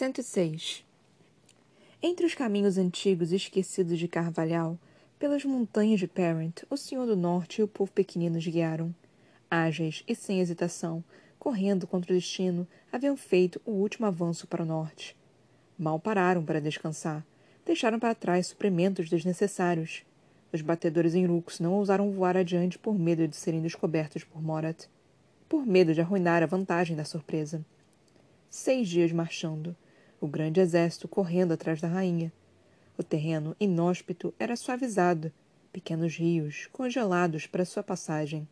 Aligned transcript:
106. 0.00 0.82
Entre 2.02 2.24
os 2.24 2.34
caminhos 2.34 2.78
antigos 2.78 3.32
esquecidos 3.32 3.98
de 3.98 4.08
Carvalhal, 4.08 4.78
pelas 5.18 5.44
montanhas 5.44 6.00
de 6.00 6.08
Parent, 6.08 6.62
o 6.70 6.76
Senhor 6.78 7.04
do 7.04 7.14
Norte 7.14 7.60
e 7.60 7.62
o 7.62 7.68
povo 7.68 7.92
pequeninos 7.92 8.46
guiaram. 8.46 8.94
Ágeis 9.50 10.02
e 10.08 10.14
sem 10.14 10.40
hesitação, 10.40 11.04
correndo 11.38 11.86
contra 11.86 12.12
o 12.12 12.14
destino, 12.16 12.66
haviam 12.90 13.14
feito 13.14 13.60
o 13.62 13.72
último 13.72 14.06
avanço 14.06 14.46
para 14.46 14.62
o 14.62 14.66
norte. 14.66 15.14
Mal 15.76 16.00
pararam 16.00 16.42
para 16.42 16.62
descansar. 16.62 17.22
Deixaram 17.66 18.00
para 18.00 18.14
trás 18.14 18.46
suprimentos 18.46 19.10
desnecessários. 19.10 20.02
Os 20.50 20.62
batedores 20.62 21.14
em 21.14 21.26
Rux 21.26 21.60
não 21.60 21.74
ousaram 21.74 22.10
voar 22.10 22.38
adiante 22.38 22.78
por 22.78 22.98
medo 22.98 23.28
de 23.28 23.36
serem 23.36 23.60
descobertos 23.60 24.24
por 24.24 24.40
Morat. 24.40 24.86
Por 25.46 25.66
medo 25.66 25.92
de 25.92 26.00
arruinar 26.00 26.42
a 26.42 26.46
vantagem 26.46 26.96
da 26.96 27.04
surpresa. 27.04 27.62
Seis 28.48 28.88
dias 28.88 29.12
marchando, 29.12 29.76
o 30.20 30.26
grande 30.26 30.60
exército 30.60 31.08
correndo 31.08 31.52
atrás 31.52 31.80
da 31.80 31.88
rainha. 31.88 32.32
O 32.98 33.02
terreno 33.02 33.56
inóspito 33.58 34.34
era 34.38 34.56
suavizado, 34.56 35.32
pequenos 35.72 36.16
rios 36.16 36.68
congelados 36.72 37.46
para 37.46 37.64
sua 37.64 37.82
passagem. 37.82 38.46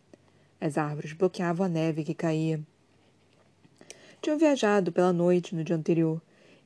As 0.61 0.79
árvores 0.79 1.13
bloqueavam 1.13 1.67
a 1.67 1.69
neve 1.69 2.05
que 2.05 2.15
caía. 2.15 2.61
Tinham 4.21 4.39
viajado 4.39 4.91
pela 4.91 5.13
noite 5.13 5.55
no 5.55 5.63
dia 5.63 5.77
anterior, 5.77 6.21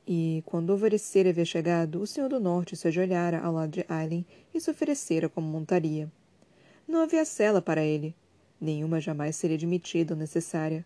e, 0.07 0.43
quando 0.45 0.69
o 0.69 0.71
alvorecer 0.73 1.27
havia 1.27 1.45
chegado, 1.45 2.01
o 2.01 2.07
Senhor 2.07 2.27
do 2.29 2.39
Norte 2.39 2.75
se 2.75 2.87
ajoelhara 2.87 3.39
ao 3.39 3.53
lado 3.53 3.71
de 3.71 3.85
Aileen 3.87 4.25
e 4.53 4.59
se 4.59 4.69
oferecera 4.69 5.29
como 5.29 5.47
montaria. 5.47 6.11
Não 6.87 7.01
havia 7.01 7.23
cela 7.23 7.61
para 7.61 7.83
ele. 7.83 8.13
Nenhuma 8.59 8.99
jamais 8.99 9.35
seria 9.35 9.55
admitida 9.55 10.13
ou 10.13 10.19
necessária. 10.19 10.85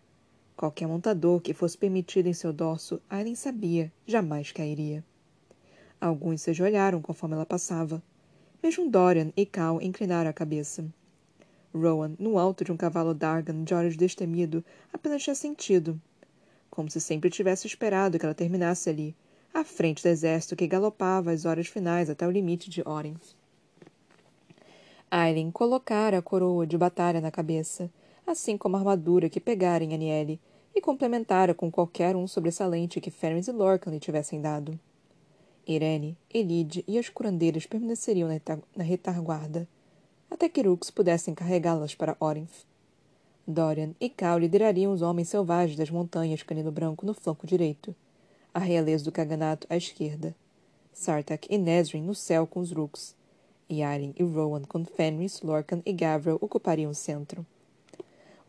Qualquer 0.58 0.88
montador 0.88 1.40
que 1.40 1.54
fosse 1.54 1.78
permitido 1.78 2.26
em 2.26 2.32
seu 2.32 2.52
dorso, 2.52 3.00
Aileen 3.08 3.36
sabia, 3.36 3.92
jamais 4.04 4.50
cairia. 4.50 5.04
Alguns 6.00 6.42
se 6.42 6.50
ajoelharam 6.50 7.00
conforme 7.00 7.36
ela 7.36 7.46
passava. 7.46 8.02
Mesmo 8.60 8.90
Dorian 8.90 9.32
e 9.36 9.46
Cal 9.46 9.80
inclinaram 9.80 10.28
a 10.28 10.32
cabeça. 10.32 10.84
Rowan, 11.72 12.16
no 12.18 12.40
alto 12.40 12.64
de 12.64 12.72
um 12.72 12.76
cavalo 12.76 13.14
Dargan 13.14 13.62
de 13.62 13.72
olhos 13.72 13.96
destemido, 13.96 14.64
apenas 14.92 15.22
tinha 15.22 15.36
sentido. 15.36 15.96
Como 16.68 16.90
se 16.90 17.00
sempre 17.00 17.30
tivesse 17.30 17.68
esperado 17.68 18.18
que 18.18 18.24
ela 18.24 18.34
terminasse 18.34 18.90
ali, 18.90 19.14
à 19.54 19.62
frente 19.62 20.02
do 20.02 20.08
exército 20.08 20.56
que 20.56 20.66
galopava 20.66 21.30
às 21.30 21.44
horas 21.44 21.68
finais 21.68 22.10
até 22.10 22.26
o 22.26 22.32
limite 22.32 22.68
de 22.68 22.82
Orenth. 22.84 23.36
Aileen 25.08 25.52
colocara 25.52 26.18
a 26.18 26.22
coroa 26.22 26.66
de 26.66 26.76
batalha 26.76 27.20
na 27.20 27.30
cabeça, 27.30 27.88
assim 28.26 28.58
como 28.58 28.74
a 28.74 28.80
armadura 28.80 29.30
que 29.30 29.38
pegara 29.38 29.84
em 29.84 29.94
Aniele, 29.94 30.40
e 30.74 30.80
complementara 30.80 31.54
com 31.54 31.70
qualquer 31.70 32.14
um 32.16 32.26
sobressalente 32.26 33.00
que 33.00 33.10
Ferris 33.10 33.48
e 33.48 33.52
Lorcan 33.52 33.90
lhe 33.90 34.00
tivessem 34.00 34.40
dado. 34.40 34.78
Irene, 35.66 36.16
Elide 36.32 36.84
e 36.88 36.98
as 36.98 37.08
curandeiras 37.08 37.66
permaneceriam 37.66 38.28
na 38.74 38.82
retaguarda, 38.82 39.68
até 40.30 40.48
que 40.48 40.62
Rux 40.62 40.90
pudessem 40.90 41.34
carregá-las 41.34 41.94
para 41.94 42.16
Orinth. 42.18 42.66
Dorian 43.46 43.94
e 44.00 44.08
Cal 44.08 44.38
liderariam 44.38 44.92
os 44.92 45.02
homens 45.02 45.28
selvagens 45.28 45.76
das 45.76 45.90
montanhas 45.90 46.42
Canino 46.42 46.70
Branco 46.70 47.04
no 47.04 47.14
flanco 47.14 47.46
direito, 47.46 47.94
a 48.52 48.58
realeza 48.58 49.04
do 49.04 49.12
Caganato 49.12 49.66
à 49.70 49.76
esquerda, 49.76 50.34
Sartak 50.92 51.46
e 51.50 51.56
Nesrin 51.58 52.02
no 52.02 52.14
céu 52.14 52.46
com 52.46 52.60
os 52.60 52.72
Rooks, 52.72 53.14
e 53.68 53.82
Aren 53.82 54.12
e 54.18 54.22
Rowan 54.22 54.62
com 54.62 54.84
Fenris, 54.84 55.42
Lorcan 55.42 55.82
e 55.84 55.92
Gavriel 55.92 56.38
ocupariam 56.40 56.90
o 56.90 56.94
centro. 56.94 57.46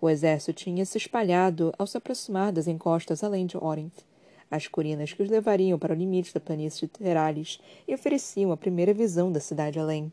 O 0.02 0.10
exército 0.10 0.54
tinha 0.54 0.86
se 0.86 0.98
espalhado 0.98 1.74
ao 1.78 1.86
se 1.86 1.98
aproximar 1.98 2.54
das 2.54 2.68
encostas 2.68 3.22
além 3.22 3.46
de 3.46 3.58
Orinth, 3.58 4.06
as 4.50 4.66
colinas 4.66 5.12
que 5.12 5.22
os 5.22 5.30
levariam 5.30 5.78
para 5.78 5.94
o 5.94 5.98
limite 5.98 6.34
da 6.34 6.40
planície 6.40 6.88
de 6.88 6.88
Teralis 6.88 7.60
e 7.86 7.94
ofereciam 7.94 8.52
a 8.54 8.58
primeira 8.58 8.94
visão 8.94 9.30
da 9.30 9.42
cidade 9.42 9.78
além. 9.78 10.10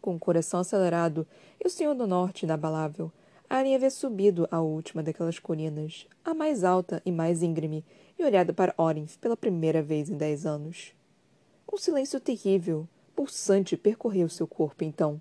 Com 0.00 0.14
o 0.14 0.18
coração 0.20 0.60
acelerado 0.60 1.26
e 1.62 1.66
o 1.66 1.70
Senhor 1.70 1.94
do 1.94 2.06
Norte 2.06 2.44
inabalável, 2.44 3.10
Aren 3.50 3.74
havia 3.74 3.90
subido 3.90 4.46
a 4.52 4.60
última 4.60 5.02
daquelas 5.02 5.40
colinas, 5.40 6.06
a 6.24 6.32
mais 6.32 6.62
alta 6.62 7.02
e 7.04 7.10
mais 7.10 7.42
íngreme, 7.42 7.84
e 8.16 8.24
olhado 8.24 8.54
para 8.54 8.74
Orinth 8.78 9.18
pela 9.20 9.36
primeira 9.36 9.82
vez 9.82 10.08
em 10.08 10.16
dez 10.16 10.46
anos. 10.46 10.94
Um 11.70 11.76
silêncio 11.76 12.20
terrível, 12.20 12.88
pulsante, 13.16 13.76
percorreu 13.76 14.28
seu 14.28 14.46
corpo 14.46 14.84
então 14.84 15.20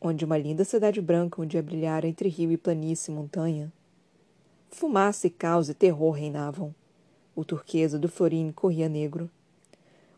onde 0.00 0.24
uma 0.24 0.38
linda 0.38 0.64
cidade 0.64 1.00
branca 1.00 1.42
um 1.42 1.46
dia 1.46 1.62
brilhara 1.62 2.06
entre 2.06 2.28
rio 2.28 2.52
e 2.52 2.56
planície 2.56 3.10
e 3.10 3.14
montanha. 3.14 3.72
Fumaça 4.70 5.26
e 5.26 5.30
caos 5.30 5.68
e 5.68 5.74
terror 5.74 6.12
reinavam. 6.12 6.74
O 7.34 7.44
turquesa 7.44 7.98
do 7.98 8.08
Florim 8.08 8.52
corria 8.52 8.88
negro. 8.88 9.30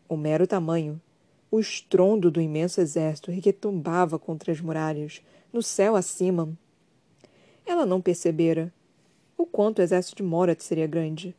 O 0.07 0.17
mero 0.17 0.45
tamanho, 0.45 1.01
o 1.49 1.59
estrondo 1.59 2.29
do 2.29 2.41
imenso 2.41 2.81
exército 2.81 3.31
retumbava 3.31 4.19
contra 4.19 4.51
as 4.51 4.61
muralhas, 4.61 5.21
no 5.51 5.63
céu 5.63 5.95
acima. 5.95 6.49
Ela 7.65 7.85
não 7.85 8.01
percebera 8.01 8.73
o 9.37 9.45
quanto 9.45 9.79
o 9.79 9.81
exército 9.81 10.17
de 10.17 10.23
Morat 10.23 10.61
seria 10.61 10.87
grande, 10.87 11.35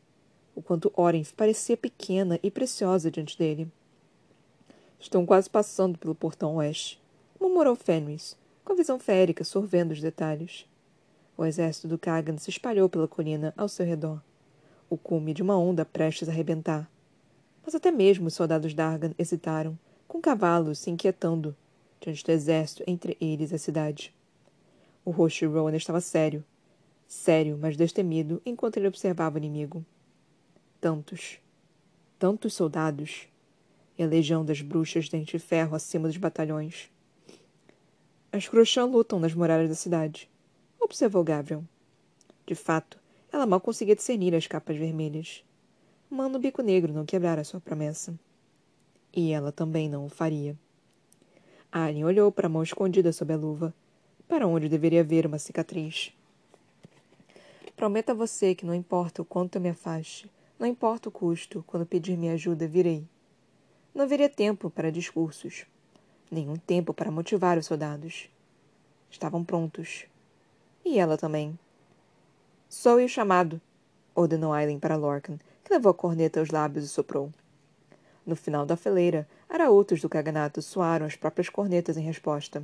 o 0.55 0.61
quanto 0.61 0.91
Orenf 0.95 1.33
parecia 1.33 1.77
pequena 1.77 2.39
e 2.43 2.51
preciosa 2.51 3.09
diante 3.09 3.37
dele. 3.37 3.67
Estão 4.99 5.25
quase 5.25 5.49
passando 5.49 5.97
pelo 5.97 6.15
portão 6.15 6.55
oeste 6.55 7.02
murmurou 7.43 7.75
Fenris, 7.75 8.37
com 8.63 8.71
a 8.71 8.75
visão 8.75 8.97
férica 8.97 9.43
sorvendo 9.43 9.91
os 9.91 9.99
detalhes. 9.99 10.65
O 11.35 11.43
exército 11.43 11.89
do 11.89 11.97
Kagan 11.97 12.37
se 12.37 12.49
espalhou 12.49 12.87
pela 12.87 13.05
colina 13.05 13.53
ao 13.57 13.67
seu 13.67 13.85
redor, 13.85 14.21
o 14.89 14.95
cume 14.95 15.33
de 15.33 15.41
uma 15.41 15.57
onda 15.57 15.83
prestes 15.83 16.29
a 16.29 16.31
arrebentar. 16.31 16.89
Mas 17.61 17.75
até 17.75 17.91
mesmo 17.91 18.27
os 18.27 18.33
soldados 18.33 18.73
Dargan 18.73 19.13
hesitaram, 19.19 19.77
com 20.07 20.21
cavalos 20.21 20.79
se 20.79 20.89
inquietando, 20.89 21.53
diante 21.99 22.23
do 22.23 22.31
exército 22.31 22.81
entre 22.87 23.17
eles 23.19 23.51
e 23.51 23.55
a 23.55 23.59
cidade. 23.59 24.13
O 25.03 25.11
rosto 25.11 25.39
de 25.39 25.45
Rowan 25.47 25.75
estava 25.75 25.99
sério, 25.99 26.45
sério, 27.05 27.57
mas 27.59 27.75
destemido, 27.75 28.41
enquanto 28.45 28.77
ele 28.77 28.87
observava 28.87 29.35
o 29.35 29.37
inimigo. 29.37 29.85
Tantos, 30.79 31.39
tantos 32.17 32.53
soldados, 32.53 33.27
e 33.97 34.03
a 34.03 34.07
legião 34.07 34.45
das 34.45 34.61
bruxas 34.61 35.09
dente 35.09 35.37
de 35.37 35.43
ferro 35.43 35.75
acima 35.75 36.07
dos 36.07 36.17
batalhões. 36.17 36.92
As 38.35 38.47
Crochã 38.47 38.85
lutam 38.85 39.19
nas 39.19 39.35
muralhas 39.35 39.69
da 39.69 39.75
cidade, 39.75 40.27
observou 40.81 41.23
Gavrion. 41.23 41.61
De 42.47 42.55
fato, 42.55 42.97
ela 43.31 43.45
mal 43.45 43.61
conseguia 43.61 43.95
discernir 43.95 44.33
as 44.33 44.47
capas 44.47 44.75
vermelhas. 44.75 45.45
Mano 46.09 46.39
Bico 46.39 46.63
Negro 46.63 46.91
não 46.91 47.05
quebrara 47.05 47.43
sua 47.43 47.61
promessa. 47.61 48.17
E 49.15 49.31
ela 49.31 49.51
também 49.51 49.87
não 49.87 50.07
o 50.07 50.09
faria. 50.09 50.57
Alien 51.71 52.05
olhou 52.05 52.31
para 52.31 52.47
a 52.47 52.49
mão 52.49 52.63
escondida 52.63 53.13
sob 53.13 53.31
a 53.31 53.37
luva, 53.37 53.71
para 54.27 54.47
onde 54.47 54.67
deveria 54.67 55.03
ver 55.03 55.27
uma 55.27 55.37
cicatriz. 55.37 56.11
Prometo 57.75 58.09
a 58.09 58.15
você 58.15 58.55
que 58.55 58.65
não 58.65 58.73
importa 58.73 59.21
o 59.21 59.25
quanto 59.25 59.57
eu 59.57 59.61
me 59.61 59.69
afaste, 59.69 60.27
não 60.57 60.65
importa 60.65 61.07
o 61.07 61.11
custo, 61.11 61.63
quando 61.67 61.85
pedir 61.85 62.17
minha 62.17 62.33
ajuda, 62.33 62.67
virei. 62.67 63.07
Não 63.93 64.05
haveria 64.05 64.27
tempo 64.27 64.71
para 64.71 64.91
discursos 64.91 65.67
nenhum 66.33 66.55
tempo 66.55 66.93
para 66.93 67.11
motivar 67.11 67.57
os 67.57 67.65
soldados. 67.65 68.29
Estavam 69.09 69.43
prontos. 69.43 70.05
E 70.83 70.99
ela 70.99 71.17
também. 71.17 71.57
Soe 72.67 73.05
o 73.05 73.09
chamado, 73.09 73.61
ordenou 74.15 74.51
Aileen 74.51 74.79
para 74.79 74.95
Lorcan, 74.95 75.37
que 75.63 75.73
levou 75.73 75.91
a 75.91 75.93
corneta 75.93 76.39
aos 76.39 76.49
lábios 76.49 76.85
e 76.85 76.89
soprou. 76.89 77.31
No 78.25 78.35
final 78.35 78.65
da 78.65 78.75
fileira, 78.75 79.27
araútos 79.49 80.01
do 80.01 80.09
caganato 80.09 80.61
soaram 80.61 81.05
as 81.05 81.15
próprias 81.15 81.49
cornetas 81.49 81.97
em 81.97 82.01
resposta, 82.01 82.63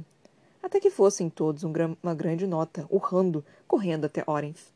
até 0.61 0.79
que 0.79 0.89
fossem 0.89 1.29
todos 1.29 1.63
um 1.63 1.71
uma 2.01 2.15
grande 2.15 2.47
nota, 2.47 2.85
urrando, 2.89 3.45
correndo 3.67 4.05
até 4.05 4.23
Orenth. 4.25 4.71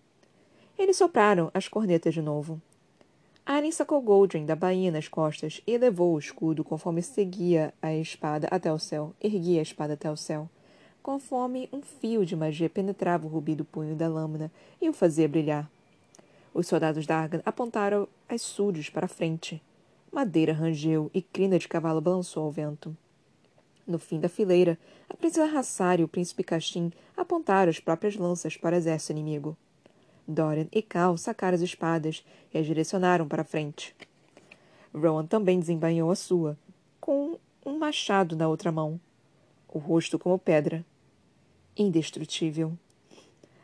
Eles 0.77 0.97
sopraram 0.97 1.49
as 1.53 1.67
cornetas 1.67 2.13
de 2.13 2.21
novo. 2.21 2.61
Aren 3.45 3.71
sacou 3.71 4.01
Goldrin 4.01 4.45
da 4.45 4.55
bainha 4.55 4.89
nas 4.89 5.09
costas 5.09 5.61
e 5.67 5.73
elevou 5.73 6.13
o 6.13 6.19
escudo 6.19 6.63
conforme 6.63 7.01
seguia 7.01 7.73
a 7.81 7.93
espada 7.93 8.47
até 8.49 8.71
o 8.71 8.79
céu, 8.79 9.13
erguia 9.21 9.59
a 9.59 9.63
espada 9.63 9.95
até 9.95 10.09
o 10.09 10.15
céu, 10.15 10.49
conforme 11.01 11.67
um 11.73 11.81
fio 11.81 12.25
de 12.25 12.37
magia 12.37 12.69
penetrava 12.69 13.27
o 13.27 13.29
rubi 13.29 13.53
do 13.53 13.65
punho 13.65 13.97
da 13.97 14.07
lâmina 14.07 14.49
e 14.81 14.87
o 14.87 14.93
fazia 14.93 15.27
brilhar. 15.27 15.69
Os 16.53 16.67
soldados 16.67 17.05
Dargan 17.05 17.41
apontaram 17.45 18.07
as 18.29 18.41
súdios 18.41 18.89
para 18.89 19.07
a 19.07 19.09
frente. 19.09 19.61
Madeira 20.09 20.53
rangeu 20.53 21.11
e 21.13 21.21
crina 21.21 21.59
de 21.59 21.67
cavalo 21.67 21.99
balançou 21.99 22.45
ao 22.45 22.51
vento. 22.51 22.95
No 23.85 23.99
fim 23.99 24.21
da 24.21 24.29
fileira, 24.29 24.79
a 25.09 25.17
princesa 25.17 25.59
Hassar 25.59 25.99
e 25.99 26.03
o 26.05 26.07
príncipe 26.07 26.45
Castim 26.45 26.93
apontaram 27.17 27.69
as 27.69 27.79
próprias 27.81 28.15
lanças 28.15 28.55
para 28.55 28.73
o 28.73 28.77
exército 28.77 29.11
inimigo. 29.11 29.57
Dorian 30.27 30.67
e 30.71 30.81
Cal 30.81 31.17
sacaram 31.17 31.55
as 31.55 31.61
espadas 31.61 32.23
e 32.53 32.57
as 32.57 32.65
direcionaram 32.65 33.27
para 33.27 33.41
a 33.41 33.45
frente. 33.45 33.95
Rowan 34.93 35.25
também 35.25 35.59
desembainhou 35.59 36.09
a 36.11 36.15
sua, 36.15 36.57
com 36.99 37.37
um 37.65 37.77
machado 37.77 38.35
na 38.35 38.47
outra 38.47 38.71
mão, 38.71 38.99
o 39.67 39.79
rosto 39.79 40.19
como 40.19 40.37
pedra. 40.37 40.85
Indestrutível. 41.75 42.77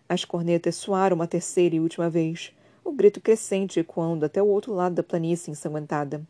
As 0.08 0.26
cornetas 0.26 0.76
soaram 0.76 1.16
uma 1.16 1.28
terceira 1.28 1.76
e 1.76 1.80
última 1.80 2.10
vez, 2.10 2.52
o 2.84 2.92
grito 2.92 3.22
crescente 3.22 3.80
ecoando 3.80 4.26
até 4.26 4.42
o 4.42 4.48
outro 4.48 4.74
lado 4.74 4.96
da 4.96 5.04
planície 5.04 5.52
ensanguentada. 5.52 6.26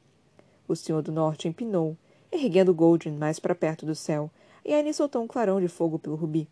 O 0.68 0.75
Senhor 0.75 1.02
do 1.02 1.12
Norte 1.12 1.48
empinou, 1.48 1.96
erguendo 2.32 2.74
Goldrin 2.74 3.14
mais 3.14 3.40
para 3.40 3.56
perto 3.56 3.86
do 3.86 3.96
céu, 3.96 4.30
e 4.66 4.75
Annie 4.75 4.94
soltou 4.94 5.24
um 5.24 5.28
clarão 5.28 5.62
de 5.62 5.70
fogo 5.70 5.98
pelo 5.98 6.16
rubi. 6.16 6.48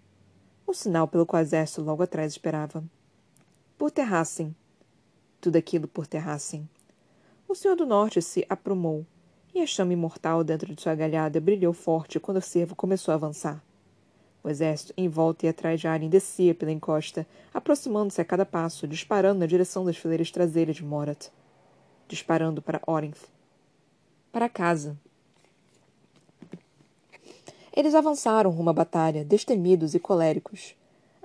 O 0.66 0.74
sinal 0.74 1.08
pelo 1.08 1.26
qual 1.26 1.42
o 1.42 1.46
exército 1.46 1.82
logo 1.82 2.02
atrás 2.02 2.32
esperava. 2.32 2.84
Por 3.78 3.92
Terrassen. 3.92 4.56
Tudo 5.40 5.56
aquilo 5.56 5.88
por 5.88 6.08
Terrassen. 6.08 6.68
O 7.48 7.54
Senhor 7.54 7.76
do 7.76 7.86
Norte 7.86 8.20
se 8.24 8.44
aprumou, 8.50 9.06
e 9.54 9.62
a 9.62 9.68
chama 9.68 9.94
imortal 9.94 10.44
dentro 10.44 10.74
de 10.74 10.82
sua 10.82 10.96
galhada 10.96 11.40
brilhou 11.40 11.72
forte 11.74 12.20
quando 12.20 12.38
o 12.38 12.42
cervo 12.42 12.76
começou 12.76 13.12
a 13.12 13.16
avançar. 13.16 13.64
O 14.44 14.50
exército, 14.50 14.94
em 14.98 15.08
volta 15.08 15.46
e 15.46 15.50
atrás 15.50 15.80
de 15.80 15.88
Arryn, 15.88 16.10
descia 16.10 16.56
pela 16.56 16.72
encosta, 16.72 17.28
aproximando-se 17.54 18.20
a 18.20 18.26
cada 18.26 18.48
passo, 18.48 18.88
disparando 18.88 19.42
na 19.42 19.46
direção 19.46 19.86
das 19.86 19.96
fileiras 19.96 20.32
traseiras 20.32 20.76
de 20.76 20.84
Morat. 20.84 21.30
Disparando 22.08 22.64
para 22.64 22.82
Orinth. 22.88 23.30
Para 24.32 24.50
casa. 24.50 24.98
Eles 27.72 27.94
avançaram 27.94 28.50
rumo 28.50 28.72
à 28.72 28.74
batalha, 28.74 29.24
destemidos 29.24 29.94
e 29.94 30.00
coléricos. 30.00 30.77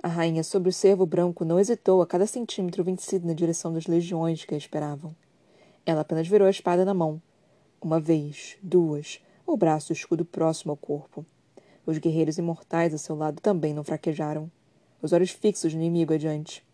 A 0.05 0.09
rainha 0.09 0.43
sobre 0.43 0.67
o 0.67 0.73
cervo 0.73 1.05
branco 1.05 1.45
não 1.45 1.57
hesitou 1.57 2.01
a 2.01 2.05
cada 2.05 2.27
centímetro 2.27 2.83
vencido 2.83 3.25
na 3.25 3.31
direção 3.31 3.71
das 3.71 3.87
legiões 3.87 4.43
que 4.43 4.53
a 4.53 4.57
esperavam. 4.57 5.15
Ela 5.85 6.01
apenas 6.01 6.27
virou 6.27 6.45
a 6.45 6.51
espada 6.51 6.83
na 6.83 6.93
mão. 6.93 7.21
Uma 7.81 8.01
vez, 8.01 8.57
duas, 8.61 9.21
o 9.47 9.55
braço 9.55 9.91
e 9.91 9.93
o 9.93 9.95
escudo 9.95 10.25
próximo 10.25 10.71
ao 10.71 10.77
corpo. 10.77 11.25
Os 11.85 11.99
guerreiros 11.99 12.37
imortais 12.37 12.93
a 12.93 12.97
seu 12.97 13.15
lado 13.15 13.39
também 13.39 13.73
não 13.73 13.81
fraquejaram. 13.81 14.51
Os 15.01 15.13
olhos 15.13 15.29
fixos 15.29 15.73
no 15.73 15.79
inimigo 15.79 16.13
adiante. 16.13 16.65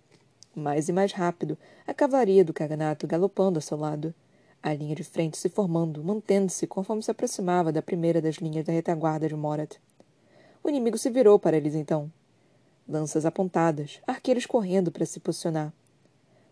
Mais 0.56 0.90
e 0.90 0.92
mais 0.92 1.14
rápido, 1.14 1.56
a 1.86 1.94
cavalaria 1.94 2.44
do 2.44 2.52
Caganato 2.52 3.06
galopando 3.06 3.60
a 3.60 3.62
seu 3.62 3.78
lado. 3.78 4.12
A 4.62 4.74
linha 4.74 4.96
de 4.96 5.04
frente 5.04 5.38
se 5.38 5.50
formando, 5.50 6.04
mantendo-se 6.04 6.66
conforme 6.66 7.04
se 7.04 7.12
aproximava 7.12 7.72
da 7.72 7.84
primeira 7.84 8.24
das 8.24 8.38
linhas 8.38 8.66
da 8.66 8.74
retaguarda 8.74 9.28
de 9.28 9.36
Morat. 9.36 9.78
O 10.64 10.70
inimigo 10.70 10.98
se 10.98 11.12
virou 11.12 11.38
para 11.38 11.56
eles 11.56 11.76
então. 11.76 12.12
Lanças 12.90 13.24
apontadas, 13.24 14.02
arqueiros 14.08 14.48
correndo 14.48 14.92
para 14.92 15.06
se 15.06 15.20
posicionar. 15.20 15.72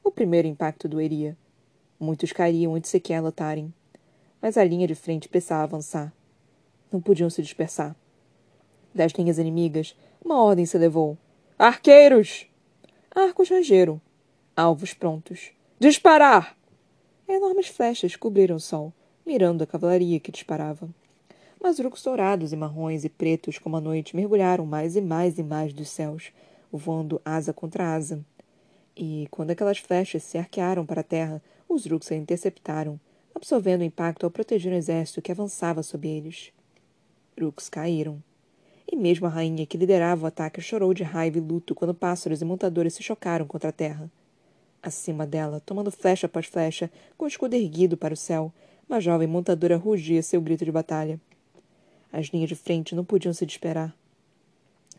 O 0.03 0.11
primeiro 0.11 0.47
impacto 0.47 0.87
doeria. 0.87 1.35
Muitos 1.99 2.31
cairiam 2.31 2.73
onde 2.73 2.87
sequer 2.87 3.19
lutarem. 3.21 3.73
Mas 4.39 4.55
a 4.55 4.63
linha 4.63 4.85
de 4.85 4.93
frente 4.93 5.27
precisava 5.27 5.63
avançar. 5.63 6.13
Não 6.91 7.01
podiam 7.01 7.27
se 7.27 7.41
dispersar. 7.41 7.95
Das 8.93 9.13
linhas 9.13 9.39
inimigas, 9.39 9.97
uma 10.23 10.39
ordem 10.39 10.67
se 10.67 10.77
levou. 10.77 11.17
Arqueiros! 11.57 12.45
Arcos 13.09 13.49
rangeram. 13.49 13.99
Alvos 14.55 14.93
prontos. 14.93 15.49
Disparar! 15.79 16.55
Enormes 17.27 17.67
flechas 17.67 18.15
cobriram 18.15 18.57
o 18.57 18.59
sol, 18.59 18.93
mirando 19.25 19.63
a 19.63 19.67
cavalaria 19.67 20.19
que 20.19 20.31
disparava. 20.31 20.87
Mas 21.61 21.79
urcos 21.79 22.03
dourados 22.03 22.53
e 22.53 22.55
marrons 22.55 23.03
e 23.03 23.09
pretos 23.09 23.57
como 23.57 23.77
a 23.77 23.81
noite 23.81 24.15
mergulharam 24.15 24.65
mais 24.65 24.95
e 24.95 25.01
mais 25.01 25.37
e 25.37 25.43
mais 25.43 25.73
dos 25.73 25.89
céus, 25.89 26.31
voando 26.71 27.21
asa 27.25 27.51
contra 27.51 27.93
asa. 27.93 28.23
E, 28.95 29.27
quando 29.31 29.51
aquelas 29.51 29.77
flechas 29.77 30.23
se 30.23 30.37
arquearam 30.37 30.85
para 30.85 31.01
a 31.01 31.03
terra, 31.03 31.41
os 31.67 31.85
urcos 31.85 32.11
a 32.11 32.15
interceptaram, 32.15 32.99
absorvendo 33.33 33.81
o 33.81 33.85
impacto 33.85 34.23
ao 34.23 34.31
proteger 34.31 34.71
o 34.71 34.75
exército 34.75 35.21
que 35.21 35.31
avançava 35.31 35.83
sob 35.83 36.07
eles. 36.07 36.51
Urcos 37.39 37.69
caíram 37.69 38.21
e 38.89 38.95
mesmo 38.95 39.27
a 39.27 39.29
rainha 39.29 39.65
que 39.65 39.77
liderava 39.77 40.23
o 40.23 40.27
ataque 40.27 40.61
chorou 40.61 40.93
de 40.93 41.03
raiva 41.03 41.37
e 41.37 41.41
luto 41.41 41.75
quando 41.75 41.93
pássaros 41.93 42.41
e 42.41 42.45
montadores 42.45 42.93
se 42.93 43.03
chocaram 43.03 43.45
contra 43.45 43.69
a 43.69 43.73
terra. 43.73 44.09
Acima 44.81 45.27
dela, 45.27 45.61
tomando 45.65 45.91
flecha 45.91 46.27
após 46.27 46.45
flecha, 46.45 46.89
com 47.17 47.25
o 47.25 47.27
escudo 47.27 47.55
erguido 47.55 47.97
para 47.97 48.13
o 48.13 48.17
céu, 48.17 48.53
uma 48.87 49.01
jovem 49.01 49.27
montadora 49.27 49.75
rugia 49.75 50.23
seu 50.23 50.39
grito 50.39 50.63
de 50.63 50.71
batalha. 50.71 51.19
As 52.11 52.27
linhas 52.27 52.49
de 52.49 52.55
frente 52.55 52.95
não 52.95 53.03
podiam 53.03 53.33
se 53.33 53.45
disperar. 53.45 53.95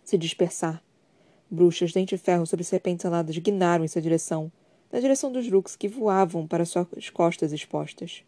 Se 0.04 0.18
dispersar. 0.18 0.82
Bruxas 1.50 1.92
dente 1.92 2.14
de 2.14 2.22
ferro 2.22 2.46
sobre 2.46 2.64
serpentes 2.64 3.06
aladas 3.06 3.36
guinaram 3.38 3.84
em 3.84 3.88
sua 3.88 4.02
direção, 4.02 4.52
na 4.92 5.00
direção 5.00 5.32
dos 5.32 5.50
Rooks 5.50 5.76
que 5.76 5.88
voavam 5.88 6.46
para 6.46 6.64
suas 6.64 7.10
costas 7.12 7.52
expostas. 7.52 8.22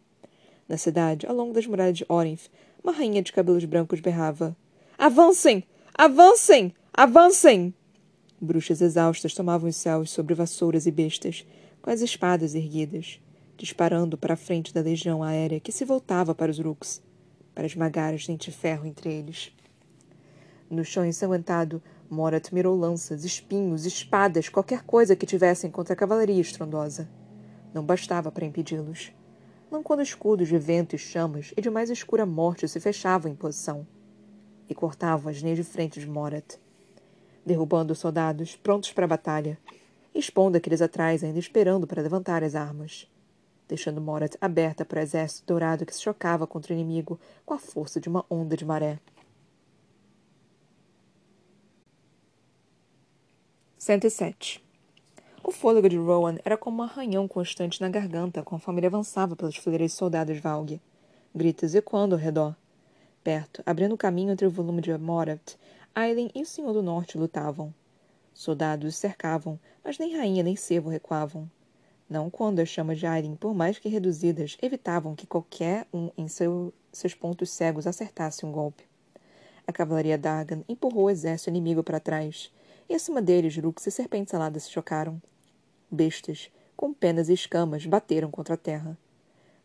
Na 0.67 0.77
cidade, 0.77 1.25
ao 1.25 1.35
longo 1.35 1.53
das 1.53 1.67
muralhas 1.67 1.97
de 1.97 2.05
Orinth, 2.07 2.49
uma 2.83 2.93
rainha 2.93 3.21
de 3.21 3.31
cabelos 3.31 3.65
brancos 3.65 3.99
berrava: 3.99 4.55
Avancem! 4.97 5.63
Avancem! 5.93 6.73
Avancem! 6.93 7.73
Bruxas 8.39 8.81
exaustas 8.81 9.33
tomavam 9.33 9.69
os 9.69 9.75
céus 9.75 10.09
sobre 10.09 10.33
vassouras 10.33 10.87
e 10.87 10.91
bestas, 10.91 11.45
com 11.81 11.91
as 11.91 12.01
espadas 12.01 12.55
erguidas, 12.55 13.19
disparando 13.55 14.17
para 14.17 14.33
a 14.33 14.37
frente 14.37 14.73
da 14.73 14.81
legião 14.81 15.21
aérea 15.21 15.59
que 15.59 15.71
se 15.71 15.85
voltava 15.85 16.33
para 16.33 16.49
os 16.49 16.57
Rooks, 16.57 17.01
para 17.53 17.65
esmagar 17.65 18.13
as 18.13 18.25
dente 18.25 18.49
de 18.49 18.55
ferro 18.55 18.85
entre 18.85 19.11
eles. 19.11 19.53
No 20.69 20.85
chão 20.85 21.05
ensanguentado, 21.05 21.81
Morat 22.09 22.53
mirou 22.53 22.77
lanças, 22.77 23.23
espinhos, 23.23 23.85
espadas, 23.85 24.49
qualquer 24.49 24.83
coisa 24.83 25.15
que 25.15 25.25
tivessem 25.25 25.69
contra 25.69 25.93
a 25.93 25.97
cavalaria 25.97 26.41
estrondosa. 26.41 27.09
Não 27.73 27.85
bastava 27.85 28.31
para 28.31 28.45
impedi-los. 28.45 29.13
Não 29.69 29.81
quando 29.83 30.01
escudos 30.01 30.47
de 30.47 30.57
vento 30.57 30.95
e 30.95 30.97
chamas 30.97 31.53
e 31.55 31.61
de 31.61 31.69
mais 31.69 31.89
escura 31.89 32.25
morte 32.25 32.67
se 32.67 32.79
fechavam 32.79 33.31
em 33.31 33.35
posição 33.35 33.85
e 34.69 34.73
cortavam 34.75 35.29
as 35.29 35.37
linhas 35.37 35.57
de 35.57 35.63
frente 35.63 35.99
de 35.99 36.07
Morat, 36.07 36.55
derrubando 37.45 37.91
os 37.91 37.99
soldados 37.99 38.55
prontos 38.55 38.93
para 38.93 39.03
a 39.03 39.09
batalha, 39.09 39.57
expondo 40.15 40.57
aqueles 40.57 40.81
atrás 40.81 41.23
ainda 41.23 41.39
esperando 41.39 41.85
para 41.85 42.01
levantar 42.01 42.43
as 42.43 42.55
armas, 42.55 43.10
deixando 43.71 44.01
Morat 44.01 44.35
aberta 44.41 44.83
para 44.83 44.99
o 44.99 45.01
exército 45.01 45.47
dourado 45.47 45.85
que 45.85 45.95
se 45.95 46.01
chocava 46.01 46.45
contra 46.45 46.73
o 46.73 46.75
inimigo 46.75 47.17
com 47.45 47.53
a 47.53 47.57
força 47.57 48.01
de 48.01 48.09
uma 48.09 48.25
onda 48.29 48.57
de 48.57 48.65
maré. 48.65 48.99
107. 53.77 54.61
O 55.41 55.51
fôlego 55.53 55.87
de 55.87 55.95
Rowan 55.95 56.35
era 56.43 56.57
como 56.57 56.81
um 56.81 56.83
arranhão 56.83 57.29
constante 57.29 57.79
na 57.79 57.87
garganta 57.87 58.43
conforme 58.43 58.81
ele 58.81 58.87
avançava 58.87 59.37
pelas 59.37 59.55
fileiras 59.55 59.91
de 59.91 59.97
soldados 59.97 60.37
Valg. 60.37 60.81
Gritos 61.33 61.73
ecoando 61.73 62.13
ao 62.13 62.19
redor, 62.19 62.53
Perto, 63.23 63.63
abrindo 63.65 63.95
caminho 63.95 64.31
entre 64.31 64.45
o 64.45 64.51
volume 64.51 64.81
de 64.81 64.95
Morat, 64.97 65.55
Aileen 65.95 66.29
e 66.35 66.41
o 66.41 66.45
Senhor 66.45 66.73
do 66.73 66.83
Norte 66.83 67.17
lutavam. 67.17 67.73
Soldados 68.33 68.89
os 68.89 68.97
cercavam, 68.97 69.57
mas 69.81 69.97
nem 69.97 70.17
rainha 70.17 70.43
nem 70.43 70.57
cervo 70.57 70.89
recuavam. 70.89 71.49
Não 72.11 72.29
quando 72.29 72.59
as 72.59 72.67
chamas 72.67 72.99
de 72.99 73.07
Aileen, 73.07 73.37
por 73.37 73.53
mais 73.53 73.79
que 73.79 73.87
reduzidas, 73.87 74.57
evitavam 74.61 75.15
que 75.15 75.25
qualquer 75.25 75.87
um 75.93 76.09
em 76.17 76.27
seu, 76.27 76.73
seus 76.91 77.13
pontos 77.13 77.49
cegos 77.49 77.87
acertasse 77.87 78.45
um 78.45 78.51
golpe. 78.51 78.83
A 79.65 79.71
cavalaria 79.71 80.17
d'Argan 80.17 80.61
empurrou 80.67 81.05
o 81.05 81.09
exército 81.09 81.49
inimigo 81.49 81.81
para 81.81 82.01
trás, 82.01 82.51
e 82.89 82.95
acima 82.95 83.21
deles 83.21 83.55
Rux 83.55 83.87
e 83.87 83.91
serpentes 83.91 84.33
aladas 84.33 84.63
se 84.63 84.71
chocaram. 84.71 85.21
Bestas, 85.89 86.51
com 86.75 86.93
penas 86.93 87.29
e 87.29 87.33
escamas, 87.33 87.85
bateram 87.85 88.29
contra 88.29 88.55
a 88.55 88.57
terra. 88.57 88.97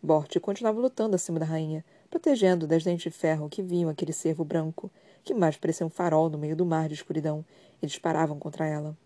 Bort 0.01 0.39
continuava 0.39 0.79
lutando 0.79 1.17
acima 1.17 1.41
da 1.41 1.47
rainha, 1.47 1.85
protegendo 2.09 2.65
das 2.65 2.85
dentes 2.85 3.03
de 3.03 3.11
ferro 3.11 3.49
que 3.49 3.61
vinham 3.61 3.91
aquele 3.91 4.13
cervo 4.13 4.45
branco, 4.45 4.89
que 5.25 5.35
mais 5.35 5.57
parecia 5.57 5.85
um 5.85 5.91
farol 5.91 6.31
no 6.31 6.39
meio 6.39 6.55
do 6.55 6.65
mar 6.65 6.87
de 6.87 6.95
escuridão, 6.95 7.45
e 7.83 7.89
disparavam 7.89 8.39
contra 8.39 8.69
ela. 8.69 8.97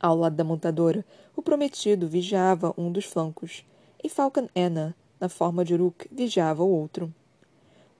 Ao 0.00 0.16
lado 0.16 0.34
da 0.34 0.42
montadora, 0.42 1.04
o 1.36 1.42
prometido 1.42 2.08
vigiava 2.08 2.72
um 2.78 2.90
dos 2.90 3.04
flancos, 3.04 3.66
e 4.02 4.08
Falcon 4.08 4.48
Anna, 4.56 4.96
na 5.20 5.28
forma 5.28 5.62
de 5.62 5.74
Uruk, 5.74 6.08
vigiava 6.10 6.62
o 6.62 6.70
outro. 6.70 7.12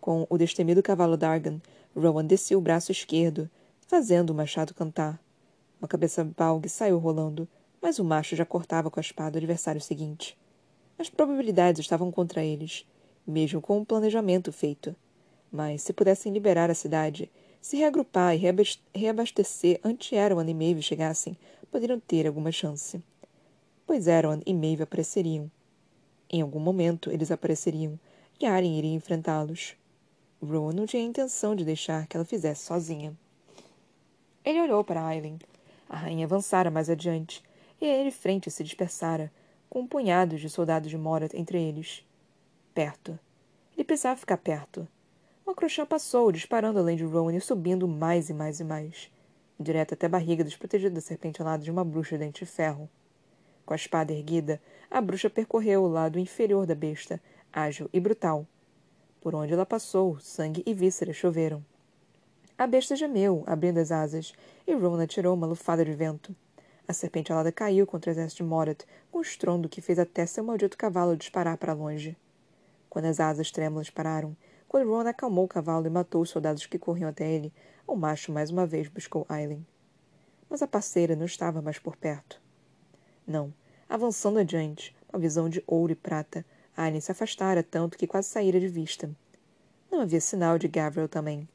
Com 0.01 0.27
o 0.31 0.39
destemido 0.39 0.83
cavalo 0.83 1.15
d'Argan, 1.15 1.61
Rowan 1.95 2.25
descia 2.25 2.57
o 2.57 2.61
braço 2.61 2.91
esquerdo, 2.91 3.51
fazendo 3.87 4.31
o 4.31 4.35
machado 4.35 4.73
cantar. 4.73 5.21
Uma 5.79 5.87
cabeça 5.87 6.25
balgue 6.25 6.71
saiu 6.71 6.97
rolando, 6.97 7.47
mas 7.83 7.99
o 7.99 8.05
macho 8.05 8.35
já 8.35 8.47
cortava 8.47 8.91
com 8.91 8.99
a 8.99 9.03
espada 9.03 9.37
o 9.37 9.39
adversário 9.39 9.81
seguinte. 9.81 10.39
As 10.99 11.11
probabilidades 11.11 11.81
estavam 11.81 12.11
contra 12.11 12.43
eles, 12.43 12.87
mesmo 13.27 13.61
com 13.61 13.79
o 13.79 13.85
planejamento 13.85 14.51
feito. 14.53 14.97
Mas, 15.53 15.83
se 15.83 15.93
pudessem 15.93 16.33
liberar 16.33 16.71
a 16.71 16.75
cidade, 16.75 17.31
se 17.61 17.77
reagrupar 17.77 18.35
e 18.35 18.41
reabastecer 18.95 19.81
antes 19.85 20.13
Erwan 20.13 20.49
e 20.49 20.55
Maeve 20.55 20.81
chegassem, 20.81 21.37
poderiam 21.71 22.01
ter 22.01 22.27
alguma 22.27 22.53
chance. 22.53 23.03
Pois 23.87 24.07
Erwan 24.07 24.41
e 24.45 24.53
Maeve 24.53 24.83
apareceriam. 24.83 25.51
Em 26.29 26.43
algum 26.43 26.61
momento, 26.61 27.11
eles 27.11 27.31
apareceriam, 27.31 27.99
e 28.41 28.47
Arryn 28.47 28.79
iria 28.79 28.95
enfrentá-los. 28.95 29.77
Rowan 30.43 30.73
não 30.73 30.87
tinha 30.87 31.03
intenção 31.03 31.55
de 31.55 31.65
deixar 31.65 32.07
que 32.07 32.17
ela 32.17 32.25
fizesse 32.25 32.65
sozinha. 32.65 33.17
Ele 34.45 34.61
olhou 34.61 34.83
para 34.83 35.05
Aileen. 35.05 35.39
A 35.89 35.97
rainha 35.97 36.25
avançara 36.25 36.71
mais 36.71 36.89
adiante, 36.89 37.43
e 37.81 37.85
a 37.85 37.97
ele 37.97 38.11
frente 38.11 38.51
se 38.51 38.63
dispersara, 38.63 39.33
com 39.69 39.87
punhados 39.87 40.41
de 40.41 40.49
soldados 40.49 40.89
de 40.89 40.97
Morat 40.97 41.35
entre 41.35 41.61
eles 41.61 42.05
perto. 42.75 43.19
Ele 43.77 43.85
precisava 43.85 44.19
ficar 44.19 44.39
perto. 44.39 44.87
Uma 45.45 45.55
crochã 45.55 45.85
passou, 45.85 46.31
disparando 46.33 46.79
além 46.79 46.97
de 46.97 47.05
Rowan 47.05 47.35
e 47.35 47.41
subindo 47.41 47.87
mais 47.89 48.31
e 48.31 48.35
mais 48.35 48.61
e 48.61 48.65
mais. 48.65 49.11
Direto 49.63 49.93
até 49.93 50.07
a 50.07 50.09
barriga 50.09 50.43
desprotegida 50.43 50.95
da 50.95 51.03
serpente 51.03 51.43
alada 51.43 51.63
de 51.63 51.71
uma 51.71 51.85
bruxa 51.85 52.17
de 52.17 52.25
dente 52.25 52.47
de 52.47 52.51
ferro. 52.51 52.89
Com 53.67 53.75
a 53.75 53.77
espada 53.77 54.11
erguida, 54.11 54.59
a 54.91 55.03
bruxa 55.03 55.29
percorreu 55.29 55.83
o 55.83 55.89
lado 55.89 56.19
inferior 56.19 56.65
da 56.65 56.75
besta, 56.75 57.21
ágil 57.53 57.87
e 57.93 58.01
brutal. 58.01 58.47
Por 59.21 59.35
onde 59.35 59.53
ela 59.53 59.67
passou, 59.67 60.19
sangue 60.19 60.63
e 60.65 60.73
vísceras 60.73 61.17
choveram. 61.17 61.63
A 62.57 62.67
besta 62.67 62.97
gemeu, 62.97 63.45
abrindo 63.47 63.77
as 63.77 63.93
asas, 63.93 64.33
e 64.67 64.73
Rona 64.73 65.07
tirou 65.07 65.35
uma 65.35 65.47
lufada 65.47 65.85
de 65.85 65.93
vento. 65.93 66.35
A 66.89 66.95
serpente 66.95 67.31
alada 67.31 67.53
caiu 67.53 67.87
contra 67.87 68.11
o 68.11 68.15
exército 68.15 68.43
de 68.43 68.49
Morat, 68.49 68.85
com 69.13 69.19
um 69.19 69.23
estrondo 69.23 69.69
que 69.69 69.83
fez 69.83 69.99
até 69.99 70.25
seu 70.25 70.43
maldito 70.43 70.79
cavalo 70.79 71.19
disparar 71.19 71.59
para 71.59 71.75
longe. 71.75 72.17
Quando 72.89 73.05
as 73.05 73.21
asas 73.21 73.51
trêmulas 73.51 73.91
pararam, 73.91 74.35
quando 74.67 74.89
Ron 74.89 75.07
acalmou 75.07 75.45
o 75.45 75.49
cavalo 75.49 75.87
e 75.87 75.91
matou 75.91 76.23
os 76.23 76.31
soldados 76.31 76.65
que 76.65 76.79
corriam 76.79 77.11
até 77.11 77.31
ele, 77.31 77.53
o 77.93 77.97
macho 77.97 78.31
mais 78.31 78.51
uma 78.51 78.67
vez 78.67 78.87
buscou 78.87 79.27
Aileen. 79.29 79.67
Mas 80.49 80.63
a 80.63 80.69
parceira 80.69 81.17
não 81.17 81.27
estava 81.27 81.61
mais 81.61 81.79
por 81.79 81.97
perto. 81.97 82.41
Não. 83.27 83.53
Avançando 83.89 84.39
adiante, 84.39 84.95
uma 85.13 85.19
visão 85.19 85.49
de 85.49 85.63
ouro 85.67 85.93
e 85.93 85.97
prata, 85.97 86.45
Aileen 86.77 87.01
se 87.01 87.11
afastara 87.11 87.63
tanto 87.65 87.99
que 87.99 88.07
quase 88.07 88.29
saíra 88.29 88.61
de 88.61 88.69
vista. 88.69 89.11
Não 89.91 90.01
havia 90.01 90.21
sinal 90.21 90.57
de 90.57 90.69
Gabriel 90.69 91.09
também. 91.09 91.49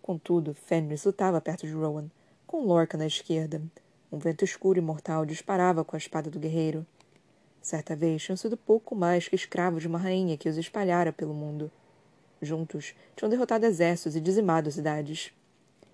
Contudo, 0.00 0.54
Fenris 0.54 1.04
lutava 1.04 1.40
perto 1.40 1.66
de 1.66 1.72
Rowan, 1.74 2.10
com 2.46 2.64
Lorca 2.64 2.96
na 2.96 3.06
esquerda. 3.06 3.62
Um 4.10 4.18
vento 4.18 4.44
escuro 4.44 4.78
e 4.78 4.82
mortal 4.82 5.26
disparava 5.26 5.84
com 5.84 5.94
a 5.94 5.98
espada 5.98 6.30
do 6.30 6.40
guerreiro. 6.40 6.86
Certa 7.60 7.94
vez 7.94 8.22
tinham 8.22 8.36
sido 8.36 8.56
pouco 8.56 8.94
mais 8.96 9.28
que 9.28 9.36
escravos 9.36 9.82
de 9.82 9.88
uma 9.88 9.98
rainha 9.98 10.36
que 10.36 10.48
os 10.48 10.56
espalhara 10.56 11.12
pelo 11.12 11.34
mundo. 11.34 11.70
Juntos, 12.40 12.94
tinham 13.14 13.30
derrotado 13.30 13.66
exércitos 13.66 14.16
e 14.16 14.20
dizimado 14.20 14.72
cidades. 14.72 15.32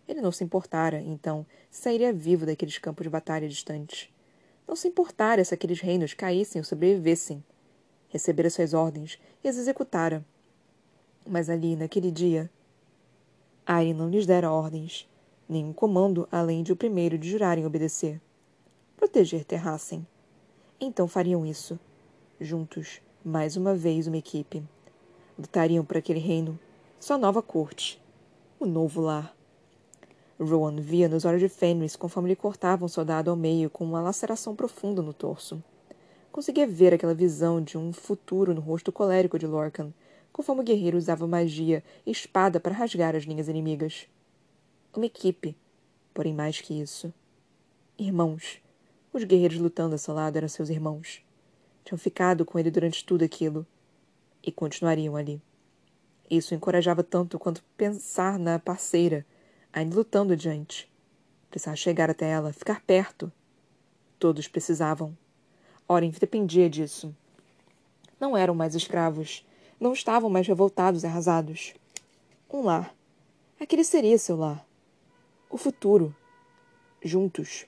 Ele 0.08 0.22
não 0.22 0.32
se 0.32 0.42
importara, 0.42 1.00
então, 1.02 1.44
se 1.70 1.82
sairia 1.82 2.12
vivo 2.12 2.46
daqueles 2.46 2.78
campos 2.78 3.04
de 3.04 3.10
batalha 3.10 3.46
distantes. 3.46 4.08
Não 4.66 4.74
se 4.74 4.88
importara 4.88 5.44
se 5.44 5.52
aqueles 5.52 5.80
reinos 5.80 6.14
caíssem 6.14 6.60
ou 6.60 6.64
sobrevivessem. 6.64 7.44
Recebera 8.08 8.48
suas 8.48 8.72
ordens 8.72 9.18
e 9.44 9.48
as 9.48 9.58
executara. 9.58 10.24
Mas 11.26 11.50
ali, 11.50 11.76
naquele 11.76 12.10
dia, 12.10 12.50
Ari 13.66 13.92
não 13.92 14.08
lhes 14.08 14.24
dera 14.24 14.50
ordens, 14.50 15.06
nenhum 15.46 15.74
comando 15.74 16.26
além 16.32 16.62
de 16.62 16.72
o 16.72 16.76
primeiro 16.76 17.18
de 17.18 17.28
jurarem 17.28 17.66
obedecer. 17.66 18.18
Proteger 18.96 19.44
Terrassen. 19.44 20.06
Então 20.80 21.06
fariam 21.06 21.44
isso. 21.44 21.78
Juntos, 22.40 23.02
mais 23.22 23.56
uma 23.56 23.74
vez 23.74 24.06
uma 24.06 24.16
equipe. 24.16 24.62
Lutariam 25.38 25.84
por 25.84 25.98
aquele 25.98 26.18
reino, 26.18 26.58
sua 26.98 27.18
nova 27.18 27.42
corte, 27.42 28.02
o 28.58 28.64
novo 28.64 29.02
lar. 29.02 29.38
Rowan 30.40 30.76
via 30.76 31.09
nos 31.09 31.25
olhos 31.25 31.40
de 31.40 31.49
Fenris 31.49 31.97
conforme 31.97 32.28
lhe 32.28 32.37
cortava 32.37 32.85
um 32.85 32.88
soldado 32.88 33.30
ao 33.30 33.37
meio 33.37 33.68
com 33.68 33.85
uma 33.85 34.00
laceração 34.00 34.54
profunda 34.54 35.02
no 35.02 35.12
torso. 35.12 35.62
Conseguia 36.30 36.66
ver 36.66 36.95
aquela 36.95 37.14
visão 37.14 37.61
de 37.61 37.76
um 37.76 37.92
futuro 37.92 38.54
no 38.54 38.61
rosto 38.61 38.92
colérico 38.92 39.38
de 39.38 39.47
Lorcan, 39.47 39.92
conforme 40.33 40.62
o 40.62 40.64
guerreiro 40.64 40.97
usava 40.97 41.26
magia 41.26 41.83
e 42.07 42.12
espada 42.12 42.61
para 42.61 42.75
rasgar 42.75 43.16
as 43.16 43.25
linhas 43.25 43.49
inimigas. 43.49 44.07
Uma 44.95 45.07
equipe, 45.07 45.57
porém 46.14 46.33
mais 46.33 46.61
que 46.61 46.80
isso. 46.80 47.12
Irmãos, 47.99 48.61
os 49.12 49.25
guerreiros 49.25 49.59
lutando 49.59 49.97
a 49.97 49.99
seu 49.99 50.14
lado 50.14 50.37
eram 50.37 50.49
seus 50.49 50.68
irmãos. 50.68 51.21
Tinham 51.85 51.99
ficado 51.99 52.45
com 52.45 52.59
ele 52.59 52.71
durante 52.71 53.04
tudo 53.04 53.25
aquilo. 53.25 53.66
E 54.40 54.52
continuariam 54.52 55.16
ali. 55.16 55.42
Isso 56.30 56.54
encorajava 56.54 57.02
tanto 57.02 57.38
quanto 57.38 57.64
pensar 57.76 58.38
na 58.38 58.59
parceira, 58.59 59.26
ainda 59.78 59.97
lutando 59.97 60.32
adiante. 60.32 60.90
Precisava 61.50 61.76
chegar 61.76 62.11
até 62.11 62.28
ela, 62.28 62.52
ficar 62.52 62.82
perto. 62.82 63.32
Todos 64.18 64.49
precisavam. 64.49 65.16
Oren 65.87 66.11
dependia 66.11 66.68
disso. 66.68 67.14
Não 68.20 68.37
eram 68.37 68.54
mais 68.54 68.75
escravos. 68.75 69.47
Não 69.80 69.92
estavam 69.92 70.28
mais 70.28 70.47
revoltados 70.47 71.02
e 71.02 71.06
arrasados. 71.06 71.75
Um 72.50 72.62
lar. 72.62 72.94
Aquele 73.61 73.85
seria 73.85 74.18
seu 74.18 74.37
lar. 74.37 74.66
O 75.49 75.56
futuro. 75.56 76.14
Juntos. 77.02 77.64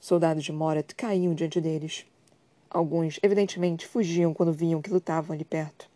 Soldados 0.00 0.44
de 0.44 0.52
Morat 0.52 0.94
caíam 0.94 1.34
diante 1.34 1.60
deles. 1.60 2.06
Alguns, 2.70 3.18
evidentemente, 3.22 3.86
fugiam 3.86 4.32
quando 4.32 4.52
viam 4.52 4.80
que 4.80 4.90
lutavam 4.90 5.34
ali 5.34 5.44
perto. 5.44 5.90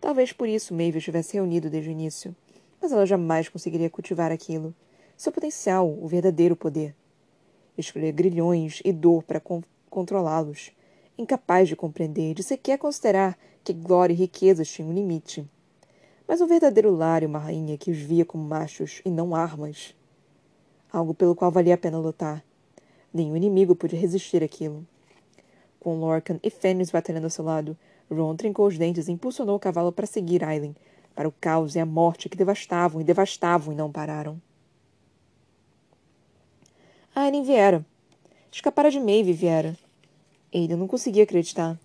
Talvez 0.00 0.32
por 0.32 0.48
isso 0.48 0.74
Maeve 0.74 0.98
estivesse 0.98 1.34
reunido 1.34 1.70
desde 1.70 1.88
o 1.88 1.92
início, 1.92 2.34
mas 2.80 2.92
ela 2.92 3.06
jamais 3.06 3.48
conseguiria 3.48 3.90
cultivar 3.90 4.32
aquilo. 4.32 4.74
Seu 5.16 5.32
potencial, 5.32 5.88
o 5.88 6.06
verdadeiro 6.06 6.56
poder. 6.56 6.94
Escolher 7.76 8.12
grilhões 8.12 8.80
e 8.84 8.92
dor 8.92 9.22
para 9.22 9.40
con 9.40 9.62
controlá-los. 9.88 10.72
Incapaz 11.18 11.68
de 11.68 11.76
compreender, 11.76 12.34
de 12.34 12.42
sequer 12.42 12.78
considerar 12.78 13.36
que 13.62 13.72
glória 13.72 14.14
e 14.14 14.16
riquezas 14.16 14.68
tinham 14.68 14.90
um 14.90 14.94
limite. 14.94 15.46
Mas 16.26 16.40
um 16.40 16.46
verdadeiro 16.46 16.90
lar 16.90 17.22
e 17.22 17.26
uma 17.26 17.38
rainha 17.38 17.76
que 17.76 17.90
os 17.90 17.98
via 17.98 18.24
como 18.24 18.42
machos 18.42 19.02
e 19.04 19.10
não 19.10 19.34
armas. 19.34 19.94
Algo 20.92 21.12
pelo 21.12 21.34
qual 21.34 21.50
valia 21.50 21.74
a 21.74 21.78
pena 21.78 21.98
lutar 21.98 22.42
Nenhum 23.12 23.36
inimigo 23.36 23.74
podia 23.74 23.98
resistir 23.98 24.42
àquilo. 24.42 24.86
Com 25.80 25.98
Lorcan 25.98 26.38
e 26.44 26.50
Fenris 26.50 26.90
batalhando 26.90 27.26
ao 27.26 27.30
seu 27.30 27.44
lado, 27.44 27.76
Ron 28.08 28.36
trincou 28.36 28.68
os 28.68 28.78
dentes 28.78 29.08
e 29.08 29.12
impulsionou 29.12 29.56
o 29.56 29.60
cavalo 29.60 29.90
para 29.90 30.06
seguir 30.06 30.44
Aileen, 30.44 30.76
para 31.20 31.28
o 31.28 31.34
caos 31.38 31.74
e 31.74 31.78
a 31.78 31.84
morte 31.84 32.30
que 32.30 32.36
devastavam 32.38 32.98
e 32.98 33.04
devastavam 33.04 33.74
e 33.74 33.76
não 33.76 33.92
pararam. 33.92 34.40
Aileen 37.14 37.42
viera. 37.42 37.84
Escapara 38.50 38.90
de 38.90 38.98
Maeve 38.98 39.34
viera. 39.34 39.76
Ele 40.50 40.74
não 40.74 40.88
conseguia 40.88 41.24
acreditar. 41.24 41.78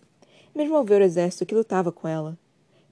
Mesmo 0.56 0.78
ao 0.78 0.86
ver 0.86 1.02
o 1.02 1.04
exército 1.04 1.46
que 1.46 1.54
lutava 1.54 1.92
com 1.92 2.08
ela. 2.08 2.38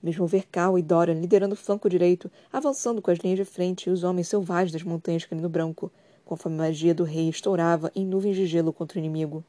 Mesmo 0.02 0.24
ao 0.24 0.28
ver 0.28 0.46
Cal 0.52 0.78
e 0.78 0.82
Dorian 0.82 1.14
liderando 1.14 1.54
o 1.54 1.58
flanco 1.58 1.90
direito, 1.90 2.30
avançando 2.52 3.02
com 3.02 3.10
as 3.10 3.20
linhas 3.20 3.40
de 3.40 3.46
frente 3.46 3.88
e 3.88 3.90
os 3.90 4.04
homens 4.04 4.28
selvagens 4.28 4.74
das 4.74 4.84
montanhas 4.84 5.24
caindo 5.24 5.48
branco, 5.48 5.90
conforme 6.26 6.58
a 6.58 6.64
magia 6.64 6.94
do 6.94 7.06
rei 7.06 7.30
estourava 7.30 7.90
em 7.96 8.06
nuvens 8.06 8.36
de 8.36 8.46
gelo 8.46 8.74
contra 8.74 8.98
o 8.98 9.00
inimigo. 9.00 9.46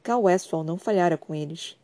Cal 0.00 0.22
Westfall 0.22 0.62
não 0.62 0.78
falhara 0.78 1.18
com 1.18 1.34
eles. 1.34 1.76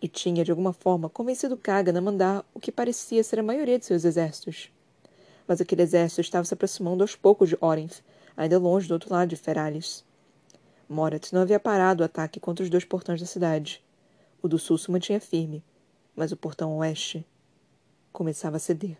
E 0.00 0.08
tinha, 0.08 0.44
de 0.44 0.50
alguma 0.50 0.72
forma, 0.72 1.08
convencido 1.08 1.56
Kagan 1.56 1.98
a 1.98 2.00
mandar 2.00 2.44
o 2.54 2.60
que 2.60 2.70
parecia 2.70 3.22
ser 3.24 3.40
a 3.40 3.42
maioria 3.42 3.78
de 3.78 3.84
seus 3.84 4.04
exércitos. 4.04 4.70
Mas 5.46 5.60
aquele 5.60 5.82
exército 5.82 6.20
estava 6.20 6.44
se 6.44 6.54
aproximando 6.54 7.02
aos 7.02 7.16
poucos 7.16 7.48
de 7.48 7.58
Orenth, 7.60 8.02
ainda 8.36 8.58
longe 8.58 8.86
do 8.86 8.92
outro 8.92 9.12
lado 9.12 9.28
de 9.28 9.36
Feralis. 9.36 10.04
Morat 10.88 11.32
não 11.32 11.42
havia 11.42 11.58
parado 11.58 12.02
o 12.02 12.06
ataque 12.06 12.38
contra 12.38 12.62
os 12.62 12.70
dois 12.70 12.84
portões 12.84 13.20
da 13.20 13.26
cidade. 13.26 13.82
O 14.40 14.48
do 14.48 14.58
sul 14.58 14.78
se 14.78 14.90
mantinha 14.90 15.20
firme, 15.20 15.64
mas 16.14 16.32
o 16.32 16.36
portão 16.36 16.76
oeste 16.78 17.26
começava 18.12 18.56
a 18.56 18.60
ceder 18.60 18.96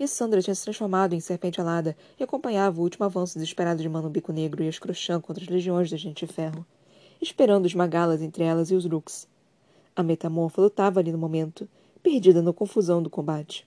e 0.00 0.08
Sandra 0.08 0.40
tinha 0.40 0.54
se 0.54 0.64
transformado 0.64 1.12
em 1.12 1.20
serpente 1.20 1.60
alada 1.60 1.94
e 2.18 2.24
acompanhava 2.24 2.80
o 2.80 2.82
último 2.82 3.04
avanço 3.04 3.34
desesperado 3.34 3.82
de 3.82 3.88
Mano 3.88 4.08
Bico 4.08 4.32
Negro 4.32 4.64
e 4.64 4.66
Escrochã 4.66 5.20
contra 5.20 5.44
as 5.44 5.50
legiões 5.50 5.90
da 5.90 5.96
Gente 5.98 6.24
de 6.24 6.32
Ferro, 6.32 6.64
esperando 7.20 7.66
esmagá-las 7.66 8.22
entre 8.22 8.42
elas 8.42 8.70
e 8.70 8.74
os 8.74 8.86
Rooks. 8.86 9.28
A 9.94 10.02
metamorfa 10.02 10.62
lutava 10.62 11.00
ali 11.00 11.12
no 11.12 11.18
momento, 11.18 11.68
perdida 12.02 12.40
na 12.40 12.52
confusão 12.52 13.02
do 13.02 13.10
combate. 13.10 13.66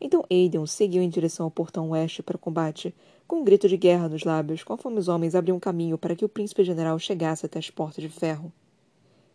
Então 0.00 0.24
Aiden 0.30 0.64
seguiu 0.66 1.02
em 1.02 1.08
direção 1.08 1.44
ao 1.44 1.50
portão 1.50 1.90
oeste 1.90 2.22
para 2.22 2.36
o 2.36 2.38
combate, 2.38 2.94
com 3.26 3.40
um 3.40 3.44
grito 3.44 3.68
de 3.68 3.76
guerra 3.76 4.08
nos 4.08 4.24
lábios, 4.24 4.62
conforme 4.62 4.98
os 4.98 5.08
homens 5.08 5.34
abriam 5.34 5.58
caminho 5.58 5.98
para 5.98 6.14
que 6.14 6.24
o 6.24 6.28
príncipe 6.28 6.64
general 6.64 6.98
chegasse 6.98 7.44
até 7.44 7.58
as 7.58 7.68
portas 7.70 8.02
de 8.02 8.08
ferro. 8.08 8.52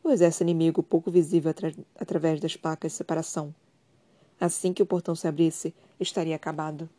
O 0.03 0.09
exército 0.09 0.43
inimigo 0.43 0.81
pouco 0.81 1.11
visível 1.11 1.51
atra 1.51 1.73
através 1.99 2.39
das 2.39 2.55
placas 2.55 2.91
de 2.91 2.97
separação. 2.97 3.53
Assim 4.39 4.73
que 4.73 4.81
o 4.81 4.85
portão 4.85 5.15
se 5.15 5.27
abrisse, 5.27 5.73
estaria 5.99 6.35
acabado. 6.35 6.89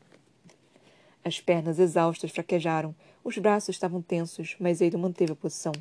As 1.25 1.41
pernas 1.41 1.79
exaustas 1.79 2.31
fraquejaram, 2.31 2.95
os 3.23 3.37
braços 3.39 3.71
estavam 3.71 4.01
tensos, 4.01 4.57
mas 4.61 4.81
Eido 4.81 4.99
manteve 4.99 5.33
a 5.33 5.37
posição. 5.37 5.73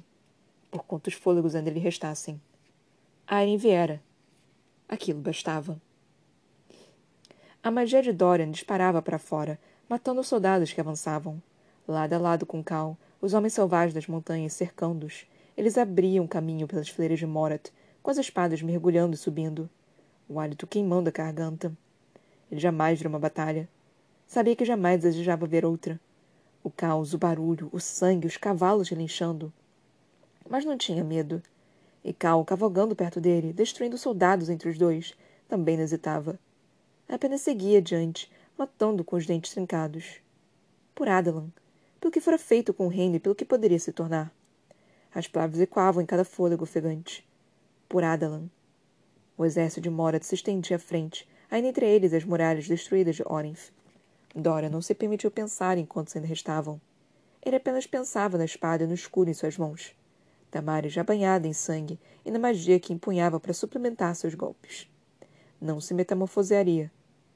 Por 0.71 0.83
quantos 0.83 1.13
fôlegos 1.13 1.53
ainda 1.53 1.69
lhe 1.69 1.79
restassem. 1.79 2.39
Aileen 3.35 3.57
viera. 3.57 3.99
Aquilo 4.87 5.19
bastava. 5.19 5.81
A 7.63 7.71
magia 7.71 8.03
de 8.03 8.13
Dorian 8.13 8.51
disparava 8.51 9.01
para 9.01 9.17
fora, 9.17 9.59
matando 9.89 10.21
os 10.21 10.27
soldados 10.27 10.71
que 10.71 10.79
avançavam. 10.79 11.41
Lado 11.87 12.13
a 12.13 12.19
lado 12.19 12.45
com 12.45 12.63
Cal, 12.63 12.95
os 13.19 13.33
homens 13.33 13.53
selvagens 13.55 13.95
das 13.95 14.05
montanhas 14.05 14.53
cercando-os. 14.53 15.25
Eles 15.57 15.79
abriam 15.79 16.27
caminho 16.27 16.67
pelas 16.67 16.89
fileiras 16.89 17.17
de 17.17 17.25
Morat, 17.25 17.71
com 18.03 18.11
as 18.11 18.19
espadas 18.19 18.61
mergulhando 18.61 19.15
e 19.15 19.17
subindo. 19.17 19.67
O 20.29 20.39
hálito 20.39 20.67
queimando 20.67 21.09
a 21.09 21.11
garganta. 21.11 21.75
Ele 22.51 22.61
jamais 22.61 22.99
viu 22.99 23.09
uma 23.09 23.17
batalha. 23.17 23.67
Sabia 24.27 24.55
que 24.55 24.63
jamais 24.63 25.01
desejava 25.01 25.47
ver 25.47 25.65
outra. 25.65 25.99
O 26.63 26.69
caos, 26.69 27.15
o 27.15 27.17
barulho, 27.17 27.67
o 27.71 27.79
sangue, 27.79 28.27
os 28.27 28.37
cavalos 28.37 28.89
relinchando. 28.89 29.51
Mas 30.47 30.63
não 30.63 30.77
tinha 30.77 31.03
medo. 31.03 31.41
E 32.03 32.11
Cal, 32.11 32.43
cavalgando 32.43 32.95
perto 32.95 33.21
dele, 33.21 33.53
destruindo 33.53 33.97
soldados 33.97 34.49
entre 34.49 34.69
os 34.69 34.77
dois, 34.77 35.13
também 35.47 35.77
não 35.77 35.83
hesitava. 35.83 36.39
Apenas 37.07 37.41
seguia 37.41 37.77
adiante, 37.77 38.29
matando 38.57 39.03
com 39.03 39.15
os 39.15 39.25
dentes 39.25 39.53
trincados. 39.53 40.21
Por 40.93 41.07
Adalan. 41.07 41.47
Pelo 41.99 42.11
que 42.11 42.19
fora 42.19 42.37
feito 42.37 42.73
com 42.73 42.87
o 42.87 42.89
reino 42.89 43.15
e 43.15 43.19
pelo 43.19 43.35
que 43.35 43.45
poderia 43.45 43.79
se 43.79 43.93
tornar. 43.93 44.33
As 45.13 45.27
palavras 45.27 45.61
ecoavam 45.61 46.01
em 46.01 46.05
cada 46.05 46.25
fôlego 46.25 46.63
ofegante. 46.63 47.25
Por 47.87 48.03
Adalan. 48.03 48.49
O 49.37 49.45
exército 49.45 49.81
de 49.81 49.89
Morat 49.89 50.23
se 50.23 50.35
estendia 50.35 50.75
à 50.77 50.79
frente, 50.79 51.27
ainda 51.49 51.67
entre 51.67 51.85
eles 51.85 52.13
as 52.13 52.23
muralhas 52.23 52.67
destruídas 52.67 53.15
de 53.15 53.23
Orenf. 53.25 53.69
Dora 54.35 54.69
não 54.69 54.81
se 54.81 54.93
permitiu 54.93 55.31
pensar 55.31 55.77
em 55.77 55.85
quantos 55.85 56.15
ainda 56.15 56.27
restavam. 56.27 56.81
Ele 57.41 57.55
apenas 57.55 57.85
pensava 57.85 58.37
na 58.37 58.45
espada 58.45 58.83
e 58.83 58.87
no 58.87 58.93
escudo 58.93 59.29
em 59.29 59.33
suas 59.33 59.57
mãos. 59.57 59.95
Damares 60.53 60.93
já 60.93 61.03
banhada 61.03 61.47
em 61.47 61.53
sangue 61.53 61.99
e 62.23 62.29
na 62.29 62.37
magia 62.37 62.79
que 62.79 62.93
empunhava 62.93 63.39
para 63.39 63.55
suplementar 63.55 64.15
seus 64.15 64.35
golpes. 64.35 64.87
Não 65.59 65.81
se 65.81 65.95
metamorfosearia. 65.95 66.91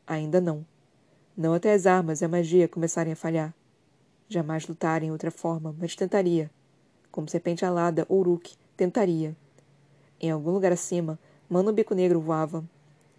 Ainda 0.05 0.39
não. 0.39 0.63
Não 1.35 1.55
até 1.55 1.73
as 1.73 1.87
armas 1.87 2.21
e 2.21 2.25
a 2.25 2.27
magia 2.27 2.67
começarem 2.67 3.13
a 3.13 3.15
falhar. 3.15 3.55
Jamais 4.29 4.67
lutar 4.67 5.01
em 5.01 5.09
outra 5.09 5.31
forma, 5.31 5.75
mas 5.79 5.95
tentaria. 5.95 6.51
Como 7.11 7.27
serpente 7.27 7.65
alada, 7.65 8.05
Uruk 8.07 8.55
tentaria. 8.75 9.35
Em 10.21 10.29
algum 10.29 10.51
lugar 10.51 10.71
acima, 10.71 11.17
Mano 11.49 11.73
Bico 11.73 11.95
Negro 11.95 12.19
voava. 12.19 12.63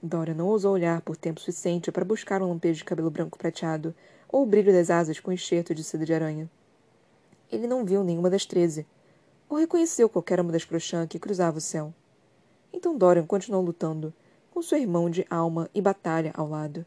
Dora 0.00 0.32
não 0.32 0.46
ousou 0.46 0.74
olhar 0.74 1.00
por 1.00 1.16
tempo 1.16 1.40
suficiente 1.40 1.90
para 1.90 2.04
buscar 2.04 2.40
um 2.40 2.50
lampejo 2.50 2.78
de 2.78 2.84
cabelo 2.84 3.10
branco 3.10 3.36
prateado 3.36 3.92
ou 4.28 4.44
o 4.44 4.46
brilho 4.46 4.72
das 4.72 4.90
asas 4.90 5.18
com 5.18 5.32
enxerto 5.32 5.74
de 5.74 5.82
seda 5.82 6.06
de 6.06 6.14
aranha. 6.14 6.48
Ele 7.50 7.66
não 7.66 7.84
viu 7.84 8.04
nenhuma 8.04 8.30
das 8.30 8.46
treze, 8.46 8.86
ou 9.48 9.56
reconheceu 9.56 10.08
qualquer 10.08 10.40
uma 10.40 10.52
das 10.52 10.64
Crochã 10.64 11.06
que 11.06 11.18
cruzava 11.18 11.58
o 11.58 11.60
céu. 11.60 11.92
Então 12.72 12.96
Dorian 12.96 13.26
continuou 13.26 13.62
lutando, 13.62 14.12
com 14.50 14.62
seu 14.62 14.78
irmão 14.78 15.08
de 15.08 15.26
alma 15.30 15.70
e 15.74 15.80
batalha 15.80 16.32
ao 16.34 16.48
lado. 16.48 16.84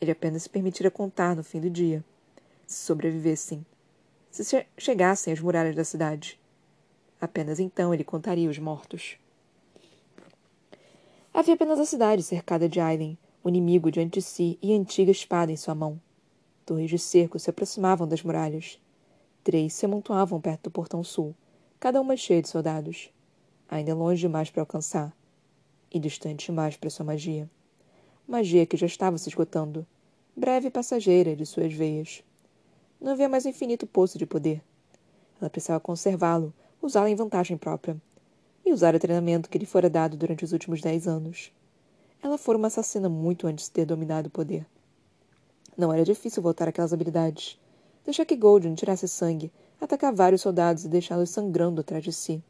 Ele 0.00 0.10
apenas 0.10 0.42
se 0.42 0.50
permitira 0.50 0.90
contar 0.90 1.36
no 1.36 1.44
fim 1.44 1.60
do 1.60 1.70
dia. 1.70 2.04
Se 2.66 2.84
sobrevivessem. 2.84 3.64
Se 4.30 4.44
che 4.44 4.66
chegassem 4.76 5.32
às 5.32 5.40
muralhas 5.40 5.76
da 5.76 5.84
cidade. 5.84 6.38
Apenas 7.20 7.58
então 7.58 7.94
ele 7.94 8.04
contaria 8.04 8.50
os 8.50 8.58
mortos. 8.58 9.16
Havia 11.32 11.54
apenas 11.54 11.78
a 11.78 11.84
cidade 11.84 12.22
cercada 12.22 12.68
de 12.68 12.80
Aileen, 12.80 13.16
o 13.42 13.48
inimigo 13.48 13.90
diante 13.90 14.14
de 14.14 14.22
si 14.22 14.58
e 14.60 14.72
a 14.72 14.76
antiga 14.76 15.10
espada 15.10 15.52
em 15.52 15.56
sua 15.56 15.74
mão. 15.74 16.00
Torres 16.64 16.90
de 16.90 16.98
cerco 16.98 17.38
se 17.38 17.48
aproximavam 17.48 18.08
das 18.08 18.22
muralhas. 18.22 18.80
Três 19.44 19.72
se 19.72 19.86
amontoavam 19.86 20.40
perto 20.40 20.64
do 20.64 20.70
portão 20.70 21.04
sul, 21.04 21.34
cada 21.78 22.00
uma 22.00 22.16
cheia 22.16 22.42
de 22.42 22.48
soldados. 22.48 23.10
Ainda 23.68 23.94
longe 23.94 24.20
demais 24.20 24.50
para 24.50 24.62
alcançar. 24.62 25.14
E 25.90 25.98
distante 25.98 26.46
demais 26.46 26.76
para 26.76 26.90
sua 26.90 27.04
magia 27.04 27.48
magia 28.26 28.66
que 28.66 28.76
já 28.76 28.86
estava 28.86 29.16
se 29.18 29.28
esgotando, 29.28 29.86
breve 30.36 30.66
e 30.66 30.70
passageira 30.70 31.36
de 31.36 31.46
suas 31.46 31.72
veias. 31.72 32.24
Não 33.00 33.12
havia 33.12 33.28
mais 33.28 33.46
um 33.46 33.50
infinito 33.50 33.86
poço 33.86 34.18
de 34.18 34.26
poder. 34.26 34.60
Ela 35.40 35.48
precisava 35.48 35.78
conservá-lo, 35.78 36.52
usá-lo 36.82 37.06
em 37.06 37.14
vantagem 37.14 37.56
própria. 37.56 37.96
E 38.64 38.72
usar 38.72 38.96
o 38.96 38.98
treinamento 38.98 39.48
que 39.48 39.58
lhe 39.58 39.66
fora 39.66 39.88
dado 39.88 40.16
durante 40.16 40.44
os 40.44 40.52
últimos 40.52 40.80
dez 40.80 41.06
anos. 41.06 41.52
Ela 42.20 42.36
fora 42.36 42.58
uma 42.58 42.66
assassina 42.66 43.08
muito 43.08 43.46
antes 43.46 43.66
de 43.66 43.70
ter 43.70 43.84
dominado 43.84 44.26
o 44.26 44.30
poder. 44.30 44.66
Não 45.78 45.92
era 45.92 46.04
difícil 46.04 46.42
voltar 46.42 46.66
aquelas 46.66 46.92
habilidades. 46.92 47.60
Deixar 48.04 48.24
que 48.24 48.34
Golden 48.34 48.74
tirasse 48.74 49.06
sangue, 49.06 49.52
atacar 49.80 50.14
vários 50.14 50.42
soldados 50.42 50.84
e 50.84 50.88
deixá-los 50.88 51.30
sangrando 51.30 51.80
atrás 51.80 52.02
de 52.02 52.12
si. 52.12 52.42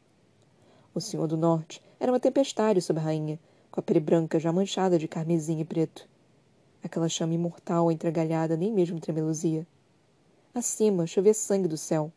O 0.93 1.01
Senhor 1.01 1.27
do 1.27 1.37
Norte 1.37 1.81
era 1.99 2.11
uma 2.11 2.19
tempestade 2.19 2.81
sobre 2.81 3.01
a 3.01 3.05
rainha, 3.05 3.39
com 3.69 3.79
a 3.79 3.83
pele 3.83 3.99
branca 3.99 4.39
já 4.39 4.51
manchada 4.51 4.97
de 4.97 5.07
carmesim 5.07 5.59
e 5.59 5.65
preto. 5.65 6.07
Aquela 6.83 7.09
chama 7.09 7.33
imortal 7.33 7.91
entregalhada 7.91 8.55
nem 8.55 8.71
mesmo 8.71 8.99
tremeluzia. 8.99 9.65
Acima 10.53 11.05
chovia 11.05 11.33
sangue 11.33 11.67
do 11.67 11.77
céu. 11.77 12.11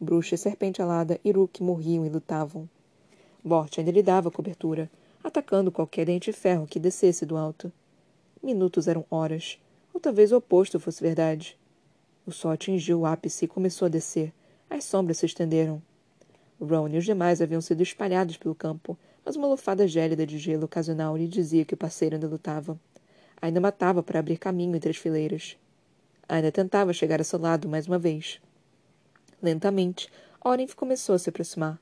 Bruxa 0.00 0.34
e 0.34 0.38
serpente 0.38 0.80
alada 0.80 1.20
e 1.24 1.30
Uruk 1.30 1.62
morriam 1.62 2.06
e 2.06 2.08
lutavam. 2.08 2.68
Bort 3.44 3.78
ainda 3.78 3.90
lhe 3.90 4.02
dava 4.02 4.30
cobertura, 4.30 4.90
atacando 5.22 5.70
qualquer 5.70 6.06
dente 6.06 6.30
de 6.30 6.36
ferro 6.36 6.66
que 6.66 6.80
descesse 6.80 7.26
do 7.26 7.36
alto. 7.36 7.72
Minutos 8.42 8.88
eram 8.88 9.04
horas, 9.10 9.58
ou 9.92 10.00
talvez 10.00 10.32
o 10.32 10.36
oposto 10.36 10.80
fosse 10.80 11.02
verdade. 11.02 11.58
O 12.26 12.32
sol 12.32 12.50
atingiu 12.50 13.00
o 13.00 13.06
ápice 13.06 13.44
e 13.44 13.48
começou 13.48 13.86
a 13.86 13.90
descer. 13.90 14.32
As 14.68 14.84
sombras 14.84 15.18
se 15.18 15.26
estenderam. 15.26 15.82
Ron 16.60 16.88
e 16.88 16.98
os 16.98 17.04
demais 17.04 17.40
haviam 17.40 17.60
sido 17.60 17.82
espalhados 17.82 18.36
pelo 18.36 18.54
campo, 18.54 18.98
mas 19.24 19.36
uma 19.36 19.48
lufada 19.48 19.86
gélida 19.86 20.26
de 20.26 20.38
gelo 20.38 20.64
ocasional 20.64 21.16
lhe 21.16 21.28
dizia 21.28 21.64
que 21.64 21.74
o 21.74 21.76
parceiro 21.76 22.16
ainda 22.16 22.28
lutava. 22.28 22.78
Ainda 23.40 23.60
matava 23.60 24.02
para 24.02 24.18
abrir 24.18 24.38
caminho 24.38 24.74
entre 24.76 24.90
as 24.90 24.96
fileiras. 24.96 25.56
Ainda 26.28 26.50
tentava 26.50 26.92
chegar 26.92 27.20
a 27.20 27.24
seu 27.24 27.38
lado 27.38 27.68
mais 27.68 27.86
uma 27.86 27.98
vez. 27.98 28.40
Lentamente, 29.42 30.08
Orenf 30.42 30.74
começou 30.74 31.14
a 31.14 31.18
se 31.18 31.28
aproximar. 31.28 31.78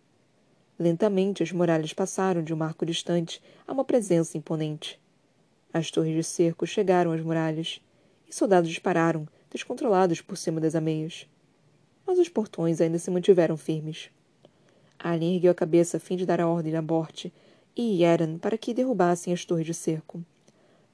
Lentamente, 0.79 1.43
as 1.43 1.53
muralhas 1.53 1.93
passaram 1.93 2.43
de 2.43 2.53
um 2.53 2.57
marco 2.57 2.85
distante 2.85 3.41
a 3.67 3.73
uma 3.73 3.85
presença 3.85 4.37
imponente. 4.37 5.01
As 5.73 5.91
torres 5.91 6.15
de 6.15 6.25
cerco 6.25 6.67
chegaram 6.67 7.13
às 7.13 7.21
muralhas, 7.21 7.81
e 8.29 8.35
soldados 8.35 8.69
dispararam, 8.69 9.29
descontrolados 9.51 10.21
por 10.21 10.37
cima 10.37 10.61
das 10.61 10.75
ameias. 10.75 11.29
Mas 12.13 12.19
os 12.19 12.29
portões 12.29 12.79
ainda 12.79 12.99
se 12.99 13.11
mantiveram 13.11 13.57
firmes. 13.57 14.11
Alien 14.99 15.37
ergueu 15.37 15.51
a 15.51 15.55
cabeça 15.55 15.97
a 15.97 16.01
fim 16.01 16.15
de 16.15 16.27
dar 16.27 16.43
a 16.43 16.47
ordem 16.47 16.77
a 16.77 16.83
Bort 16.83 17.33
e 17.75 18.03
Yeren 18.03 18.37
para 18.37 18.59
que 18.59 18.75
derrubassem 18.75 19.33
as 19.33 19.47
torres 19.47 19.65
de 19.65 19.73
cerco. 19.73 20.23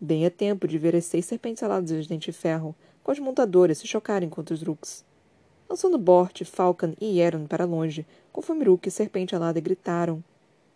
Bem 0.00 0.24
a 0.24 0.30
tempo 0.30 0.68
de 0.68 0.78
ver 0.78 0.94
as 0.94 1.06
seis 1.06 1.24
serpentes 1.24 1.64
aladas 1.64 2.04
de 2.04 2.08
dente 2.08 2.30
de 2.30 2.38
ferro, 2.38 2.72
com 3.02 3.10
as 3.10 3.18
montadoras 3.18 3.78
se 3.78 3.86
chocarem 3.88 4.28
contra 4.28 4.54
os 4.54 4.62
Rooks. 4.62 5.04
Lançando 5.68 5.98
Bort, 5.98 6.44
Falcon 6.44 6.94
e 7.00 7.18
Yeren 7.18 7.48
para 7.48 7.64
longe, 7.64 8.06
conforme 8.32 8.64
Rook 8.64 8.86
e 8.86 8.90
Serpente 8.92 9.34
Alada 9.34 9.58
gritaram, 9.58 10.22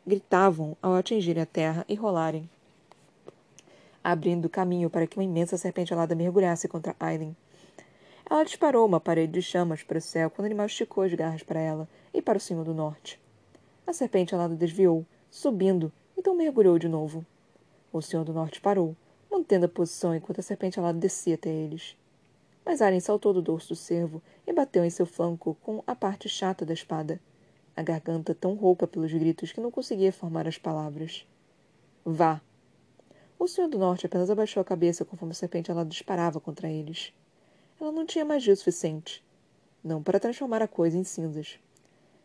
gritavam 0.04 0.76
ao 0.82 0.96
atingirem 0.96 1.44
a 1.44 1.46
terra 1.46 1.84
e 1.88 1.94
rolarem, 1.94 2.50
abrindo 4.02 4.48
caminho 4.48 4.90
para 4.90 5.06
que 5.06 5.16
uma 5.16 5.24
imensa 5.24 5.56
serpente 5.56 5.94
alada 5.94 6.16
mergulhasse 6.16 6.66
contra 6.66 6.96
Aileen. 6.98 7.36
Ela 8.32 8.46
disparou 8.46 8.86
uma 8.86 8.98
parede 8.98 9.34
de 9.34 9.42
chamas 9.42 9.82
para 9.82 9.98
o 9.98 10.00
céu 10.00 10.30
quando 10.30 10.44
o 10.44 10.46
animal 10.46 10.64
esticou 10.64 11.04
as 11.04 11.12
garras 11.12 11.42
para 11.42 11.60
ela 11.60 11.86
e 12.14 12.22
para 12.22 12.38
o 12.38 12.40
Senhor 12.40 12.64
do 12.64 12.72
Norte. 12.72 13.20
A 13.86 13.92
serpente 13.92 14.34
alada 14.34 14.56
desviou, 14.56 15.04
subindo, 15.30 15.92
então 16.16 16.34
mergulhou 16.34 16.78
de 16.78 16.88
novo. 16.88 17.26
O 17.92 18.00
Senhor 18.00 18.24
do 18.24 18.32
Norte 18.32 18.58
parou, 18.58 18.96
mantendo 19.30 19.66
a 19.66 19.68
posição 19.68 20.14
enquanto 20.14 20.38
a 20.38 20.42
serpente 20.42 20.80
alada 20.80 20.98
descia 20.98 21.34
até 21.34 21.50
eles. 21.50 21.94
Mas 22.64 22.80
Aren 22.80 23.00
saltou 23.00 23.34
do 23.34 23.42
dorso 23.42 23.68
do 23.68 23.76
cervo 23.76 24.22
e 24.46 24.52
bateu 24.54 24.82
em 24.82 24.88
seu 24.88 25.04
flanco 25.04 25.54
com 25.60 25.84
a 25.86 25.94
parte 25.94 26.26
chata 26.26 26.64
da 26.64 26.72
espada, 26.72 27.20
a 27.76 27.82
garganta 27.82 28.34
tão 28.34 28.54
rouca 28.54 28.86
pelos 28.86 29.12
gritos 29.12 29.52
que 29.52 29.60
não 29.60 29.70
conseguia 29.70 30.10
formar 30.10 30.48
as 30.48 30.56
palavras. 30.56 31.26
Vá! 32.02 32.40
O 33.38 33.46
Senhor 33.46 33.68
do 33.68 33.78
Norte 33.78 34.06
apenas 34.06 34.30
abaixou 34.30 34.62
a 34.62 34.64
cabeça 34.64 35.04
conforme 35.04 35.32
a 35.32 35.34
serpente 35.34 35.70
alada 35.70 35.90
disparava 35.90 36.40
contra 36.40 36.70
eles. 36.70 37.12
Ela 37.82 37.90
não 37.90 38.06
tinha 38.06 38.24
magia 38.24 38.54
suficiente. 38.54 39.24
Não 39.82 40.00
para 40.00 40.20
transformar 40.20 40.62
a 40.62 40.68
coisa 40.68 40.96
em 40.96 41.02
cinzas. 41.02 41.58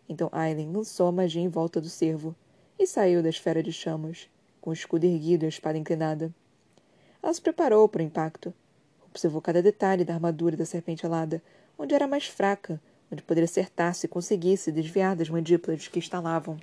Então 0.07 0.29
Aileen 0.31 0.71
lançou 0.71 1.07
a 1.07 1.11
magia 1.11 1.41
em 1.41 1.47
volta 1.47 1.81
do 1.81 1.89
cervo 1.89 2.35
e 2.77 2.85
saiu 2.85 3.23
da 3.23 3.29
esfera 3.29 3.63
de 3.63 3.73
chamas, 3.73 4.29
com 4.61 4.69
o 4.69 4.73
escudo 4.73 5.07
erguido 5.07 5.45
e 5.45 5.47
a 5.47 5.49
espada 5.49 5.75
inclinada. 5.75 6.31
Ela 7.23 7.33
se 7.33 7.41
preparou 7.41 7.89
para 7.89 8.03
o 8.03 8.05
impacto. 8.05 8.53
Observou 9.09 9.41
cada 9.41 9.59
detalhe 9.59 10.05
da 10.05 10.13
armadura 10.13 10.55
da 10.55 10.63
serpente 10.63 11.07
alada, 11.07 11.41
onde 11.75 11.95
era 11.95 12.07
mais 12.07 12.27
fraca, 12.27 12.79
onde 13.11 13.23
poderia 13.23 13.45
acertar 13.45 13.95
se 13.95 14.07
conseguisse 14.07 14.71
desviar 14.71 15.15
das 15.15 15.27
mandíbulas 15.27 15.87
que 15.87 15.97
estalavam. 15.97 16.59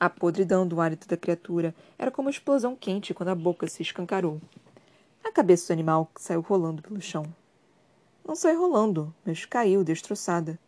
A 0.00 0.08
podridão 0.08 0.66
do 0.66 0.80
hálito 0.80 1.06
da 1.06 1.18
criatura 1.18 1.74
era 1.98 2.10
como 2.10 2.28
uma 2.28 2.32
explosão 2.32 2.74
quente 2.74 3.12
quando 3.12 3.28
a 3.28 3.34
boca 3.34 3.68
se 3.68 3.82
escancarou. 3.82 4.40
A 5.22 5.30
cabeça 5.30 5.66
do 5.66 5.76
animal 5.76 6.10
saiu 6.16 6.40
rolando 6.40 6.80
pelo 6.80 6.98
chão. 6.98 7.30
Não 8.26 8.34
saiu 8.34 8.58
rolando, 8.58 9.14
mas 9.24 9.44
caiu 9.44 9.84
destroçada 9.84 10.58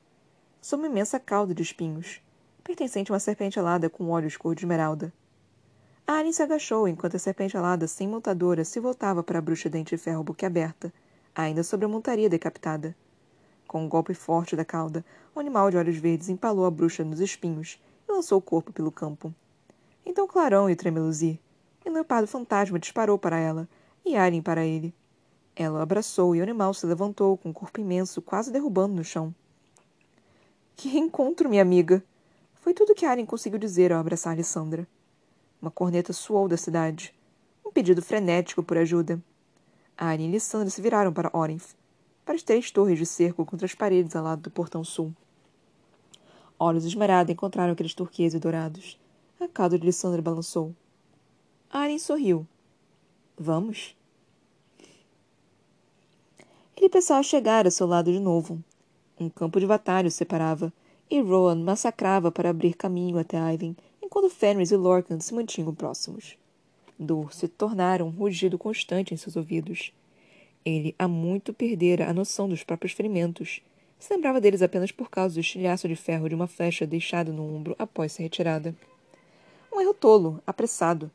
sob 0.60 0.82
uma 0.82 0.90
imensa 0.90 1.20
cauda 1.20 1.54
de 1.54 1.62
espinhos, 1.62 2.20
pertencente 2.64 3.10
a 3.10 3.14
uma 3.14 3.20
serpente 3.20 3.56
alada 3.56 3.88
com 3.88 4.10
olhos 4.10 4.36
cor 4.36 4.52
de 4.52 4.62
esmeralda. 4.62 5.12
A 6.04 6.14
Alien 6.14 6.32
se 6.32 6.42
agachou 6.42 6.88
enquanto 6.88 7.14
a 7.14 7.20
serpente 7.20 7.56
alada 7.56 7.86
sem 7.86 8.08
montadora 8.08 8.64
se 8.64 8.80
voltava 8.80 9.22
para 9.22 9.38
a 9.38 9.40
bruxa 9.40 9.70
dente 9.70 9.94
de 9.94 10.02
ferro 10.02 10.24
boquiaberta, 10.24 10.92
ainda 11.34 11.62
sobre 11.62 11.86
a 11.86 11.88
montaria 11.88 12.28
decapitada. 12.28 12.96
Com 13.66 13.84
um 13.84 13.88
golpe 13.88 14.12
forte 14.12 14.56
da 14.56 14.64
cauda, 14.64 15.04
o 15.34 15.40
animal 15.40 15.70
de 15.70 15.76
olhos 15.76 15.96
verdes 15.96 16.28
empalou 16.28 16.66
a 16.66 16.70
bruxa 16.70 17.04
nos 17.04 17.20
espinhos 17.20 17.80
e 18.08 18.12
lançou 18.12 18.38
o 18.38 18.42
corpo 18.42 18.72
pelo 18.72 18.90
campo. 18.90 19.32
Então 20.04 20.26
Clarão 20.26 20.68
e 20.68 20.74
Tremeluzi, 20.76 21.40
e 21.84 21.88
o 21.88 21.92
leopardo 21.92 22.26
fantasma 22.26 22.78
disparou 22.78 23.16
para 23.16 23.38
ela, 23.38 23.68
e 24.04 24.16
Alien 24.16 24.42
para 24.42 24.66
ele. 24.66 24.92
Ela 25.58 25.78
o 25.78 25.82
abraçou 25.82 26.36
e 26.36 26.40
o 26.40 26.42
animal 26.42 26.74
se 26.74 26.84
levantou 26.84 27.38
com 27.38 27.48
um 27.48 27.52
corpo 27.52 27.80
imenso, 27.80 28.20
quase 28.20 28.52
derrubando 28.52 28.94
no 28.94 29.02
chão. 29.02 29.34
Que 30.76 30.86
reencontro, 30.86 31.48
minha 31.48 31.62
amiga! 31.62 32.04
Foi 32.56 32.74
tudo 32.74 32.94
que 32.94 33.06
Aren 33.06 33.24
conseguiu 33.24 33.58
dizer 33.58 33.90
ao 33.90 33.98
abraçar 33.98 34.34
Alessandra. 34.34 34.86
Uma 35.62 35.70
corneta 35.70 36.12
soou 36.12 36.46
da 36.46 36.58
cidade. 36.58 37.14
Um 37.64 37.72
pedido 37.72 38.02
frenético 38.02 38.62
por 38.62 38.76
ajuda. 38.76 39.22
Aren 39.96 40.28
e 40.28 40.30
Lissandra 40.30 40.68
se 40.68 40.82
viraram 40.82 41.10
para 41.10 41.30
Orenf, 41.32 41.72
para 42.22 42.34
as 42.34 42.42
três 42.42 42.70
torres 42.70 42.98
de 42.98 43.06
cerco 43.06 43.46
contra 43.46 43.64
as 43.64 43.74
paredes 43.74 44.14
ao 44.14 44.24
lado 44.24 44.42
do 44.42 44.50
portão 44.50 44.84
sul. 44.84 45.14
Olhos 46.58 46.84
esmerados 46.84 47.32
encontraram 47.32 47.72
aqueles 47.72 47.94
turqueses 47.94 48.38
dourados. 48.38 49.00
A 49.40 49.48
cauda 49.48 49.78
de 49.78 49.86
Lissandra 49.86 50.20
balançou. 50.20 50.74
Aren 51.70 51.98
sorriu. 51.98 52.46
Vamos? 53.38 53.95
Ele 56.86 56.92
pensava 56.92 57.20
chegar 57.20 57.66
a 57.66 57.70
seu 57.72 57.84
lado 57.84 58.12
de 58.12 58.20
novo. 58.20 58.62
Um 59.18 59.28
campo 59.28 59.58
de 59.58 59.66
batalha 59.66 60.06
o 60.06 60.10
separava, 60.10 60.72
e 61.10 61.20
Rowan 61.20 61.56
massacrava 61.56 62.30
para 62.30 62.50
abrir 62.50 62.74
caminho 62.74 63.18
até 63.18 63.38
Ivan, 63.38 63.74
enquanto 64.00 64.30
Fenris 64.30 64.70
e 64.70 64.76
Lorcan 64.76 65.18
se 65.18 65.34
mantinham 65.34 65.74
próximos. 65.74 66.38
Dor 66.96 67.34
se 67.34 67.48
tornara 67.48 68.04
um 68.04 68.10
rugido 68.10 68.56
constante 68.56 69.12
em 69.12 69.16
seus 69.16 69.34
ouvidos. 69.34 69.92
Ele 70.64 70.94
há 70.96 71.08
muito 71.08 71.52
perdera 71.52 72.08
a 72.08 72.14
noção 72.14 72.48
dos 72.48 72.62
próprios 72.62 72.92
ferimentos. 72.92 73.60
Se 73.98 74.14
lembrava 74.14 74.40
deles 74.40 74.62
apenas 74.62 74.92
por 74.92 75.10
causa 75.10 75.34
do 75.34 75.40
estilhaço 75.40 75.88
de 75.88 75.96
ferro 75.96 76.28
de 76.28 76.36
uma 76.36 76.46
flecha 76.46 76.86
deixada 76.86 77.32
no 77.32 77.52
ombro 77.52 77.74
após 77.80 78.12
ser 78.12 78.22
retirada. 78.22 78.72
Um 79.74 79.80
erro 79.80 79.92
tolo, 79.92 80.40
apressado. 80.46 81.10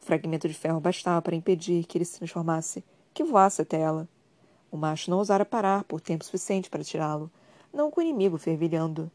O 0.00 0.06
fragmento 0.06 0.48
de 0.48 0.54
ferro 0.54 0.80
bastava 0.80 1.20
para 1.20 1.36
impedir 1.36 1.84
que 1.84 1.98
ele 1.98 2.06
se 2.06 2.16
transformasse, 2.16 2.82
que 3.12 3.22
voasse 3.22 3.60
até 3.60 3.78
ela. 3.78 4.08
O 4.72 4.76
macho 4.78 5.10
não 5.10 5.18
ousara 5.18 5.44
parar 5.44 5.84
por 5.84 6.00
tempo 6.00 6.24
suficiente 6.24 6.70
para 6.70 6.82
tirá-lo, 6.82 7.30
não 7.70 7.90
com 7.90 8.00
o 8.00 8.02
inimigo 8.02 8.38
fervilhando. 8.38 9.10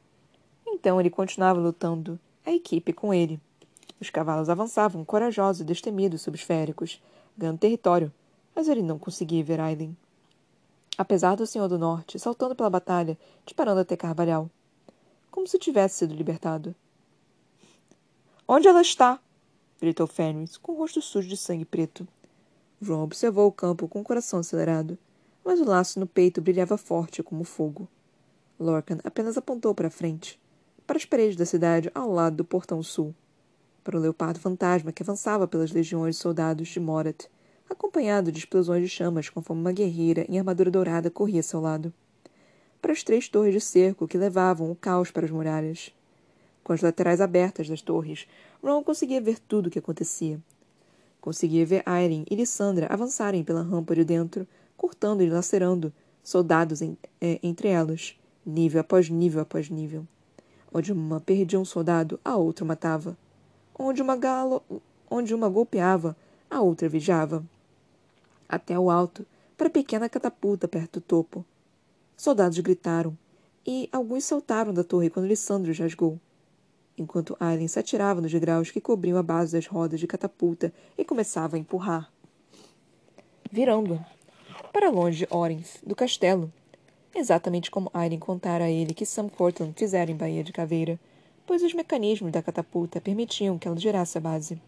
Então 0.68 1.00
ele 1.00 1.10
continuava 1.10 1.60
lutando, 1.60 2.20
a 2.46 2.52
equipe 2.52 2.94
com 2.94 3.12
ele. 3.12 3.42
Os 4.00 4.12
cavalos 4.12 4.50
avançavam 4.50 5.04
corajosos 5.04 5.62
e 5.62 5.66
destemidos 5.66 6.22
sob 6.22 6.36
os 6.36 6.44
féricos, 6.44 7.02
ganhando 7.36 7.58
território, 7.58 8.14
mas 8.56 8.68
ele 8.68 8.84
não 8.84 9.00
conseguia 9.00 9.44
ver 9.44 9.60
Aileen. 9.60 9.98
Apesar 10.96 11.36
do 11.36 11.48
Senhor 11.48 11.68
do 11.68 11.80
Norte, 11.80 12.20
saltando 12.20 12.56
pela 12.56 12.70
batalha, 12.70 13.18
disparando 13.44 13.82
até 13.82 13.98
Carvalhal. 13.98 14.52
Como 15.32 15.48
se 15.48 15.58
tivesse 15.58 15.98
sido 15.98 16.14
libertado. 16.14 16.76
Onde 18.48 18.68
ela 18.68 18.82
está? 18.82 19.20
gritou 19.82 20.06
Fenris, 20.06 20.56
com 20.56 20.74
o 20.74 20.78
rosto 20.78 21.02
sujo 21.02 21.28
de 21.28 21.38
sangue 21.38 21.66
preto. 21.66 22.08
João 22.80 23.04
observou 23.04 23.48
o 23.48 23.52
campo 23.52 23.88
com 23.88 24.02
o 24.02 24.04
coração 24.04 24.40
acelerado, 24.40 24.98
mas 25.48 25.62
o 25.62 25.64
laço 25.64 25.98
no 25.98 26.06
peito 26.06 26.42
brilhava 26.42 26.78
forte 26.78 27.24
como 27.24 27.46
fogo. 27.46 27.88
Lorcan 28.60 28.98
apenas 29.02 29.38
apontou 29.38 29.74
para 29.74 29.88
a 29.88 29.90
frente, 29.90 30.38
para 30.86 30.98
as 30.98 31.06
paredes 31.06 31.38
da 31.38 31.46
cidade 31.46 31.90
ao 31.96 32.12
lado 32.12 32.36
do 32.36 32.44
portão 32.44 32.84
sul, 32.84 33.16
para 33.82 33.96
o 33.96 34.00
leopardo 34.02 34.42
fantasma 34.42 34.92
que 34.92 35.02
avançava 35.02 35.48
pelas 35.48 35.72
legiões 35.72 36.18
de 36.18 36.22
soldados 36.22 36.68
de 36.68 36.82
Morat, 36.82 37.28
acompanhado 37.70 38.30
de 38.30 38.40
explosões 38.40 38.84
de 38.84 38.90
chamas 38.90 39.30
conforme 39.30 39.62
uma 39.62 39.72
guerreira 39.72 40.26
em 40.28 40.38
armadura 40.38 40.70
dourada 40.70 41.10
corria 41.10 41.40
a 41.40 41.44
seu 41.44 41.62
lado. 41.62 41.94
Para 42.82 42.92
as 42.92 43.02
três 43.02 43.30
torres 43.30 43.54
de 43.54 43.62
cerco 43.62 44.06
que 44.06 44.18
levavam 44.18 44.70
o 44.70 44.76
caos 44.76 45.12
para 45.12 45.24
as 45.24 45.32
muralhas. 45.32 45.96
Com 46.62 46.74
as 46.74 46.82
laterais 46.82 47.22
abertas 47.22 47.70
das 47.70 47.82
torres, 47.82 48.28
Ron 48.62 48.84
conseguia 48.84 49.22
ver 49.22 49.40
tudo 49.40 49.68
o 49.68 49.70
que 49.70 49.80
acontecia. 49.80 50.42
Conseguia 51.22 51.66
ver 51.66 51.86
Irene 51.88 52.26
e 52.30 52.36
Lissandra 52.36 52.88
avançarem 52.90 53.46
pela 53.46 53.62
rampa 53.64 53.96
de 53.96 54.04
dentro, 54.04 54.46
cortando 54.78 55.22
e 55.22 55.30
lacerando 55.30 55.92
soldados 56.24 56.82
em, 56.82 56.98
é, 57.20 57.40
entre 57.44 57.68
elas, 57.68 58.16
nível 58.46 58.80
após 58.80 59.10
nível 59.10 59.42
após 59.42 59.70
nível. 59.70 60.08
Onde 60.74 60.94
uma 60.94 61.20
perdia 61.20 61.60
um 61.60 61.66
soldado, 61.66 62.20
a 62.24 62.38
outra 62.38 62.64
matava. 62.64 63.18
Onde 63.78 64.02
uma, 64.02 64.16
galo... 64.16 64.64
onde 65.10 65.34
uma 65.34 65.50
golpeava, 65.50 66.16
a 66.50 66.62
outra 66.62 66.88
vigiava 66.88 67.44
até 68.48 68.78
o 68.80 68.90
alto, 68.90 69.26
para 69.58 69.68
a 69.68 69.72
pequena 69.72 70.08
catapulta 70.08 70.68
perto 70.68 71.00
do 71.00 71.04
topo. 71.04 71.46
Soldados 72.16 72.60
gritaram, 72.60 73.18
e 73.66 73.90
alguns 73.92 74.24
saltaram 74.24 74.74
da 74.74 74.84
torre 74.84 75.10
quando 75.10 75.28
Lissandro 75.28 75.74
rasgou, 75.74 76.20
enquanto 76.98 77.36
Aileen 77.40 77.68
se 77.68 77.80
atirava 77.80 78.22
nos 78.22 78.32
degraus 78.32 78.72
que 78.72 78.80
cobriam 78.80 79.18
a 79.18 79.24
base 79.24 79.52
das 79.52 79.68
rodas 79.68 80.00
de 80.00 80.08
catapulta 80.08 80.74
e 80.98 81.04
começava 81.04 81.58
a 81.58 81.60
empurrar. 81.60 82.12
Virando-a, 83.52 84.06
para 84.72 84.90
longe 84.90 85.28
Orens, 85.30 85.78
do 85.86 85.96
castelo, 85.96 86.52
exatamente 87.16 87.72
como 87.72 87.90
Aileen 87.94 88.20
contara 88.20 88.66
a 88.66 88.70
ele 88.70 88.94
que 88.94 89.06
Sam 89.06 89.30
Cortland 89.30 89.74
fizera 89.76 90.12
em 90.12 90.16
Baía 90.16 90.44
de 90.44 90.54
Caveira, 90.54 91.00
pois 91.46 91.64
os 91.64 91.74
mecanismos 91.74 92.32
da 92.32 92.42
catapulta 92.42 93.02
permitiam 93.02 93.58
que 93.58 93.68
ela 93.68 93.78
gerasse 93.78 94.18
a 94.18 94.22
base. 94.22 94.62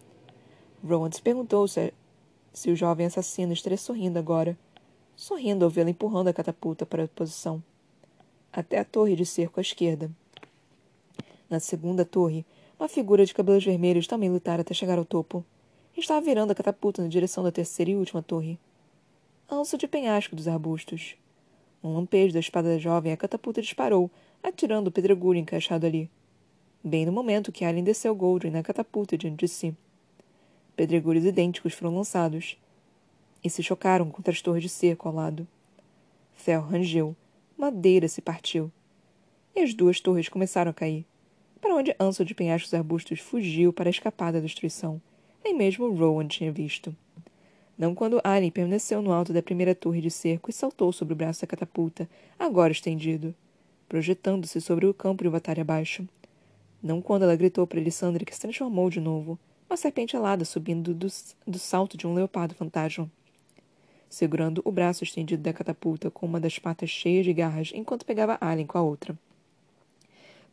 Rowan 0.83 1.11
se 1.11 1.21
perguntou 1.21 1.67
se 1.67 1.93
se 2.53 2.71
o 2.71 2.75
jovem 2.75 3.05
assassino 3.05 3.53
estaria 3.53 3.77
sorrindo 3.77 4.17
agora. 4.17 4.57
Sorrindo 5.15 5.65
ao 5.65 5.71
vê-la 5.71 5.89
empurrando 5.89 6.29
a 6.29 6.33
catapulta 6.33 6.85
para 6.85 7.03
a 7.03 7.07
posição. 7.07 7.61
Até 8.51 8.79
a 8.79 8.85
torre 8.85 9.15
de 9.15 9.25
cerco 9.25 9.59
à 9.59 9.61
esquerda. 9.61 10.09
Na 11.49 11.59
segunda 11.59 12.05
torre, 12.05 12.45
uma 12.79 12.87
figura 12.87 13.25
de 13.25 13.33
cabelos 13.33 13.63
vermelhos 13.63 14.07
também 14.07 14.29
lutara 14.29 14.61
até 14.61 14.73
chegar 14.73 14.97
ao 14.97 15.05
topo. 15.05 15.43
Estava 15.95 16.21
virando 16.21 16.51
a 16.51 16.55
catapulta 16.55 17.01
na 17.01 17.07
direção 17.07 17.43
da 17.43 17.51
terceira 17.51 17.91
e 17.91 17.95
última 17.95 18.21
torre. 18.21 18.57
Anso 19.51 19.79
de 19.79 19.87
penhasco 19.87 20.35
dos 20.35 20.47
arbustos. 20.47 21.15
Um 21.83 21.95
lampejo 21.95 22.31
da 22.31 22.39
espada 22.39 22.69
da 22.69 22.77
jovem, 22.77 23.11
a 23.11 23.17
catapulta 23.17 23.63
disparou, 23.63 24.11
atirando 24.43 24.89
o 24.89 24.91
pedregulho 24.91 25.39
encaixado 25.39 25.87
ali. 25.87 26.07
Bem 26.83 27.03
no 27.03 27.11
momento 27.11 27.51
que 27.51 27.65
Alien 27.65 27.83
desceu 27.83 28.13
Goldrin 28.13 28.51
na 28.51 28.61
catapulta 28.61 29.17
diante 29.17 29.39
de 29.39 29.47
si. 29.47 29.75
Pedregulhos 30.75 31.25
idênticos 31.25 31.73
foram 31.73 31.95
lançados 31.95 32.59
e 33.43 33.49
se 33.49 33.63
chocaram 33.63 34.11
contra 34.11 34.31
as 34.31 34.39
torres 34.39 34.61
de 34.61 34.69
cerco 34.69 35.07
ao 35.07 35.15
lado. 35.15 35.47
Ferro 36.35 36.69
rangeu, 36.69 37.15
madeira 37.57 38.07
se 38.07 38.21
partiu, 38.21 38.71
e 39.55 39.61
as 39.61 39.73
duas 39.73 39.99
torres 39.99 40.29
começaram 40.29 40.69
a 40.69 40.75
cair, 40.75 41.07
para 41.59 41.73
onde 41.73 41.95
Ansel 41.99 42.23
de 42.23 42.35
penhascos 42.35 42.75
arbustos 42.75 43.19
fugiu 43.19 43.73
para 43.73 43.89
escapar 43.89 44.31
da 44.31 44.39
destruição. 44.39 45.01
Nem 45.43 45.57
mesmo 45.57 45.91
Rowan 45.91 46.27
tinha 46.27 46.51
visto. 46.51 46.95
Não 47.79 47.95
quando 47.95 48.19
Alien 48.25 48.51
permaneceu 48.51 49.01
no 49.01 49.13
alto 49.13 49.31
da 49.31 49.41
primeira 49.41 49.73
torre 49.73 50.01
de 50.01 50.11
cerco 50.11 50.49
e 50.49 50.53
saltou 50.53 50.91
sobre 50.91 51.13
o 51.13 51.15
braço 51.15 51.39
da 51.39 51.47
catapulta, 51.47 52.09
agora 52.37 52.73
estendido, 52.73 53.33
projetando-se 53.87 54.59
sobre 54.59 54.85
o 54.85 54.93
campo 54.93 55.23
de 55.23 55.29
batalha 55.29 55.61
abaixo. 55.61 56.05
Não 56.83 57.01
quando 57.01 57.23
ela 57.23 57.37
gritou 57.37 57.65
para 57.65 57.79
Elisandra 57.79 58.25
que 58.25 58.35
se 58.35 58.41
transformou 58.41 58.89
de 58.89 58.99
novo, 58.99 59.39
uma 59.69 59.77
serpente 59.77 60.17
alada 60.17 60.43
subindo 60.43 60.93
do, 60.93 61.07
do 61.47 61.57
salto 61.57 61.95
de 61.95 62.05
um 62.05 62.13
leopardo 62.13 62.53
fantasma. 62.53 63.09
Segurando 64.09 64.61
o 64.65 64.73
braço 64.73 65.05
estendido 65.05 65.41
da 65.41 65.53
catapulta 65.53 66.11
com 66.11 66.25
uma 66.25 66.39
das 66.39 66.59
patas 66.59 66.89
cheias 66.89 67.23
de 67.23 67.31
garras 67.31 67.71
enquanto 67.73 68.05
pegava 68.05 68.37
Alien 68.41 68.67
com 68.67 68.77
a 68.77 68.81
outra. 68.81 69.17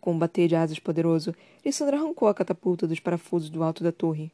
Com 0.00 0.12
um 0.12 0.18
bater 0.18 0.46
de 0.46 0.54
asas 0.54 0.78
poderoso, 0.78 1.34
Lissandra 1.64 1.96
arrancou 1.96 2.28
a 2.28 2.34
catapulta 2.34 2.86
dos 2.86 3.00
parafusos 3.00 3.50
do 3.50 3.64
alto 3.64 3.82
da 3.82 3.90
torre. 3.90 4.30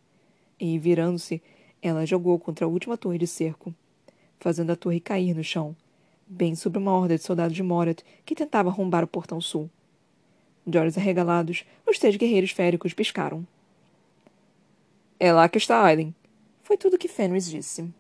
E, 0.61 0.79
virando-se, 0.79 1.41
ela 1.83 2.07
jogou 2.07 2.39
contra 2.39 2.65
a 2.65 2.69
última 2.69 2.97
torre 2.97 3.19
de 3.19 3.27
cerco, 3.27 3.75
fazendo 4.39 4.71
a 4.71 4.77
torre 4.77 5.01
cair 5.01 5.35
no 5.35 5.43
chão, 5.43 5.77
bem 6.27 6.55
sobre 6.55 6.79
uma 6.79 6.93
horda 6.93 7.17
de 7.17 7.25
soldados 7.25 7.57
de 7.57 7.63
Morat 7.63 8.03
que 8.25 8.35
tentava 8.35 8.71
arrombar 8.71 9.03
o 9.03 9.09
portão 9.09 9.41
sul. 9.41 9.69
De 10.65 10.79
olhos 10.79 10.97
arregalados, 10.97 11.65
os 11.87 11.99
três 11.99 12.17
guerreiros 12.17 12.53
féricos 12.53 12.95
piscaram. 12.95 13.45
É 15.19 15.33
lá 15.33 15.49
que 15.49 15.59
está 15.59 15.85
Aileen. 15.85 16.15
Foi 16.63 16.77
tudo 16.77 16.99
que 16.99 17.09
Fenris 17.09 17.51
disse. 17.51 17.93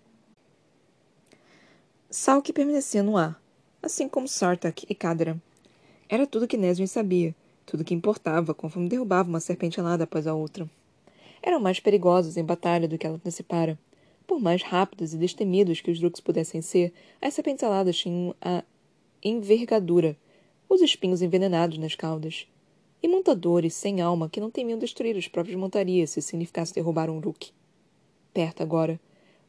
Salk 2.09 2.53
permanecia 2.53 3.03
no 3.03 3.17
ar, 3.17 3.41
assim 3.83 4.09
como 4.09 4.29
Sartak 4.29 4.87
e 4.89 4.95
Kadra. 4.95 5.41
Era 6.09 6.27
tudo 6.27 6.47
que 6.47 6.57
Nesrin 6.57 6.87
sabia, 6.87 7.35
tudo 7.65 7.85
que 7.85 7.95
importava 7.95 8.55
conforme 8.55 8.89
derrubava 8.89 9.29
uma 9.29 9.41
serpente 9.41 9.81
alada 9.81 10.05
após 10.05 10.27
a 10.27 10.35
outra. 10.35 10.69
Eram 11.43 11.59
mais 11.59 11.81
perigosos 11.81 12.37
em 12.37 12.45
batalha 12.45 12.87
do 12.87 12.97
que 12.97 13.07
ela 13.07 13.17
antecipara. 13.17 13.79
Por 14.27 14.41
mais 14.41 14.63
rápidos 14.63 15.13
e 15.13 15.19
destemidos 15.19 15.81
que 15.81 15.91
os 15.91 15.99
Drooks 15.99 16.21
pudessem 16.21 16.63
ser, 16.63 16.93
as 17.21 17.35
serpentes 17.35 17.65
aladas 17.65 17.97
tinham 17.97 18.35
a 18.41 18.63
envergadura, 19.23 20.17
os 20.69 20.81
espinhos 20.81 21.21
envenenados 21.21 21.77
nas 21.79 21.97
caudas, 21.97 22.47
e 23.03 23.09
montadores 23.09 23.75
sem 23.75 24.01
alma 24.01 24.29
que 24.29 24.41
não 24.41 24.51
temiam 24.51 24.79
destruir 24.79 25.17
as 25.17 25.27
próprias 25.27 25.59
montarias 25.59 26.11
se 26.11 26.23
significasse 26.23 26.73
derrubar 26.73 27.11
um 27.11 27.19
Rook. 27.19 27.51
Perto 28.33 28.63
agora, 28.63 29.01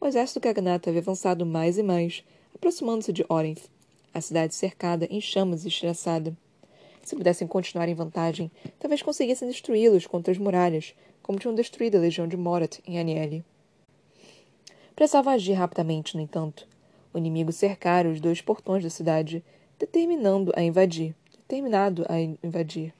o 0.02 0.08
exército 0.08 0.42
Cagnata 0.42 0.90
havia 0.90 1.02
avançado 1.02 1.46
mais 1.46 1.78
e 1.78 1.84
mais, 1.84 2.24
aproximando-se 2.54 3.14
de 3.14 3.24
Orenth, 3.30 3.70
a 4.14 4.20
cidade 4.20 4.56
cercada 4.56 5.08
em 5.10 5.22
chamas 5.22 5.64
e 5.64 5.68
estilhaçada. 5.68 6.36
Se 7.04 7.16
pudessem 7.16 7.48
continuar 7.48 7.88
em 7.88 7.94
vantagem, 7.94 8.52
talvez 8.80 9.02
conseguissem 9.02 9.48
destruí-los 9.48 10.08
contra 10.08 10.32
as 10.32 10.38
muralhas, 10.38 10.96
como 11.24 11.40
tinham 11.40 11.56
destruído 11.56 11.98
a 11.98 12.02
legião 12.02 12.28
de 12.28 12.38
Morat 12.38 12.80
em 12.86 13.00
Aniele. 13.00 13.44
Precisavam 14.96 15.34
agir 15.34 15.54
rapidamente, 15.54 16.16
no 16.16 16.22
entanto. 16.22 16.68
O 17.14 17.18
inimigo 17.18 17.52
cercara 17.52 18.10
os 18.10 18.20
dois 18.20 18.42
portões 18.42 18.84
da 18.84 18.90
cidade, 18.90 19.44
determinando 19.80 20.52
a 20.56 20.62
invadir, 20.62 21.16
determinado 21.32 22.06
a 22.10 22.20
invadir. 22.20 22.94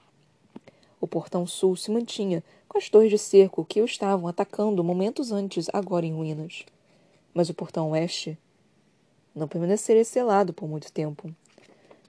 O 1.00 1.06
portão 1.06 1.46
sul 1.46 1.76
se 1.76 1.90
mantinha, 1.90 2.42
com 2.66 2.78
as 2.78 2.88
torres 2.88 3.10
de 3.10 3.18
cerco 3.18 3.64
que 3.64 3.82
o 3.82 3.84
estavam 3.84 4.26
atacando 4.26 4.82
momentos 4.82 5.30
antes, 5.30 5.68
agora 5.72 6.06
em 6.06 6.14
ruínas. 6.14 6.64
Mas 7.34 7.50
o 7.50 7.54
portão 7.54 7.90
oeste 7.90 8.38
não 9.34 9.46
permaneceria 9.46 10.04
selado 10.04 10.52
por 10.52 10.66
muito 10.66 10.90
tempo. 10.90 11.30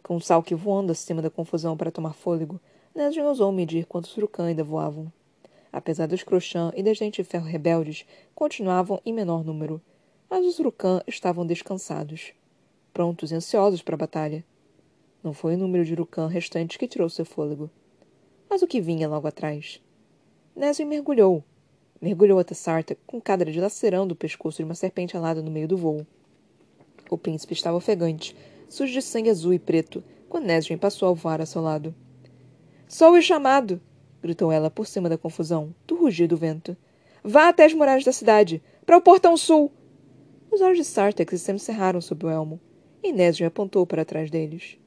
Com 0.01 0.15
o 0.15 0.21
Salk 0.21 0.53
voando 0.55 0.91
acima 0.91 1.21
da 1.21 1.29
confusão 1.29 1.75
para 1.75 1.91
tomar 1.91 2.13
fôlego, 2.13 2.59
Nesrin 2.95 3.21
ousou 3.23 3.51
medir 3.51 3.85
quantos 3.85 4.11
Surukan 4.11 4.45
ainda 4.45 4.63
voavam. 4.63 5.11
Apesar 5.75 6.07
dos 6.07 6.23
Crochã 6.23 6.71
e 6.73 6.81
das 6.81 6.97
de 6.97 7.21
Ferro 7.21 7.45
rebeldes, 7.45 8.05
continuavam 8.33 9.01
em 9.05 9.11
menor 9.11 9.43
número, 9.43 9.81
mas 10.29 10.45
os 10.45 10.57
Urukan 10.57 11.01
estavam 11.05 11.45
descansados, 11.45 12.31
prontos 12.93 13.29
e 13.29 13.35
ansiosos 13.35 13.81
para 13.81 13.95
a 13.95 13.97
batalha. 13.97 14.41
Não 15.21 15.33
foi 15.33 15.55
o 15.55 15.57
número 15.57 15.83
de 15.83 15.91
Urukan 15.91 16.27
restantes 16.27 16.77
que 16.77 16.87
tirou 16.87 17.09
seu 17.09 17.25
fôlego, 17.25 17.69
mas 18.49 18.61
o 18.61 18.67
que 18.67 18.79
vinha 18.79 19.05
logo 19.09 19.27
atrás. 19.27 19.81
Nesrin 20.55 20.85
mergulhou. 20.85 21.43
Mergulhou 22.01 22.39
até 22.39 22.55
Sarta, 22.55 22.97
com 23.05 23.19
Cadra 23.19 23.51
dilacerando 23.51 24.13
o 24.13 24.17
pescoço 24.17 24.59
de 24.59 24.63
uma 24.63 24.75
serpente 24.75 25.17
alada 25.17 25.41
no 25.41 25.51
meio 25.51 25.67
do 25.67 25.75
voo. 25.75 26.07
O 27.09 27.17
príncipe 27.17 27.51
estava 27.51 27.75
ofegante, 27.75 28.33
sujo 28.69 28.93
de 28.93 29.01
sangue 29.01 29.29
azul 29.29 29.53
e 29.53 29.59
preto, 29.59 30.01
quando 30.29 30.45
Nesrin 30.45 30.77
passou 30.77 31.09
a 31.09 31.13
voar 31.13 31.41
a 31.41 31.45
seu 31.45 31.61
lado. 31.61 31.93
Sou 32.87 33.11
o 33.11 33.21
chamado! 33.21 33.81
Gritou 34.25 34.51
ela 34.51 34.71
por 34.71 34.87
cima 34.87 35.07
da 35.07 35.19
confusão, 35.19 35.73
do 35.85 35.95
rugir 35.95 36.27
do 36.27 36.35
vento. 36.35 36.75
Vá 37.23 37.49
até 37.49 37.63
as 37.63 37.75
muralhas 37.75 38.03
da 38.03 38.11
cidade! 38.11 38.59
Para 38.83 38.97
o 38.97 39.01
portão 39.01 39.37
sul! 39.37 39.71
Os 40.51 40.61
olhos 40.61 40.79
de 40.79 40.83
Sartex 40.83 41.39
se 41.39 41.59
cerraram 41.59 42.01
sob 42.01 42.25
o 42.25 42.29
elmo, 42.29 42.59
Nesrin 43.03 43.45
apontou 43.45 43.85
para 43.85 44.03
trás 44.03 44.31
deles. 44.31 44.79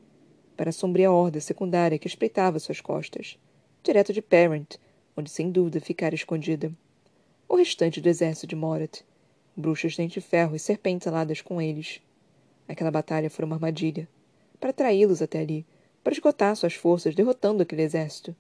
Para 0.57 0.71
a 0.71 0.73
sombria 0.73 1.13
horda 1.13 1.41
secundária 1.41 2.01
que 2.01 2.09
espreitava 2.09 2.59
suas 2.59 2.81
costas. 2.81 3.39
Direto 3.81 4.13
de 4.13 4.21
Parent, 4.21 4.75
onde 5.17 5.31
sem 5.31 5.53
dúvida 5.53 5.81
ficara 5.81 6.17
escondida. 6.17 6.73
O 7.49 7.55
restante 7.55 8.01
do 8.01 8.09
exército 8.09 8.49
de 8.49 8.57
Morat. 8.57 9.03
Bruxas 9.57 9.93
de 9.93 9.99
dente 9.99 10.21
ferro 10.21 10.57
e 10.57 10.59
serpentes 10.59 11.07
aladas 11.07 11.41
com 11.41 11.63
eles. 11.63 12.03
Aquela 12.67 12.91
batalha 12.91 13.31
foi 13.31 13.45
uma 13.45 13.55
armadilha. 13.55 14.09
Para 14.59 14.71
atraí-los 14.71 15.23
até 15.23 15.39
ali, 15.39 15.65
para 16.03 16.13
esgotar 16.13 16.57
suas 16.57 16.75
forças 16.75 17.15
derrotando 17.15 17.63
aquele 17.63 17.83
exército 17.83 18.35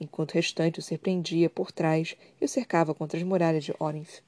enquanto 0.00 0.32
o 0.32 0.34
restante 0.34 0.78
o 0.78 0.82
surpreendia 0.82 1.48
por 1.48 1.72
trás 1.72 2.16
e 2.40 2.44
o 2.44 2.48
cercava 2.48 2.94
contra 2.94 3.18
as 3.18 3.24
muralhas 3.24 3.64
de 3.64 3.74
Orinth. 3.78 4.22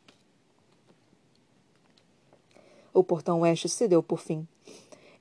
O 2.92 3.04
portão 3.04 3.40
oeste 3.40 3.68
cedeu 3.68 4.02
por 4.02 4.20
fim. 4.20 4.46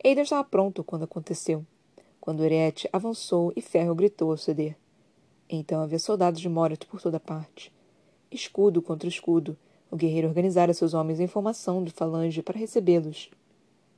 Aidan 0.04 0.22
estava 0.22 0.44
pronto 0.44 0.84
quando 0.84 1.04
aconteceu. 1.04 1.66
Quando 2.22 2.44
Eriette 2.44 2.90
avançou 2.94 3.52
e 3.56 3.62
Ferro 3.62 3.94
gritou 3.94 4.32
ao 4.32 4.38
ceder. 4.38 4.78
Então 5.50 5.82
havia 5.82 6.00
soldados 6.00 6.40
de 6.40 6.50
Morat 6.50 6.86
por 6.86 7.02
toda 7.02 7.20
parte. 7.20 7.72
Escudo 8.32 8.82
contra 8.82 9.08
escudo, 9.08 9.58
o 9.92 9.96
guerreiro 9.96 10.28
organizara 10.28 10.74
seus 10.74 10.94
homens 10.94 11.20
em 11.20 11.28
formação 11.28 11.84
de 11.84 11.92
falange 11.92 12.42
para 12.42 12.58
recebê-los. 12.58 13.30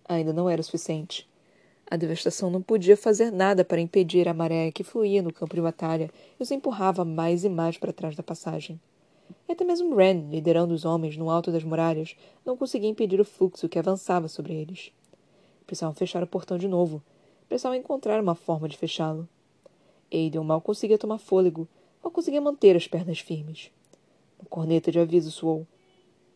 Ainda 0.08 0.34
não 0.34 0.50
era 0.50 0.62
o 0.62 0.64
suficiente. 0.64 1.28
A 1.90 1.96
devastação 1.96 2.50
não 2.50 2.62
podia 2.62 2.98
fazer 2.98 3.32
nada 3.32 3.64
para 3.64 3.80
impedir 3.80 4.28
a 4.28 4.34
maré 4.34 4.74
que 4.74 4.84
fluía 4.84 5.22
no 5.22 5.32
campo 5.32 5.56
de 5.56 5.62
batalha 5.62 6.12
e 6.38 6.44
os 6.44 6.52
empurrava 6.52 7.06
mais 7.06 7.46
e 7.46 7.50
mais 7.50 7.78
para 7.78 7.94
trás 7.94 8.14
da 8.14 8.22
passagem. 8.22 8.78
E 9.48 9.54
até 9.54 9.64
mesmo 9.64 9.96
Ren, 9.96 10.28
liderando 10.30 10.74
os 10.74 10.84
homens 10.84 11.16
no 11.16 11.30
alto 11.30 11.50
das 11.50 11.64
muralhas, 11.64 12.18
não 12.46 12.58
conseguia 12.58 12.90
impedir 12.90 13.22
o 13.22 13.26
fluxo 13.26 13.70
que 13.70 13.80
avançava 13.80 14.28
sobre 14.28 14.54
eles. 14.54 14.92
Precisavam 15.66 15.96
fechar 15.96 16.22
o 16.22 16.28
portão 16.28 16.58
de 16.58 16.68
novo. 16.68 17.02
Precisavam 17.48 17.78
encontrar 17.78 18.22
uma 18.22 18.36
forma 18.36 18.68
de 18.68 18.78
fechá-lo. 18.78 19.26
Aiden 20.14 20.44
mal 20.44 20.60
conseguia 20.60 20.98
tomar 20.98 21.20
fôlego, 21.20 21.70
mal 22.04 22.12
conseguia 22.12 22.42
manter 22.42 22.76
as 22.76 22.86
pernas 22.86 23.20
firmes. 23.20 23.72
Uma 24.38 24.50
corneta 24.50 24.92
de 24.92 25.00
aviso 25.00 25.32
soou. 25.32 25.66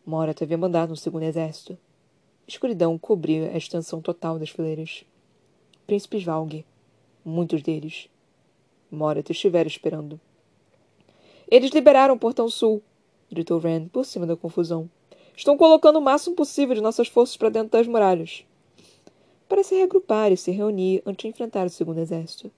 Morat 0.06 0.40
havia 0.40 0.56
mandado 0.56 0.94
um 0.94 0.96
segundo 0.96 1.24
exército. 1.24 1.76
escuridão 2.48 2.98
cobria 2.98 3.50
a 3.50 3.56
extensão 3.58 4.00
total 4.00 4.38
das 4.38 4.48
fileiras 4.48 5.04
príncipes 5.92 6.24
Valg. 6.24 6.64
Muitos 7.22 7.60
deles. 7.62 8.08
Morat 8.90 9.28
estivera 9.28 9.68
esperando. 9.68 10.18
Eles 11.46 11.70
liberaram 11.70 12.14
o 12.14 12.18
portão 12.18 12.48
sul, 12.48 12.82
gritou 13.30 13.58
Rand 13.58 13.88
por 13.88 14.06
cima 14.06 14.26
da 14.26 14.34
confusão. 14.34 14.88
Estão 15.36 15.54
colocando 15.54 15.98
o 15.98 16.00
máximo 16.00 16.34
possível 16.34 16.74
de 16.74 16.80
nossas 16.80 17.08
forças 17.08 17.36
para 17.36 17.50
dentro 17.50 17.72
das 17.72 17.86
muralhas. 17.86 18.46
Para 19.46 19.62
se 19.62 19.74
reagrupar 19.74 20.32
e 20.32 20.36
se 20.38 20.50
reunir 20.50 21.02
antes 21.04 21.24
de 21.24 21.28
enfrentar 21.28 21.66
o 21.66 21.68
segundo 21.68 22.00
exército. 22.00 22.50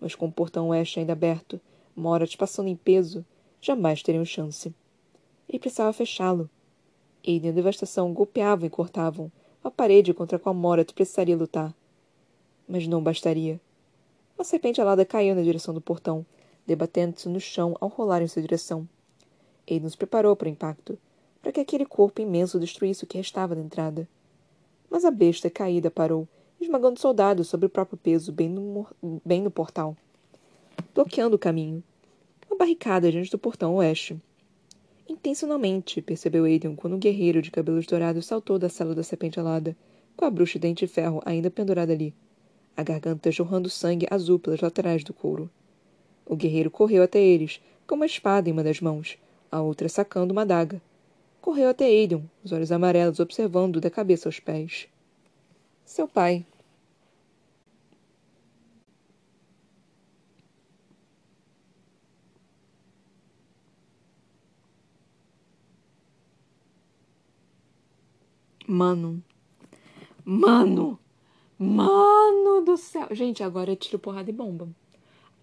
Mas 0.00 0.16
com 0.16 0.26
o 0.26 0.32
portão 0.32 0.70
oeste 0.70 0.98
ainda 0.98 1.12
aberto, 1.12 1.60
Morat 1.94 2.36
passando 2.36 2.66
em 2.66 2.74
peso, 2.74 3.24
jamais 3.60 4.02
teriam 4.02 4.24
chance. 4.24 4.74
Ele 5.48 5.60
precisava 5.60 5.92
fechá-lo. 5.92 6.50
Aiden 7.24 7.50
e 7.50 7.52
a 7.52 7.54
devastação 7.54 8.12
golpeavam 8.12 8.66
e 8.66 8.70
cortavam 8.70 9.30
a 9.62 9.70
parede 9.70 10.12
contra 10.12 10.36
a 10.36 10.40
qual 10.40 10.52
Morat 10.52 10.92
precisaria 10.92 11.36
lutar. 11.36 11.72
Mas 12.68 12.86
não 12.86 13.02
bastaria. 13.02 13.60
Uma 14.42 14.44
serpente 14.44 14.80
alada 14.80 15.04
caiu 15.04 15.34
na 15.34 15.42
direção 15.42 15.72
do 15.72 15.80
portão, 15.80 16.26
debatendo-se 16.66 17.28
no 17.28 17.38
chão 17.38 17.76
ao 17.80 17.88
rolar 17.88 18.22
em 18.22 18.26
sua 18.26 18.42
direção. 18.42 18.88
Ele 19.66 19.84
nos 19.84 19.94
preparou 19.94 20.34
para 20.34 20.46
o 20.46 20.50
impacto, 20.50 20.98
para 21.40 21.52
que 21.52 21.60
aquele 21.60 21.86
corpo 21.86 22.20
imenso 22.20 22.58
destruísse 22.58 23.04
o 23.04 23.06
que 23.06 23.18
restava 23.18 23.54
da 23.54 23.60
entrada. 23.60 24.08
Mas 24.90 25.04
a 25.04 25.10
besta 25.10 25.48
caída 25.48 25.90
parou, 25.90 26.26
esmagando 26.60 26.98
soldados 26.98 27.48
sobre 27.48 27.66
o 27.66 27.70
próprio 27.70 27.98
peso 27.98 28.32
bem 28.32 28.48
no, 28.48 28.86
bem 29.24 29.42
no 29.42 29.50
portal, 29.50 29.96
bloqueando 30.94 31.36
o 31.36 31.38
caminho. 31.38 31.82
Uma 32.50 32.58
barricada 32.58 33.10
diante 33.10 33.30
do 33.30 33.38
portão 33.38 33.76
oeste. 33.76 34.20
Intencionalmente, 35.08 36.02
percebeu 36.02 36.44
Aiden 36.44 36.74
quando 36.74 36.96
um 36.96 36.98
guerreiro 36.98 37.42
de 37.42 37.50
cabelos 37.50 37.86
dourados 37.86 38.26
saltou 38.26 38.58
da 38.58 38.68
cela 38.68 38.94
da 38.94 39.02
serpente 39.02 39.38
alada, 39.38 39.76
com 40.16 40.24
a 40.24 40.30
bruxa 40.30 40.54
de 40.54 40.60
dente 40.60 40.86
de 40.86 40.92
ferro 40.92 41.22
ainda 41.24 41.50
pendurada 41.50 41.92
ali 41.92 42.14
a 42.76 42.82
garganta 42.82 43.30
jorrando 43.30 43.68
sangue 43.68 44.06
azul 44.10 44.38
pelas 44.38 44.60
laterais 44.60 45.04
do 45.04 45.12
couro. 45.12 45.50
O 46.24 46.36
guerreiro 46.36 46.70
correu 46.70 47.02
até 47.02 47.20
eles, 47.20 47.60
com 47.86 47.94
uma 47.94 48.06
espada 48.06 48.48
em 48.48 48.52
uma 48.52 48.64
das 48.64 48.80
mãos, 48.80 49.18
a 49.50 49.60
outra 49.60 49.88
sacando 49.88 50.32
uma 50.32 50.42
adaga. 50.42 50.80
Correu 51.40 51.68
até 51.68 51.84
Aiden, 51.84 52.30
os 52.44 52.52
olhos 52.52 52.70
amarelos 52.72 53.20
observando 53.20 53.80
da 53.80 53.90
cabeça 53.90 54.28
aos 54.28 54.38
pés. 54.38 54.88
Seu 55.84 56.06
pai. 56.08 56.46
Mano. 68.66 69.22
Mano! 70.24 71.01
Mano 71.62 72.62
do 72.64 72.76
céu. 72.76 73.06
Gente, 73.12 73.42
agora 73.42 73.72
é 73.72 73.76
tiro, 73.76 73.98
porrada 73.98 74.28
e 74.28 74.32
bomba. 74.32 74.68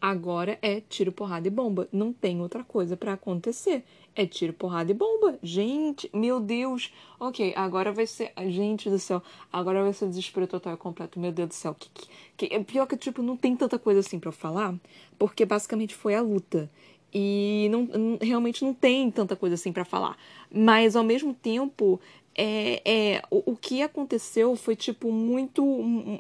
Agora 0.01 0.57
é 0.61 0.81
tiro, 0.81 1.11
porrada 1.11 1.47
e 1.47 1.51
bomba. 1.51 1.87
Não 1.91 2.11
tem 2.11 2.41
outra 2.41 2.63
coisa 2.63 2.97
para 2.97 3.13
acontecer. 3.13 3.83
É 4.15 4.25
tiro, 4.25 4.53
porrada 4.53 4.91
e 4.91 4.93
bomba. 4.93 5.39
Gente, 5.41 6.09
meu 6.13 6.39
Deus. 6.39 6.93
Ok, 7.19 7.53
agora 7.55 7.91
vai 7.91 8.05
ser. 8.05 8.33
Gente 8.47 8.89
do 8.89 8.99
céu. 8.99 9.21
Agora 9.51 9.81
vai 9.83 9.93
ser 9.93 10.07
desespero 10.07 10.47
total 10.47 10.73
e 10.73 10.77
completo. 10.77 11.19
Meu 11.19 11.31
Deus 11.31 11.49
do 11.49 11.53
céu. 11.53 11.73
Que, 11.73 11.89
que, 11.89 12.47
que... 12.47 12.59
Pior 12.65 12.85
que, 12.85 12.97
tipo, 12.97 13.21
não 13.21 13.37
tem 13.37 13.55
tanta 13.55 13.79
coisa 13.79 14.01
assim 14.01 14.19
para 14.19 14.31
falar. 14.31 14.75
Porque 15.17 15.45
basicamente 15.45 15.95
foi 15.95 16.15
a 16.15 16.21
luta. 16.21 16.69
E 17.13 17.67
não, 17.71 18.17
realmente 18.21 18.63
não 18.63 18.73
tem 18.73 19.09
tanta 19.09 19.35
coisa 19.35 19.55
assim 19.55 19.71
para 19.71 19.83
falar. 19.83 20.17
Mas 20.51 20.95
ao 20.95 21.03
mesmo 21.03 21.33
tempo, 21.33 21.99
é, 22.41 22.81
é, 22.85 23.21
o, 23.29 23.51
o, 23.51 23.55
que 23.57 23.81
aconteceu 23.81 24.55
foi 24.55 24.73
tipo 24.73 25.11
muito 25.11 25.61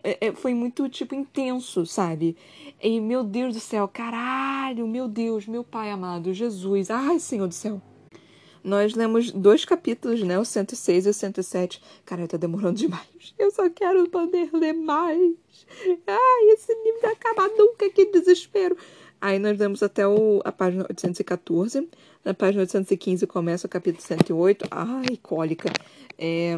é, 0.03 0.27
é, 0.27 0.31
foi 0.33 0.53
muito 0.53 0.89
tipo 0.89 1.15
intenso 1.15 1.85
sabe 1.85 2.35
e 2.81 2.99
meu 2.99 3.23
Deus 3.23 3.53
do 3.53 3.59
céu 3.61 3.87
caralho 3.87 4.85
meu 4.85 5.07
Deus 5.07 5.47
meu 5.47 5.63
pai 5.63 5.91
amado 5.91 6.33
Jesus 6.33 6.89
ai 6.91 7.19
Senhor 7.19 7.47
do 7.47 7.53
céu 7.53 7.81
nós 8.61 8.93
lemos 8.93 9.31
dois 9.31 9.63
capítulos, 9.63 10.21
né? 10.21 10.37
O 10.37 10.43
106 10.43 11.05
e 11.05 11.09
o 11.09 11.13
107. 11.13 11.81
Cara, 12.05 12.27
tá 12.27 12.35
demorando 12.35 12.77
demais. 12.77 13.33
Eu 13.39 13.49
só 13.51 13.69
quero 13.69 14.09
poder 14.09 14.49
ler 14.51 14.73
mais. 14.73 15.33
Ai, 16.05 16.43
esse 16.49 16.73
livro 16.83 16.99
não 17.01 17.09
acaba 17.09 17.47
nunca, 17.47 17.89
que 17.89 18.07
desespero. 18.07 18.75
Aí 19.21 19.39
nós 19.39 19.57
lemos 19.57 19.81
até 19.81 20.05
o, 20.05 20.41
a 20.43 20.51
página 20.51 20.85
814. 20.89 21.87
Na 22.23 22.33
página 22.33 22.61
815 22.61 23.25
começa 23.27 23.67
o 23.67 23.69
capítulo 23.69 24.03
108. 24.03 24.65
Ai, 24.71 25.17
cólica. 25.21 25.71
É, 26.17 26.57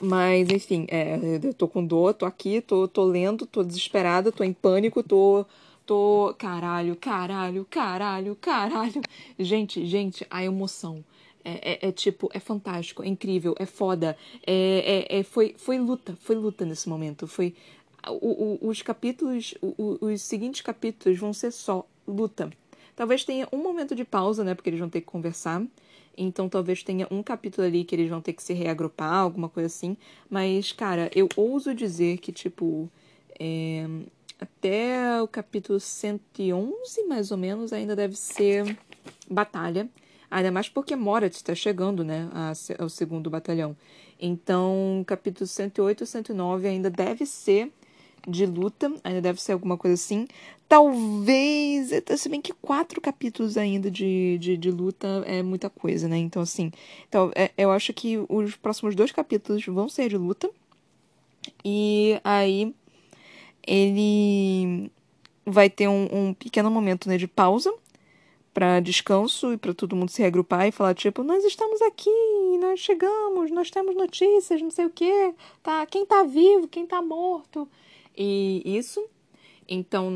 mas, 0.00 0.48
enfim, 0.50 0.86
é, 0.88 1.18
eu 1.42 1.54
tô 1.54 1.66
com 1.66 1.84
dor, 1.84 2.14
tô 2.14 2.26
aqui, 2.26 2.60
tô, 2.60 2.86
tô 2.86 3.04
lendo, 3.04 3.46
tô 3.46 3.62
desesperada, 3.62 4.30
tô 4.30 4.44
em 4.44 4.52
pânico, 4.52 5.02
tô. 5.02 5.46
tô. 5.86 6.34
Caralho, 6.38 6.96
caralho, 6.96 7.66
caralho, 7.70 8.36
caralho. 8.36 9.00
Gente, 9.38 9.84
gente, 9.86 10.26
a 10.30 10.42
emoção. 10.44 11.04
É, 11.44 11.86
é, 11.86 11.88
é, 11.88 11.92
tipo, 11.92 12.28
é 12.34 12.40
fantástico, 12.40 13.02
é 13.02 13.06
incrível, 13.06 13.54
é 13.58 13.64
foda. 13.66 14.16
É, 14.46 15.06
é, 15.10 15.20
é 15.20 15.22
foi, 15.22 15.54
foi 15.56 15.78
luta, 15.78 16.16
foi 16.20 16.36
luta 16.36 16.64
nesse 16.64 16.88
momento. 16.88 17.26
Foi. 17.26 17.54
O, 18.06 18.58
o, 18.64 18.68
os 18.68 18.80
capítulos, 18.82 19.54
o, 19.60 19.98
os 20.00 20.22
seguintes 20.22 20.60
capítulos 20.60 21.18
vão 21.18 21.32
ser 21.32 21.50
só 21.50 21.84
luta. 22.06 22.50
Talvez 22.98 23.22
tenha 23.22 23.46
um 23.52 23.58
momento 23.58 23.94
de 23.94 24.04
pausa, 24.04 24.42
né? 24.42 24.56
Porque 24.56 24.68
eles 24.68 24.80
vão 24.80 24.90
ter 24.90 25.00
que 25.02 25.06
conversar. 25.06 25.62
Então 26.16 26.48
talvez 26.48 26.82
tenha 26.82 27.06
um 27.12 27.22
capítulo 27.22 27.64
ali 27.64 27.84
que 27.84 27.94
eles 27.94 28.10
vão 28.10 28.20
ter 28.20 28.32
que 28.32 28.42
se 28.42 28.52
reagrupar, 28.52 29.14
alguma 29.14 29.48
coisa 29.48 29.68
assim. 29.68 29.96
Mas, 30.28 30.72
cara, 30.72 31.08
eu 31.14 31.28
ouso 31.36 31.72
dizer 31.72 32.18
que, 32.18 32.32
tipo. 32.32 32.90
É... 33.38 33.86
até 34.40 35.22
o 35.22 35.28
capítulo 35.28 35.78
111, 35.78 37.04
mais 37.06 37.30
ou 37.30 37.36
menos, 37.36 37.72
ainda 37.72 37.94
deve 37.94 38.16
ser 38.16 38.76
batalha. 39.30 39.88
Ainda 40.28 40.50
mais 40.50 40.68
porque 40.68 40.96
Morat 40.96 41.36
está 41.36 41.54
chegando, 41.54 42.02
né, 42.02 42.28
ao 42.80 42.88
segundo 42.88 43.30
batalhão. 43.30 43.76
Então, 44.20 45.04
capítulo 45.06 45.46
108 45.46 46.02
e 46.02 46.06
109 46.06 46.66
ainda 46.66 46.90
deve 46.90 47.24
ser 47.24 47.72
de 48.26 48.44
luta, 48.44 48.92
ainda 49.04 49.20
deve 49.20 49.40
ser 49.40 49.52
alguma 49.52 49.76
coisa 49.76 49.94
assim. 49.94 50.26
Talvez, 50.68 51.90
se 52.18 52.28
bem 52.28 52.42
que 52.42 52.52
quatro 52.52 53.00
capítulos 53.00 53.56
ainda 53.56 53.90
de, 53.90 54.36
de, 54.38 54.56
de 54.56 54.70
luta 54.70 55.24
é 55.26 55.42
muita 55.42 55.70
coisa, 55.70 56.06
né? 56.06 56.18
Então, 56.18 56.42
assim, 56.42 56.70
então, 57.08 57.30
é, 57.34 57.50
eu 57.56 57.70
acho 57.70 57.92
que 57.94 58.18
os 58.28 58.54
próximos 58.54 58.94
dois 58.94 59.10
capítulos 59.10 59.64
vão 59.64 59.88
ser 59.88 60.10
de 60.10 60.18
luta. 60.18 60.50
E 61.64 62.20
aí 62.22 62.74
ele 63.66 64.90
vai 65.44 65.70
ter 65.70 65.88
um, 65.88 66.08
um 66.12 66.34
pequeno 66.34 66.70
momento 66.70 67.08
né, 67.08 67.16
de 67.16 67.26
pausa 67.26 67.72
para 68.52 68.80
descanso 68.80 69.52
e 69.52 69.56
para 69.56 69.74
todo 69.74 69.96
mundo 69.96 70.10
se 70.10 70.20
reagrupar 70.20 70.66
e 70.66 70.72
falar 70.72 70.94
tipo 70.94 71.22
nós 71.22 71.44
estamos 71.44 71.80
aqui 71.82 72.10
nós 72.60 72.80
chegamos 72.80 73.50
nós 73.50 73.70
temos 73.70 73.94
notícias 73.94 74.60
não 74.60 74.70
sei 74.70 74.86
o 74.86 74.90
que 74.90 75.34
tá 75.62 75.86
quem 75.86 76.04
tá 76.04 76.24
vivo 76.24 76.66
quem 76.66 76.86
tá 76.86 77.00
morto 77.00 77.68
e 78.16 78.62
isso 78.64 79.02
então 79.68 80.12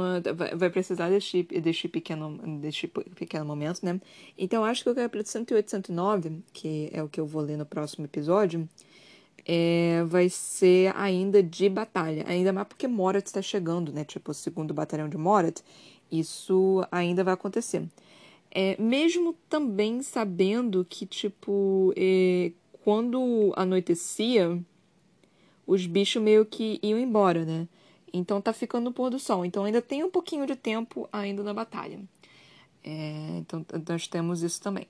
vai 0.56 0.70
precisar 0.70 1.10
desse, 1.10 1.42
desse, 1.42 1.88
pequeno, 1.88 2.58
desse 2.58 2.88
pequeno 2.88 3.44
momento, 3.44 3.84
né? 3.84 4.00
Então 4.38 4.64
acho 4.64 4.82
que 4.82 4.90
o 4.90 4.94
capítulo 4.94 5.26
108 5.26 5.70
109, 5.70 6.38
que 6.52 6.88
é 6.92 7.02
o 7.02 7.08
que 7.08 7.20
eu 7.20 7.26
vou 7.26 7.42
ler 7.42 7.58
no 7.58 7.66
próximo 7.66 8.04
episódio, 8.04 8.66
é, 9.46 10.02
vai 10.06 10.28
ser 10.28 10.94
ainda 10.96 11.42
de 11.42 11.68
batalha. 11.68 12.24
Ainda 12.26 12.52
mais 12.52 12.66
porque 12.66 12.86
Morat 12.86 13.26
está 13.26 13.42
chegando, 13.42 13.92
né? 13.92 14.04
Tipo, 14.04 14.30
o 14.30 14.34
segundo 14.34 14.72
batalhão 14.72 15.08
de 15.08 15.16
Morat. 15.16 15.60
Isso 16.10 16.86
ainda 16.90 17.24
vai 17.24 17.34
acontecer. 17.34 17.84
É, 18.50 18.80
mesmo 18.80 19.34
também 19.48 20.02
sabendo 20.02 20.86
que, 20.88 21.06
tipo, 21.06 21.92
é, 21.96 22.52
quando 22.84 23.52
anoitecia, 23.56 24.62
os 25.66 25.86
bichos 25.86 26.22
meio 26.22 26.44
que 26.44 26.78
iam 26.82 26.98
embora, 26.98 27.44
né? 27.44 27.66
Então 28.12 28.40
tá 28.40 28.52
ficando 28.52 28.84
no 28.84 28.92
pôr 28.92 29.10
do 29.10 29.18
sol. 29.18 29.44
Então 29.44 29.64
ainda 29.64 29.80
tem 29.80 30.04
um 30.04 30.10
pouquinho 30.10 30.46
de 30.46 30.54
tempo 30.54 31.08
ainda 31.12 31.42
na 31.42 31.54
batalha. 31.54 32.00
É, 32.84 33.38
então 33.38 33.64
nós 33.88 34.06
temos 34.06 34.42
isso 34.42 34.60
também. 34.60 34.86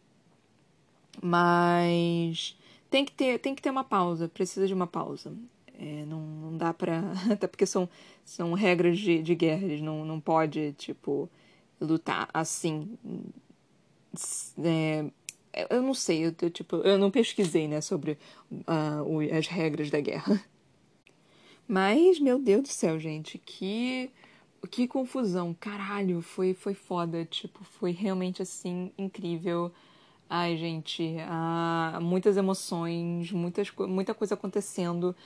Mas 1.21 2.57
tem 2.91 3.05
que 3.05 3.13
ter, 3.13 3.39
tem 3.39 3.55
que 3.55 3.63
ter 3.63 3.71
uma 3.71 3.85
pausa, 3.85 4.29
precisa 4.29 4.67
de 4.67 4.75
uma 4.75 4.87
pausa. 4.87 5.33
É, 5.79 6.05
não, 6.07 6.21
não 6.21 6.57
dá 6.57 6.73
pra. 6.73 7.03
Até 7.31 7.47
porque 7.47 7.67
são, 7.67 7.89
são 8.25 8.53
regras 8.55 8.99
de, 8.99 9.23
de 9.23 9.35
guerra, 9.35 9.65
eles 9.65 9.81
não, 9.81 10.05
não 10.05 10.21
pode, 10.21 10.73
tipo, 10.75 11.29
lutar 11.81 12.29
assim. 12.33 12.97
É, 14.63 15.11
eu 15.71 15.83
não 15.83 15.95
sei, 15.95 16.27
eu, 16.27 16.35
eu, 16.41 16.51
tipo, 16.51 16.77
eu 16.77 16.99
não 16.99 17.11
pesquisei, 17.11 17.69
né, 17.69 17.81
sobre 17.81 18.19
uh, 18.51 19.37
as 19.37 19.47
regras 19.47 19.91
da 19.91 20.01
guerra. 20.01 20.43
Mas, 21.73 22.21
meu 22.21 22.39
Deus 22.39 22.63
do 22.65 22.69
céu, 22.69 23.01
gente, 23.01 23.39
que 23.39 24.11
que 24.71 24.87
confusão. 24.87 25.57
Caralho, 25.59 26.21
foi 26.21 26.53
foi 26.53 26.75
foda, 26.75 27.25
tipo, 27.25 27.65
foi 27.65 27.93
realmente 27.93 28.43
assim 28.43 28.93
incrível. 28.99 29.73
Ai, 30.29 30.59
gente, 30.59 31.17
ah, 31.21 31.99
muitas 32.03 32.37
emoções, 32.37 33.33
muitas, 33.33 33.71
muita 33.89 34.13
coisa 34.13 34.35
acontecendo. 34.35 35.17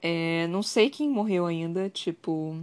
É, 0.00 0.46
não 0.48 0.62
sei 0.62 0.88
quem 0.88 1.10
morreu 1.10 1.44
ainda, 1.46 1.90
tipo. 1.90 2.56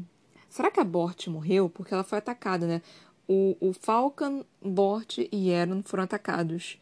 Será 0.49 0.71
que 0.71 0.79
a 0.79 0.83
Bort 0.83 1.27
morreu? 1.27 1.69
Porque 1.69 1.93
ela 1.93 2.03
foi 2.03 2.17
atacada, 2.17 2.65
né? 2.67 2.81
O, 3.27 3.55
o 3.61 3.73
Falcon, 3.73 4.43
Bort 4.61 5.19
e 5.31 5.53
Aaron 5.53 5.83
foram 5.83 6.03
atacados. 6.03 6.79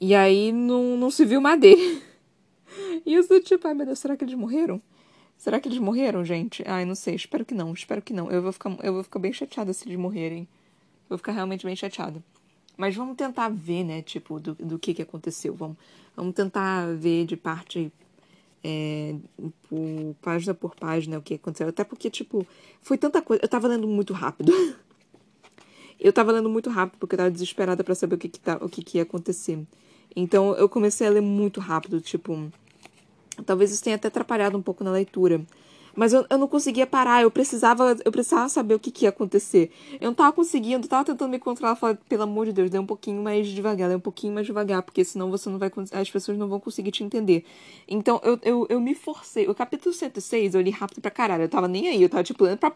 E 0.00 0.14
aí 0.14 0.52
não, 0.52 0.96
não 0.98 1.10
se 1.10 1.24
viu 1.24 1.40
mais 1.40 1.58
dele. 1.60 2.02
Isso, 3.06 3.40
tipo, 3.40 3.66
ai 3.66 3.74
meu 3.74 3.86
Deus, 3.86 3.98
será 3.98 4.14
que 4.16 4.24
eles 4.24 4.34
morreram? 4.34 4.82
Será 5.42 5.58
que 5.58 5.66
eles 5.66 5.80
morreram, 5.80 6.24
gente? 6.24 6.62
Ai, 6.68 6.84
não 6.84 6.94
sei. 6.94 7.16
Espero 7.16 7.44
que 7.44 7.52
não. 7.52 7.72
Espero 7.72 8.00
que 8.00 8.12
não. 8.12 8.30
Eu 8.30 8.40
vou 8.40 8.52
ficar, 8.52 8.76
eu 8.80 8.92
vou 8.92 9.02
ficar 9.02 9.18
bem 9.18 9.32
chateada 9.32 9.72
se 9.72 9.88
eles 9.88 9.98
morrerem. 9.98 10.46
vou 11.08 11.18
ficar 11.18 11.32
realmente 11.32 11.66
bem 11.66 11.74
chateada. 11.74 12.22
Mas 12.76 12.94
vamos 12.94 13.16
tentar 13.16 13.48
ver, 13.48 13.82
né? 13.82 14.02
Tipo, 14.02 14.38
do, 14.38 14.54
do 14.54 14.78
que, 14.78 14.94
que 14.94 15.02
aconteceu. 15.02 15.52
Vamos, 15.52 15.76
vamos 16.14 16.32
tentar 16.32 16.94
ver 16.94 17.26
de 17.26 17.36
parte. 17.36 17.92
É, 18.62 19.16
por, 19.68 20.14
página 20.22 20.54
por 20.54 20.76
página 20.76 21.18
o 21.18 21.22
que 21.22 21.34
aconteceu. 21.34 21.66
Até 21.66 21.82
porque, 21.82 22.08
tipo, 22.08 22.46
foi 22.80 22.96
tanta 22.96 23.20
coisa. 23.20 23.42
Eu 23.42 23.48
tava 23.48 23.66
lendo 23.66 23.88
muito 23.88 24.12
rápido. 24.12 24.52
eu 25.98 26.12
tava 26.12 26.30
lendo 26.30 26.48
muito 26.48 26.70
rápido 26.70 27.00
porque 27.00 27.16
eu 27.16 27.18
tava 27.18 27.32
desesperada 27.32 27.82
para 27.82 27.96
saber 27.96 28.14
o 28.14 28.18
que, 28.18 28.28
que, 28.28 28.38
tá, 28.38 28.58
o 28.60 28.68
que, 28.68 28.80
que 28.80 28.98
ia 28.98 29.02
acontecer. 29.02 29.58
Então 30.14 30.54
eu 30.54 30.68
comecei 30.68 31.04
a 31.04 31.10
ler 31.10 31.20
muito 31.20 31.58
rápido, 31.58 32.00
tipo 32.00 32.48
Talvez 33.46 33.72
isso 33.72 33.82
tenha 33.82 33.96
até 33.96 34.08
atrapalhado 34.08 34.56
um 34.56 34.62
pouco 34.62 34.84
na 34.84 34.90
leitura. 34.90 35.40
Mas 35.94 36.12
eu, 36.12 36.24
eu 36.28 36.38
não 36.38 36.48
conseguia 36.48 36.86
parar, 36.86 37.22
eu 37.22 37.30
precisava, 37.30 37.96
eu 38.04 38.10
precisava 38.10 38.48
saber 38.48 38.74
o 38.74 38.78
que, 38.78 38.90
que 38.90 39.04
ia 39.04 39.10
acontecer. 39.10 39.70
Eu 40.00 40.06
não 40.06 40.14
tava 40.14 40.32
conseguindo, 40.32 40.88
tava 40.88 41.04
tentando 41.04 41.30
me 41.30 41.38
controlar, 41.38 41.76
falar, 41.76 41.96
pelo 42.08 42.22
amor 42.22 42.46
de 42.46 42.52
Deus, 42.52 42.70
dê 42.70 42.78
um 42.78 42.86
pouquinho 42.86 43.22
mais 43.22 43.46
devagar, 43.48 43.88
dê 43.88 43.96
um 43.96 44.00
pouquinho 44.00 44.32
mais 44.32 44.46
devagar, 44.46 44.82
porque 44.82 45.04
senão 45.04 45.30
você 45.30 45.50
não 45.50 45.58
vai 45.58 45.70
as 45.92 46.10
pessoas 46.10 46.38
não 46.38 46.48
vão 46.48 46.58
conseguir 46.58 46.90
te 46.90 47.04
entender. 47.04 47.44
Então 47.86 48.20
eu, 48.24 48.38
eu, 48.42 48.66
eu 48.68 48.80
me 48.80 48.94
forcei. 48.94 49.48
O 49.48 49.54
capítulo 49.54 49.94
106 49.94 50.54
eu 50.54 50.60
li 50.60 50.70
rápido 50.70 51.00
pra 51.00 51.10
caralho, 51.10 51.44
eu 51.44 51.48
tava 51.48 51.68
nem 51.68 51.88
aí, 51.88 52.02
eu 52.02 52.08
tava 52.08 52.22
tipo 52.22 52.44
lendo 52.44 52.58
pra 52.58 52.72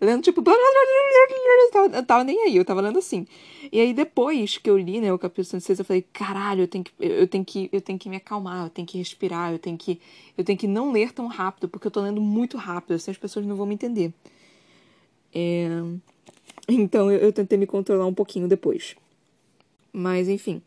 lendo 0.00 0.22
tipo 0.22 0.40
eu 0.40 0.54
tava, 1.72 1.96
eu 1.96 2.04
tava 2.04 2.24
nem 2.24 2.42
aí, 2.42 2.56
eu 2.56 2.64
tava 2.64 2.80
lendo 2.80 2.98
assim. 2.98 3.26
E 3.72 3.80
aí 3.80 3.92
depois 3.92 4.58
que 4.58 4.68
eu 4.68 4.76
li, 4.76 5.00
né, 5.00 5.12
o 5.12 5.18
capítulo 5.18 5.44
106, 5.44 5.78
eu 5.78 5.84
falei, 5.84 6.04
caralho, 6.12 6.62
eu 6.62 6.68
tenho 6.68 6.84
que 6.84 6.92
eu 6.98 7.26
tenho 7.26 7.44
que 7.44 7.68
eu 7.72 7.80
tenho 7.80 7.98
que 7.98 8.08
me 8.08 8.16
acalmar, 8.16 8.66
eu 8.66 8.70
tenho 8.70 8.86
que 8.86 8.98
respirar, 8.98 9.52
eu 9.52 9.58
tenho 9.58 9.76
que 9.76 10.00
eu 10.36 10.44
tenho 10.44 10.58
que 10.58 10.66
não 10.66 10.90
ler 10.90 11.12
tão 11.12 11.26
rápido, 11.26 11.68
porque 11.68 11.86
eu 11.86 11.90
tô 11.90 12.00
lendo 12.00 12.20
muito 12.20 12.49
rápido, 12.56 12.94
assim 12.94 13.10
as 13.10 13.18
pessoas 13.18 13.46
não 13.46 13.56
vão 13.56 13.66
me 13.66 13.74
entender. 13.74 14.12
É... 15.34 15.68
Então 16.68 17.10
eu, 17.10 17.18
eu 17.18 17.32
tentei 17.32 17.58
me 17.58 17.66
controlar 17.66 18.06
um 18.06 18.14
pouquinho 18.14 18.46
depois. 18.46 18.94
Mas, 19.92 20.28
enfim. 20.28 20.62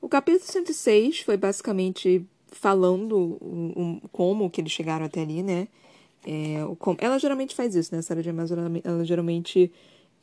O 0.00 0.08
capítulo 0.08 0.50
106 0.50 1.20
foi 1.20 1.36
basicamente 1.36 2.24
falando 2.50 3.38
um, 3.42 3.72
um, 3.76 4.00
como 4.12 4.48
que 4.48 4.60
eles 4.60 4.72
chegaram 4.72 5.04
até 5.04 5.22
ali, 5.22 5.42
né? 5.42 5.68
É, 6.26 6.64
como, 6.78 6.96
ela 7.00 7.18
geralmente 7.18 7.54
faz 7.54 7.74
isso, 7.74 7.92
né? 7.92 7.98
A 7.98 8.02
Sarah 8.02 8.22
J. 8.22 8.32
Maas, 8.32 8.50
ela, 8.50 8.70
ela 8.82 9.04
geralmente 9.04 9.70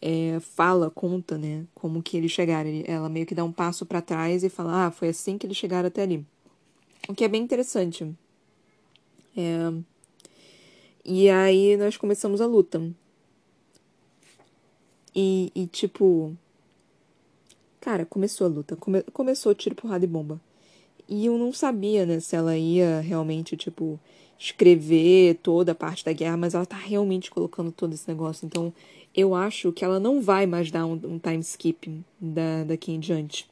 é, 0.02 0.40
fala, 0.40 0.90
conta, 0.90 1.38
né? 1.38 1.66
Como 1.76 2.02
que 2.02 2.18
eles 2.18 2.32
chegaram. 2.32 2.70
Ela 2.86 3.10
meio 3.10 3.26
que 3.26 3.36
dá 3.36 3.44
um 3.44 3.52
passo 3.52 3.86
para 3.86 4.02
trás 4.02 4.44
e 4.44 4.50
fala, 4.50 4.88
ah, 4.88 4.92
foi 4.92 5.10
assim 5.10 5.38
que 5.38 5.46
eles 5.46 5.58
chegaram 5.58 5.88
até 5.88 6.02
ali. 6.02 6.26
O 7.08 7.14
que 7.14 7.24
é 7.24 7.28
bem 7.28 7.44
interessante. 7.44 8.10
É... 9.36 9.74
E 11.04 11.30
aí 11.30 11.78
nós 11.78 11.98
começamos 11.98 12.42
a 12.42 12.46
luta. 12.46 12.82
E, 15.16 15.52
e 15.56 15.68
tipo. 15.68 16.36
Cara, 17.80 18.06
começou 18.06 18.46
a 18.48 18.50
luta. 18.50 18.76
Come... 18.76 19.02
Começou 19.14 19.56
tiro, 19.56 19.76
porrada 19.76 20.06
e 20.06 20.08
bomba. 20.08 20.40
E 21.08 21.26
eu 21.26 21.38
não 21.38 21.52
sabia, 21.52 22.06
né, 22.06 22.20
se 22.22 22.36
ela 22.36 22.56
ia 22.56 23.02
realmente, 23.02 23.58
tipo, 23.58 24.00
escrever 24.40 25.36
toda 25.44 25.74
a 25.74 25.76
parte 25.76 26.06
da 26.06 26.14
guerra, 26.14 26.38
mas 26.38 26.54
ela 26.54 26.66
tá 26.66 26.78
realmente 26.78 27.30
colocando 27.30 27.72
todo 27.72 27.94
esse 27.94 28.08
negócio. 28.08 28.46
Então, 28.46 28.74
eu 29.14 29.36
acho 29.36 29.74
que 29.74 29.84
ela 29.84 30.00
não 30.00 30.22
vai 30.22 30.46
mais 30.46 30.72
dar 30.72 30.86
um, 30.86 30.94
um 30.94 31.20
time 31.20 31.40
skip 31.40 32.02
da, 32.20 32.64
daqui 32.64 32.94
em 32.94 33.00
diante. 33.00 33.50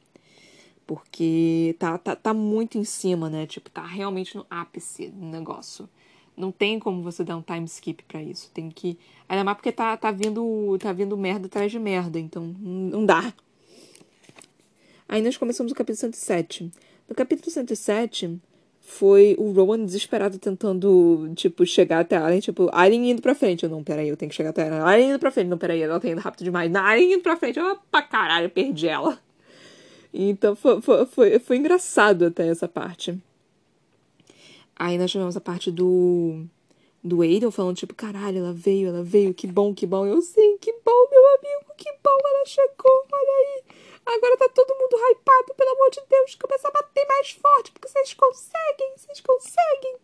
Porque 0.86 1.76
tá, 1.78 1.98
tá, 1.98 2.16
tá 2.16 2.32
muito 2.32 2.78
em 2.78 2.84
cima, 2.84 3.28
né? 3.28 3.46
Tipo, 3.46 3.68
tá 3.70 3.84
realmente 3.84 4.36
no 4.36 4.46
ápice 4.48 5.08
do 5.08 5.26
negócio. 5.26 5.88
Não 6.40 6.50
tem 6.50 6.78
como 6.78 7.02
você 7.02 7.22
dar 7.22 7.36
um 7.36 7.42
time 7.42 7.64
skip 7.66 8.02
para 8.04 8.22
isso. 8.22 8.50
Tem 8.52 8.70
que. 8.70 8.98
Ainda 9.28 9.44
mais 9.44 9.56
porque 9.56 9.70
tá, 9.70 9.96
tá, 9.96 10.10
vindo, 10.10 10.76
tá 10.78 10.92
vindo 10.92 11.16
merda 11.16 11.46
atrás 11.46 11.70
de 11.70 11.78
merda. 11.78 12.18
Então, 12.18 12.54
não 12.58 13.04
dá. 13.04 13.32
Aí 15.08 15.20
nós 15.22 15.36
começamos 15.36 15.72
o 15.72 15.74
capítulo 15.74 15.98
107. 15.98 16.70
No 17.08 17.14
capítulo 17.14 17.50
107, 17.50 18.40
foi 18.80 19.36
o 19.38 19.52
Rowan 19.52 19.84
desesperado 19.84 20.38
tentando, 20.38 21.30
tipo, 21.34 21.66
chegar 21.66 22.00
até 22.00 22.16
a 22.16 22.24
Alien, 22.24 22.40
tipo, 22.40 22.68
Alien 22.72 23.10
indo 23.10 23.22
pra 23.22 23.34
frente. 23.34 23.64
Eu, 23.64 23.70
não, 23.70 23.84
peraí, 23.84 24.08
eu 24.08 24.16
tenho 24.16 24.30
que 24.30 24.36
chegar 24.36 24.50
até 24.50 24.66
ela. 24.66 24.88
Alien 24.88 25.10
indo 25.10 25.18
pra 25.18 25.30
frente. 25.30 25.48
Não, 25.48 25.58
peraí, 25.58 25.82
ela 25.82 26.00
tá 26.00 26.08
indo 26.08 26.20
rápido 26.20 26.44
demais. 26.44 26.74
Alien 26.74 27.14
indo 27.14 27.22
pra 27.22 27.36
frente. 27.36 27.60
Pra 27.90 28.02
caralho, 28.02 28.48
perdi 28.50 28.88
ela. 28.88 29.18
Então 30.12 30.56
foi, 30.56 30.80
foi, 30.80 31.06
foi, 31.06 31.38
foi 31.38 31.56
engraçado 31.56 32.26
até 32.26 32.48
essa 32.48 32.66
parte. 32.66 33.16
Aí 34.80 34.96
nós 34.96 35.10
tivemos 35.10 35.36
a 35.36 35.40
parte 35.42 35.70
do. 35.70 36.46
Do 37.04 37.20
Aiden 37.20 37.50
falando, 37.50 37.76
tipo, 37.76 37.94
caralho, 37.94 38.38
ela 38.38 38.52
veio, 38.52 38.88
ela 38.88 39.02
veio, 39.02 39.34
que 39.34 39.46
bom, 39.46 39.74
que 39.74 39.86
bom. 39.86 40.06
Eu 40.06 40.22
sim, 40.22 40.56
que 40.58 40.72
bom, 40.84 41.08
meu 41.10 41.26
amigo, 41.34 41.74
que 41.76 41.90
bom, 42.02 42.16
ela 42.24 42.46
chegou, 42.46 43.06
olha 43.12 43.30
aí. 43.30 43.62
Agora 44.06 44.36
tá 44.38 44.48
todo 44.48 44.74
mundo 44.78 44.96
hypado, 44.96 45.54
pelo 45.54 45.70
amor 45.70 45.90
de 45.90 46.00
Deus, 46.08 46.34
começa 46.34 46.68
a 46.68 46.70
bater 46.70 47.06
mais 47.06 47.30
forte, 47.30 47.72
porque 47.72 47.88
vocês 47.88 48.14
conseguem, 48.14 48.92
vocês 48.96 49.20
conseguem. 49.20 49.96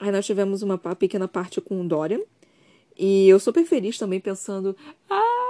Aí 0.00 0.10
nós 0.10 0.26
tivemos 0.26 0.62
uma 0.62 0.78
pequena 0.78 1.28
parte 1.28 1.60
com 1.60 1.80
o 1.80 1.86
Dorian. 1.86 2.20
E 2.96 3.28
eu 3.28 3.38
super 3.38 3.64
feliz 3.64 3.96
também 3.96 4.20
pensando, 4.20 4.76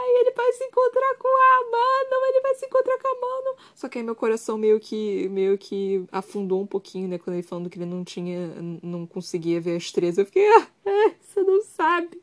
ai, 0.01 0.21
ele 0.21 0.31
vai 0.33 0.53
se 0.53 0.65
encontrar 0.65 1.15
com 1.19 1.29
a 1.29 1.57
Amanda, 1.59 2.29
ele 2.29 2.41
vai 2.41 2.55
se 2.55 2.67
encontrar 2.67 2.99
com 2.99 3.09
a 3.09 3.11
Amanda. 3.11 3.57
Só 3.75 3.89
que 3.89 3.99
aí 3.99 4.05
meu 4.05 4.15
coração 4.15 4.57
meio 4.57 4.81
que 4.81 5.29
meio 5.29 5.59
que 5.59 6.05
afundou 6.11 6.63
um 6.63 6.67
pouquinho, 6.67 7.09
né, 7.09 7.19
quando 7.19 7.37
ele 7.37 7.43
falando 7.43 7.69
que 7.69 7.79
ele 7.79 7.87
não 7.87 8.05
tinha, 8.05 8.55
não 8.83 9.07
conseguia 9.07 9.61
ver 9.61 9.77
as 9.77 9.93
três. 9.93 10.19
Eu 10.19 10.27
fiquei, 10.27 10.47
ah, 10.47 10.67
é, 10.85 11.15
você 11.21 11.43
não 11.43 11.63
sabe. 11.63 12.23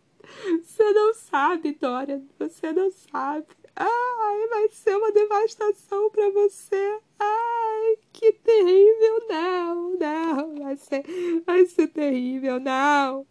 Você 0.62 0.92
não 0.92 1.14
sabe, 1.14 1.72
Dória, 1.80 2.22
você 2.38 2.74
não 2.74 2.92
sabe. 2.92 3.48
Ai, 3.76 4.48
vai 4.50 4.70
ser 4.70 4.98
uma 4.98 5.12
devastação 5.12 6.10
para 6.10 6.30
você. 6.32 7.00
Ai, 7.20 7.98
que 8.12 8.34
terrível. 8.34 9.28
Não, 9.30 9.92
não, 9.98 10.56
vai 10.56 10.78
ser, 10.78 11.04
vai 11.46 11.66
ser 11.66 11.88
terrível, 11.88 12.60
não. 12.60 13.26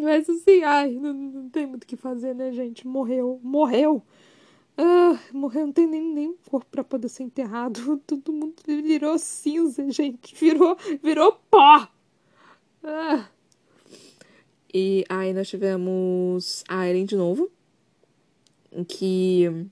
Mas 0.00 0.28
assim, 0.28 0.62
ai, 0.62 0.92
não, 0.92 1.12
não 1.12 1.48
tem 1.50 1.66
muito 1.66 1.84
o 1.84 1.86
que 1.86 1.96
fazer, 1.96 2.34
né, 2.34 2.52
gente? 2.52 2.86
Morreu, 2.86 3.38
morreu. 3.42 4.02
Ah, 4.76 5.18
morreu, 5.32 5.66
não 5.66 5.72
tem 5.72 5.86
nem, 5.86 6.02
nem 6.02 6.34
corpo 6.48 6.66
pra 6.70 6.82
poder 6.82 7.08
ser 7.08 7.24
enterrado. 7.24 7.98
Todo 8.06 8.32
mundo 8.32 8.54
virou 8.66 9.18
cinza, 9.18 9.90
gente. 9.90 10.34
Virou, 10.34 10.76
virou 11.02 11.32
pó. 11.50 11.88
Ah. 12.82 13.28
E 14.72 15.04
aí 15.08 15.32
nós 15.32 15.48
tivemos 15.48 16.64
a 16.68 16.86
Eren 16.86 17.04
de 17.04 17.16
novo. 17.16 17.50
Que. 18.88 19.66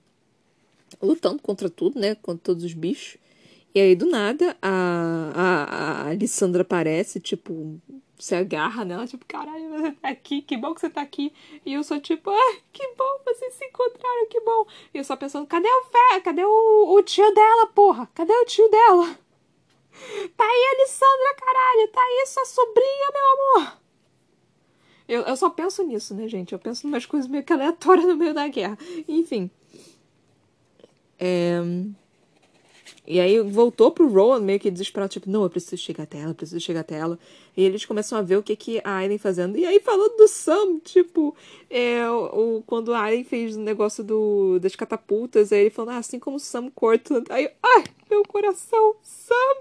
lutando 1.01 1.41
contra 1.41 1.71
tudo, 1.71 1.99
né? 1.99 2.15
Contra 2.17 2.43
todos 2.43 2.65
os 2.65 2.75
bichos. 2.75 3.17
E 3.75 3.81
aí, 3.81 3.95
do 3.95 4.07
nada, 4.07 4.57
a, 4.61 5.33
a, 5.35 5.65
a 6.03 6.11
Alessandra 6.11 6.63
aparece, 6.63 7.21
tipo, 7.21 7.81
se 8.19 8.35
agarra 8.35 8.85
nela, 8.85 9.07
tipo, 9.07 9.25
caralho, 9.27 9.69
você 9.71 9.93
tá 9.93 10.09
aqui, 10.09 10.43
que 10.43 10.57
bom 10.57 10.75
que 10.75 10.81
você 10.81 10.91
tá 10.91 11.01
aqui. 11.01 11.33
E 11.65 11.73
eu 11.75 11.85
sou 11.85 12.01
tipo, 12.01 12.31
ah, 12.31 12.57
que 12.73 12.95
bom, 12.97 13.21
vocês 13.25 13.55
se 13.55 13.65
encontraram, 13.65 14.27
que 14.29 14.41
bom. 14.41 14.67
E 14.93 14.99
eu 14.99 15.05
só 15.05 15.17
pensando, 15.17 15.47
cadê 15.47 15.69
o 15.69 15.85
Fé? 15.85 16.21
Cadê 16.21 16.45
o, 16.45 16.95
o 16.95 17.03
tio 17.03 17.33
dela, 17.33 17.67
porra? 17.69 18.09
Cadê 18.15 18.33
o 18.33 18.45
tio 18.45 18.69
dela? 18.69 19.19
Tá 20.37 20.45
aí, 20.45 20.77
Alessandra, 20.77 21.35
caralho, 21.35 21.89
tá 21.89 22.01
aí 22.01 22.25
sua 22.29 22.45
sobrinha, 22.45 23.11
meu 23.13 23.33
amor. 23.33 23.79
Eu, 25.09 25.23
eu 25.23 25.37
só 25.37 25.51
penso 25.51 25.83
nisso, 25.83 26.15
né, 26.15 26.29
gente? 26.29 26.53
Eu 26.53 26.59
penso 26.59 26.87
em 26.87 26.91
umas 26.91 27.05
coisas 27.05 27.29
meio 27.29 27.43
que 27.43 27.53
aleatórias 27.53 28.07
no 28.07 28.17
meio 28.17 28.33
da 28.33 28.47
guerra. 28.47 28.79
Enfim. 29.09 29.51
É... 31.19 31.59
E 33.11 33.19
aí 33.21 33.41
voltou 33.41 33.91
pro 33.91 34.07
Rowan 34.07 34.41
meio 34.41 34.61
que 34.61 34.71
desesperado, 34.71 35.11
tipo, 35.11 35.31
não, 35.31 35.43
eu 35.43 35.49
preciso 35.49 35.79
chegar 35.79 36.05
até 36.05 36.19
ela, 36.19 36.33
eu 36.33 36.35
preciso 36.35 36.61
chegar 36.61 36.81
até 36.81 36.99
ela. 36.99 37.19
E 37.57 37.65
eles 37.65 37.87
começam 37.87 38.19
a 38.19 38.21
ver 38.23 38.37
o 38.37 38.43
que, 38.43 38.55
que 38.55 38.83
a 38.85 38.99
Aileen 38.99 39.17
fazendo. 39.17 39.57
E 39.57 39.65
aí 39.65 39.81
falando 39.81 40.15
do 40.19 40.29
Sam, 40.29 40.79
tipo, 40.81 41.35
é, 41.71 42.07
o, 42.11 42.63
quando 42.67 42.93
a 42.93 43.01
Aileen 43.01 43.25
fez 43.25 43.57
o 43.57 43.61
negócio 43.61 44.05
do, 44.05 44.59
das 44.59 44.77
catapultas, 44.77 45.55
aí 45.55 45.61
ele 45.61 45.71
falando, 45.71 45.97
ah, 45.97 45.99
assim 45.99 46.19
como 46.19 46.37
o 46.37 46.41
Sam 46.41 46.69
Cortland. 46.69 47.25
Aí, 47.31 47.51
ai, 47.63 47.85
meu 48.11 48.23
coração, 48.25 48.97
Sam, 49.03 49.57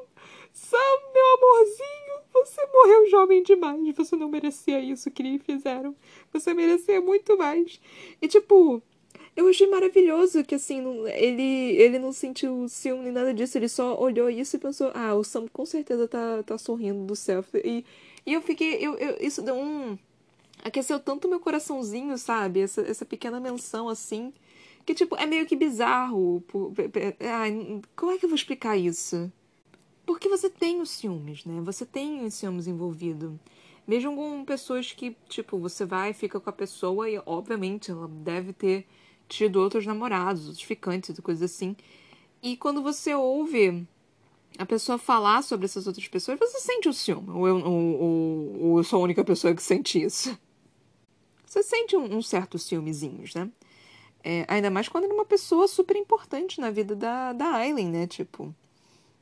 Sam, 0.51 0.77
meu 1.13 1.25
amorzinho, 1.37 2.07
você 2.33 2.67
morreu 2.73 3.09
jovem 3.09 3.43
demais. 3.43 3.95
Você 3.95 4.17
não 4.17 4.27
merecia 4.27 4.81
isso 4.81 5.09
que 5.09 5.23
lhe 5.23 5.39
fizeram. 5.39 5.95
Você 6.33 6.53
merecia 6.53 6.99
muito 6.99 7.37
mais. 7.37 7.79
E 8.21 8.27
tipo, 8.27 8.83
eu 9.35 9.47
achei 9.47 9.67
maravilhoso 9.67 10.43
que, 10.43 10.55
assim, 10.55 10.83
ele, 11.09 11.75
ele 11.75 11.99
não 11.99 12.11
sentiu 12.11 12.67
ciúme 12.67 13.03
nem 13.03 13.11
nada 13.13 13.33
disso. 13.33 13.57
Ele 13.57 13.69
só 13.69 13.99
olhou 13.99 14.29
isso 14.29 14.55
e 14.55 14.59
pensou, 14.59 14.91
ah, 14.95 15.13
o 15.13 15.23
Sam 15.23 15.47
com 15.47 15.65
certeza 15.65 16.07
tá, 16.07 16.41
tá 16.43 16.57
sorrindo 16.57 17.05
do 17.05 17.15
céu. 17.15 17.45
E, 17.63 17.85
e 18.25 18.33
eu 18.33 18.41
fiquei, 18.41 18.75
eu, 18.75 18.95
eu, 18.95 19.17
isso 19.19 19.41
deu 19.41 19.55
um... 19.55 19.97
Aqueceu 20.63 20.99
tanto 20.99 21.29
meu 21.29 21.39
coraçãozinho, 21.39 22.17
sabe? 22.17 22.61
Essa, 22.61 22.81
essa 22.81 23.05
pequena 23.05 23.39
menção, 23.39 23.87
assim, 23.87 24.33
que, 24.85 24.95
tipo, 24.95 25.15
é 25.15 25.25
meio 25.25 25.45
que 25.45 25.55
bizarro. 25.55 26.43
Por, 26.47 26.73
ai, 27.19 27.81
como 27.95 28.11
é 28.11 28.17
que 28.17 28.25
eu 28.25 28.29
vou 28.29 28.35
explicar 28.35 28.75
isso? 28.75 29.31
Porque 30.03 30.27
você 30.27 30.49
tem 30.49 30.81
os 30.81 30.89
ciúmes, 30.89 31.45
né? 31.45 31.61
Você 31.61 31.85
tem 31.85 32.25
os 32.25 32.33
ciúmes 32.33 32.65
envolvido. 32.65 33.39
Mesmo 33.87 34.15
com 34.15 34.43
pessoas 34.43 34.91
que, 34.91 35.15
tipo, 35.29 35.59
você 35.59 35.85
vai, 35.85 36.11
fica 36.11 36.39
com 36.39 36.49
a 36.49 36.53
pessoa 36.53 37.09
e, 37.09 37.21
obviamente, 37.25 37.91
ela 37.91 38.07
deve 38.07 38.51
ter 38.51 38.85
tido 39.27 39.57
outros 39.57 39.85
namorados, 39.85 40.47
outros 40.47 40.63
ficantes 40.63 41.17
e 41.17 41.21
coisas 41.21 41.51
assim. 41.51 41.75
E 42.41 42.55
quando 42.55 42.81
você 42.81 43.13
ouve 43.13 43.87
a 44.57 44.65
pessoa 44.65 44.97
falar 44.97 45.41
sobre 45.43 45.65
essas 45.65 45.87
outras 45.87 46.07
pessoas, 46.07 46.39
você 46.39 46.59
sente 46.59 46.89
o 46.89 46.93
ciúme. 46.93 47.29
Ou 47.29 47.47
eu, 47.47 47.57
ou, 47.57 48.01
ou, 48.01 48.63
ou 48.63 48.77
eu 48.77 48.83
sou 48.83 48.99
a 48.99 49.03
única 49.03 49.23
pessoa 49.23 49.53
que 49.53 49.61
sente 49.61 50.01
isso. 50.01 50.37
Você 51.45 51.63
sente 51.63 51.95
um, 51.95 52.17
um 52.17 52.21
certo 52.21 52.57
ciúmezinhos, 52.57 53.33
né? 53.33 53.49
É, 54.23 54.45
ainda 54.47 54.69
mais 54.69 54.89
quando 54.89 55.05
ele 55.05 55.13
é 55.13 55.15
uma 55.15 55.25
pessoa 55.25 55.67
super 55.67 55.95
importante 55.95 56.59
na 56.59 56.69
vida 56.69 56.95
da, 56.95 57.33
da 57.33 57.55
Aileen, 57.55 57.89
né? 57.89 58.07
Tipo. 58.07 58.53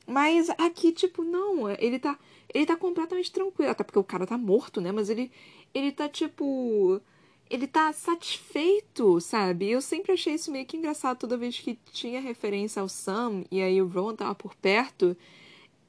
Mas 0.06 0.48
aqui, 0.50 0.92
tipo, 0.92 1.22
não, 1.22 1.70
ele 1.70 1.98
tá. 1.98 2.18
Ele 2.52 2.66
tá 2.66 2.76
completamente 2.76 3.30
tranquilo. 3.30 3.70
Até 3.70 3.84
porque 3.84 3.98
o 3.98 4.04
cara 4.04 4.26
tá 4.26 4.38
morto, 4.38 4.80
né? 4.80 4.90
Mas 4.90 5.08
ele. 5.10 5.30
Ele 5.74 5.92
tá, 5.92 6.08
tipo 6.08 7.00
ele 7.48 7.66
tá 7.66 7.92
satisfeito, 7.92 9.20
sabe? 9.20 9.70
Eu 9.70 9.80
sempre 9.80 10.12
achei 10.12 10.34
isso 10.34 10.50
meio 10.50 10.66
que 10.66 10.76
engraçado 10.76 11.18
toda 11.18 11.36
vez 11.36 11.58
que 11.58 11.78
tinha 11.92 12.20
referência 12.20 12.82
ao 12.82 12.88
Sam 12.88 13.44
e 13.50 13.62
aí 13.62 13.80
o 13.80 13.86
Ron 13.86 14.14
tava 14.14 14.34
por 14.34 14.54
perto. 14.56 15.16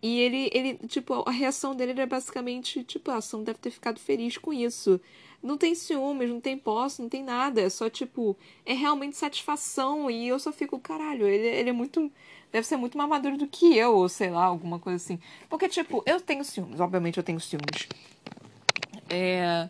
E 0.02 0.20
ele, 0.20 0.50
ele, 0.54 0.76
tipo, 0.88 1.24
a 1.28 1.32
reação 1.32 1.76
dele 1.76 1.92
era 1.92 2.06
basicamente, 2.06 2.84
tipo, 2.84 3.10
a 3.10 3.20
Sam 3.20 3.44
deve 3.44 3.58
ter 3.58 3.72
ficado 3.72 4.00
feliz 4.00 4.38
com 4.38 4.54
isso. 4.54 5.02
Não 5.42 5.58
tem 5.58 5.74
ciúmes, 5.74 6.30
não 6.30 6.40
tem 6.40 6.58
posse, 6.58 7.02
não 7.02 7.10
tem 7.10 7.24
nada. 7.24 7.62
É 7.62 7.70
só, 7.70 7.90
tipo, 7.90 8.38
é 8.66 8.74
realmente 8.74 9.18
satisfação. 9.18 10.10
E 10.10 10.28
eu 10.28 10.38
só 10.38 10.52
fico, 10.52 10.80
caralho, 10.80 11.28
ele, 11.28 11.48
ele 11.48 11.70
é 11.72 11.74
muito. 11.74 12.12
Deve 12.52 12.66
ser 12.66 12.78
muito 12.78 12.98
mais 12.98 13.10
maduro 13.10 13.38
do 13.38 13.48
que 13.48 13.76
eu, 13.76 13.96
ou 13.96 14.08
sei 14.08 14.30
lá, 14.30 14.46
alguma 14.46 14.80
coisa 14.80 14.98
assim. 14.98 15.20
Porque, 15.50 15.68
tipo, 15.68 16.04
eu 16.06 16.22
tenho 16.22 16.44
ciúmes, 16.46 16.80
obviamente 16.80 17.18
eu 17.18 17.24
tenho 17.24 17.40
ciúmes. 17.40 17.88
É. 19.10 19.68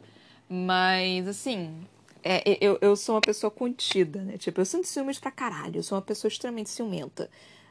Mas, 0.49 1.27
assim, 1.27 1.85
é, 2.23 2.57
eu, 2.65 2.77
eu 2.81 2.95
sou 2.95 3.15
uma 3.15 3.21
pessoa 3.21 3.51
contida, 3.51 4.21
né? 4.21 4.37
Tipo, 4.37 4.61
eu 4.61 4.65
sinto 4.65 4.87
ciúmes 4.87 5.19
pra 5.19 5.31
caralho. 5.31 5.77
Eu 5.77 5.83
sou 5.83 5.97
uma 5.97 6.01
pessoa 6.01 6.29
extremamente 6.29 6.69
ciumenta. 6.69 7.29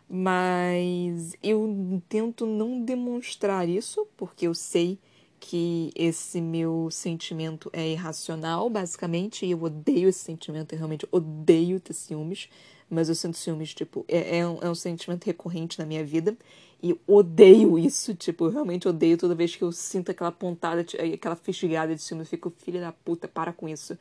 Mas 0.08 1.34
eu 1.42 2.02
tento 2.08 2.46
não 2.46 2.82
demonstrar 2.82 3.68
isso, 3.68 4.06
porque 4.16 4.46
eu 4.46 4.54
sei 4.54 4.98
que 5.40 5.90
esse 5.94 6.40
meu 6.40 6.88
sentimento 6.90 7.70
é 7.72 7.88
irracional, 7.88 8.70
basicamente, 8.70 9.44
e 9.44 9.50
eu 9.50 9.62
odeio 9.62 10.08
esse 10.08 10.20
sentimento, 10.20 10.72
eu 10.72 10.78
realmente 10.78 11.06
odeio 11.10 11.78
ter 11.78 11.92
ciúmes, 11.92 12.48
mas 12.88 13.08
eu 13.08 13.14
sinto 13.14 13.36
ciúmes, 13.36 13.74
tipo, 13.74 14.04
é, 14.08 14.38
é, 14.38 14.48
um, 14.48 14.58
é 14.62 14.70
um 14.70 14.74
sentimento 14.74 15.24
recorrente 15.24 15.78
na 15.78 15.84
minha 15.84 16.04
vida, 16.04 16.36
e 16.82 16.98
odeio 17.06 17.78
isso, 17.78 18.14
tipo, 18.14 18.48
realmente 18.48 18.86
odeio 18.86 19.16
toda 19.16 19.34
vez 19.34 19.56
que 19.56 19.62
eu 19.62 19.72
sinto 19.72 20.10
aquela 20.10 20.30
pontada, 20.30 20.84
aquela 21.12 21.36
festigada 21.36 21.94
de 21.94 22.02
ciúme, 22.02 22.22
eu 22.22 22.26
fico, 22.26 22.52
filha 22.58 22.80
da 22.80 22.92
puta, 22.92 23.26
para 23.26 23.52
com 23.52 23.68
isso. 23.68 23.98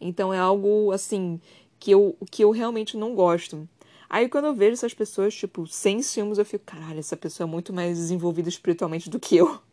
Então 0.00 0.32
é 0.32 0.38
algo, 0.38 0.92
assim, 0.92 1.40
que 1.78 1.90
eu, 1.90 2.16
que 2.30 2.44
eu 2.44 2.50
realmente 2.50 2.96
não 2.96 3.14
gosto. 3.14 3.68
Aí 4.08 4.28
quando 4.28 4.44
eu 4.46 4.54
vejo 4.54 4.74
essas 4.74 4.94
pessoas, 4.94 5.34
tipo, 5.34 5.66
sem 5.66 6.02
ciúmes, 6.02 6.38
eu 6.38 6.44
fico, 6.44 6.64
caralho, 6.64 6.98
essa 6.98 7.16
pessoa 7.16 7.48
é 7.48 7.50
muito 7.50 7.72
mais 7.72 7.96
desenvolvida 7.96 8.48
espiritualmente 8.48 9.10
do 9.10 9.18
que 9.18 9.36
eu. 9.36 9.58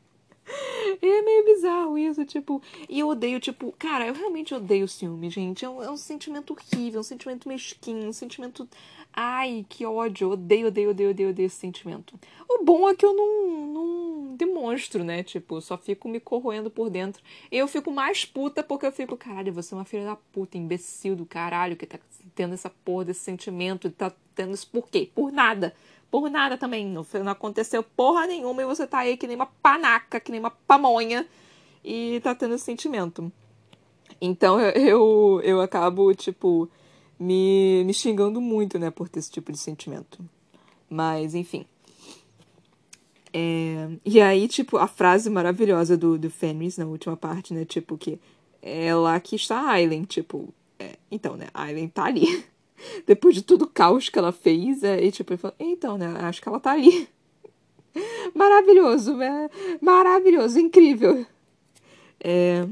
E 1.01 1.05
é 1.05 1.21
meio 1.21 1.45
bizarro 1.45 1.97
isso, 1.97 2.25
tipo. 2.25 2.61
E 2.89 2.99
eu 2.99 3.07
odeio, 3.07 3.39
tipo, 3.39 3.73
cara, 3.77 4.07
eu 4.07 4.13
realmente 4.13 4.53
odeio 4.53 4.87
ciúme, 4.87 5.29
gente. 5.29 5.63
É 5.63 5.69
um, 5.69 5.83
é 5.83 5.89
um 5.89 5.95
sentimento 5.95 6.51
horrível, 6.51 6.99
um 6.99 7.03
sentimento 7.03 7.47
mesquinho, 7.47 8.09
um 8.09 8.13
sentimento 8.13 8.67
Ai, 9.21 9.65
que 9.67 9.85
ódio. 9.85 10.31
Odeio, 10.31 10.67
odeio, 10.67 10.91
odeio, 10.91 11.09
odeio, 11.09 11.29
odeio 11.31 11.47
esse 11.47 11.57
sentimento. 11.57 12.17
O 12.47 12.63
bom 12.63 12.87
é 12.87 12.95
que 12.95 13.05
eu 13.05 13.13
não, 13.13 13.67
não 13.67 14.35
demonstro, 14.37 15.03
né? 15.03 15.23
Tipo, 15.23 15.59
só 15.59 15.77
fico 15.77 16.07
me 16.07 16.21
corroendo 16.21 16.71
por 16.71 16.89
dentro. 16.89 17.21
Eu 17.51 17.67
fico 17.67 17.91
mais 17.91 18.23
puta 18.23 18.63
porque 18.63 18.85
eu 18.85 18.93
fico, 18.93 19.17
caralho, 19.17 19.51
você 19.51 19.73
é 19.73 19.77
uma 19.77 19.83
filha 19.83 20.05
da 20.05 20.15
puta, 20.15 20.57
imbecil 20.57 21.17
do 21.17 21.25
caralho, 21.25 21.75
que 21.75 21.85
tá 21.85 21.99
tendo 22.33 22.53
essa 22.53 22.69
porra 22.69 23.05
desse 23.05 23.19
sentimento, 23.19 23.91
tá 23.91 24.09
tendo 24.33 24.53
isso 24.53 24.69
por 24.71 24.87
quê? 24.87 25.11
Por 25.13 25.33
nada. 25.33 25.75
Por 26.09 26.29
nada 26.29 26.57
também. 26.57 26.85
Não, 26.85 27.05
não 27.21 27.31
aconteceu 27.33 27.83
porra 27.83 28.25
nenhuma 28.25 28.61
e 28.61 28.65
você 28.65 28.87
tá 28.87 28.99
aí 28.99 29.17
que 29.17 29.27
nem 29.27 29.35
uma 29.35 29.47
panaca, 29.47 30.21
que 30.21 30.31
nem 30.31 30.39
uma 30.39 30.51
pamonha 30.51 31.27
e 31.83 32.21
tá 32.23 32.33
tendo 32.33 32.55
esse 32.55 32.63
sentimento. 32.63 33.29
Então 34.21 34.61
eu, 34.61 34.71
eu, 34.71 35.41
eu 35.43 35.61
acabo, 35.61 36.15
tipo 36.15 36.69
me, 37.19 37.83
me 37.85 37.93
xingando 37.93 38.39
muito, 38.39 38.79
né, 38.79 38.89
por 38.89 39.09
ter 39.09 39.19
esse 39.19 39.31
tipo 39.31 39.51
de 39.51 39.57
sentimento. 39.57 40.23
Mas, 40.89 41.35
enfim. 41.35 41.65
É, 43.33 43.89
e 44.05 44.21
aí, 44.21 44.47
tipo, 44.47 44.77
a 44.77 44.87
frase 44.87 45.29
maravilhosa 45.29 45.97
do, 45.97 46.17
do 46.17 46.29
Fenris 46.29 46.77
na 46.77 46.85
última 46.85 47.17
parte, 47.17 47.53
né, 47.53 47.65
tipo, 47.65 47.97
que 47.97 48.19
é 48.61 48.93
lá 48.95 49.19
que 49.19 49.35
está 49.35 49.59
a 49.59 49.71
Aileen, 49.71 50.03
tipo, 50.03 50.53
é, 50.79 50.95
então, 51.11 51.35
né, 51.35 51.47
a 51.53 51.63
Aileen 51.63 51.89
tá 51.89 52.05
ali. 52.05 52.45
Depois 53.05 53.35
de 53.35 53.41
todo 53.41 53.63
o 53.63 53.67
caos 53.67 54.07
que 54.07 54.17
ela 54.17 54.31
fez, 54.31 54.83
é, 54.83 55.03
e 55.03 55.11
tipo, 55.11 55.33
ele 55.33 55.37
falou, 55.37 55.55
então, 55.59 55.97
né, 55.97 56.07
acho 56.21 56.41
que 56.41 56.47
ela 56.47 56.59
tá 56.59 56.71
ali. 56.71 57.07
Maravilhoso, 58.33 59.17
né? 59.17 59.49
Maravilhoso, 59.81 60.59
incrível. 60.59 61.25
É... 62.19 62.65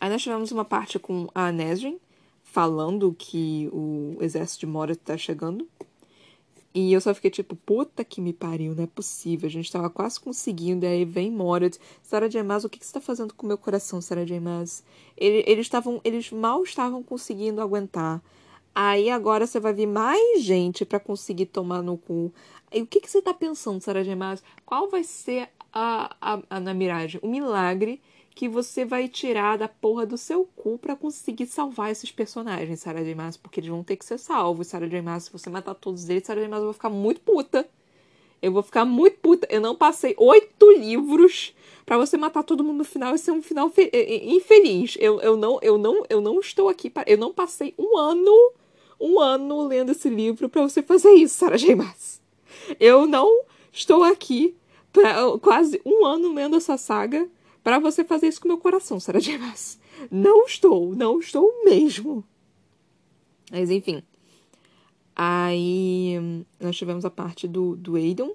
Aí 0.00 0.10
nós 0.10 0.22
tivemos 0.22 0.52
uma 0.52 0.64
parte 0.64 0.98
com 0.98 1.28
a 1.34 1.50
Nesrin 1.50 1.98
falando 2.54 3.12
que 3.18 3.68
o 3.72 4.16
exército 4.20 4.60
de 4.60 4.66
Moria 4.66 4.94
tá 4.94 5.18
chegando. 5.18 5.68
E 6.72 6.92
eu 6.92 7.00
só 7.00 7.12
fiquei 7.12 7.28
tipo, 7.28 7.56
puta 7.56 8.04
que 8.04 8.20
me 8.20 8.32
pariu, 8.32 8.76
não 8.76 8.84
é 8.84 8.86
possível. 8.86 9.48
A 9.48 9.50
gente 9.50 9.72
tava 9.72 9.90
quase 9.90 10.20
conseguindo, 10.20 10.86
e 10.86 10.88
aí 10.88 11.04
vem 11.04 11.32
Morat. 11.32 11.76
Sarah 12.00 12.28
J. 12.28 12.44
Maas, 12.44 12.62
o 12.62 12.68
que, 12.68 12.78
que 12.78 12.86
você 12.86 12.92
tá 12.92 13.00
fazendo 13.00 13.34
com 13.34 13.44
o 13.44 13.48
meu 13.48 13.58
coração, 13.58 14.00
Sarah 14.00 14.24
J. 14.24 14.38
Maas? 14.38 14.84
Ele, 15.16 15.42
eles, 15.48 15.68
tavam, 15.68 16.00
eles 16.04 16.30
mal 16.30 16.62
estavam 16.62 17.02
conseguindo 17.02 17.60
aguentar. 17.60 18.22
Aí 18.72 19.10
agora 19.10 19.48
você 19.48 19.58
vai 19.58 19.72
vir 19.72 19.86
mais 19.86 20.44
gente 20.44 20.84
para 20.84 21.00
conseguir 21.00 21.46
tomar 21.46 21.82
no 21.82 21.98
cu. 21.98 22.32
E 22.72 22.82
o 22.82 22.86
que, 22.86 23.00
que 23.00 23.10
você 23.10 23.20
tá 23.20 23.34
pensando, 23.34 23.80
Sarah 23.80 24.04
J. 24.04 24.14
Maas? 24.14 24.44
Qual 24.64 24.88
vai 24.88 25.02
ser 25.02 25.48
a, 25.72 26.14
a, 26.20 26.40
a, 26.50 26.60
na 26.60 26.72
miragem? 26.72 27.20
O 27.20 27.28
milagre 27.28 28.00
que 28.34 28.48
você 28.48 28.84
vai 28.84 29.08
tirar 29.08 29.56
da 29.56 29.68
porra 29.68 30.04
do 30.04 30.18
seu 30.18 30.44
cu 30.56 30.76
para 30.76 30.96
conseguir 30.96 31.46
salvar 31.46 31.92
esses 31.92 32.10
personagens, 32.10 32.80
Sarah 32.80 33.04
J. 33.04 33.14
Maas, 33.14 33.36
porque 33.36 33.60
eles 33.60 33.70
vão 33.70 33.84
ter 33.84 33.96
que 33.96 34.04
ser 34.04 34.18
salvos, 34.18 34.66
Sarah 34.66 34.88
J. 34.88 35.00
Maas. 35.00 35.24
Se 35.24 35.32
você 35.32 35.48
matar 35.48 35.74
todos 35.74 36.08
eles, 36.08 36.24
Sarah 36.24 36.40
J. 36.40 36.48
Maas, 36.48 36.62
eu 36.62 36.66
vou 36.66 36.74
ficar 36.74 36.90
muito 36.90 37.20
puta. 37.20 37.66
Eu 38.42 38.52
vou 38.52 38.62
ficar 38.62 38.84
muito 38.84 39.18
puta. 39.20 39.46
Eu 39.48 39.60
não 39.60 39.76
passei 39.76 40.14
oito 40.18 40.72
livros 40.72 41.54
para 41.86 41.96
você 41.96 42.16
matar 42.16 42.42
todo 42.42 42.64
mundo 42.64 42.78
no 42.78 42.84
final 42.84 43.14
e 43.14 43.18
ser 43.18 43.30
um 43.30 43.40
final 43.40 43.72
infeliz. 44.22 44.96
Eu, 44.98 45.20
eu, 45.20 45.36
não, 45.36 45.58
eu, 45.62 45.78
não, 45.78 46.02
eu 46.10 46.20
não 46.20 46.40
estou 46.40 46.68
aqui 46.68 46.90
para. 46.90 47.08
Eu 47.08 47.16
não 47.16 47.32
passei 47.32 47.72
um 47.78 47.96
ano, 47.96 48.52
um 49.00 49.20
ano 49.20 49.62
lendo 49.62 49.92
esse 49.92 50.10
livro 50.10 50.48
para 50.48 50.62
você 50.62 50.82
fazer 50.82 51.10
isso, 51.12 51.36
Sarah 51.36 51.56
J. 51.56 51.74
Maas. 51.76 52.20
Eu 52.80 53.06
não 53.06 53.44
estou 53.72 54.02
aqui 54.02 54.56
para 54.92 55.38
quase 55.38 55.80
um 55.86 56.04
ano 56.04 56.32
lendo 56.34 56.56
essa 56.56 56.76
saga 56.76 57.28
para 57.64 57.78
você 57.78 58.04
fazer 58.04 58.28
isso 58.28 58.40
com 58.40 58.46
meu 58.46 58.58
coração, 58.58 59.00
Sarah 59.00 59.18
J. 59.18 59.38
Maas. 59.38 59.78
Não 60.10 60.44
estou, 60.44 60.94
não 60.94 61.18
estou 61.18 61.64
mesmo. 61.64 62.22
Mas 63.50 63.70
enfim. 63.70 64.02
Aí 65.16 66.16
nós 66.60 66.76
tivemos 66.76 67.04
a 67.06 67.10
parte 67.10 67.48
do, 67.48 67.74
do 67.74 67.96
Aidon, 67.96 68.34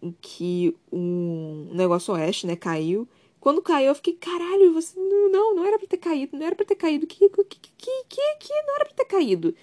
em 0.00 0.14
que 0.20 0.74
o 0.90 1.68
negócio 1.72 2.14
oeste, 2.14 2.46
né, 2.46 2.56
caiu. 2.56 3.06
Quando 3.40 3.60
caiu, 3.60 3.88
eu 3.88 3.94
fiquei, 3.94 4.14
caralho, 4.14 4.72
você. 4.72 4.98
Não, 4.98 5.54
não 5.54 5.64
era 5.64 5.78
pra 5.78 5.86
ter 5.86 5.98
caído, 5.98 6.36
não 6.36 6.46
era 6.46 6.56
pra 6.56 6.64
ter 6.64 6.76
caído. 6.76 7.06
Que, 7.06 7.28
que, 7.28 7.44
que, 7.44 8.04
que, 8.08 8.36
que 8.40 8.62
não 8.62 8.74
era 8.76 8.86
pra 8.86 8.94
ter 8.94 9.04
caído. 9.04 9.54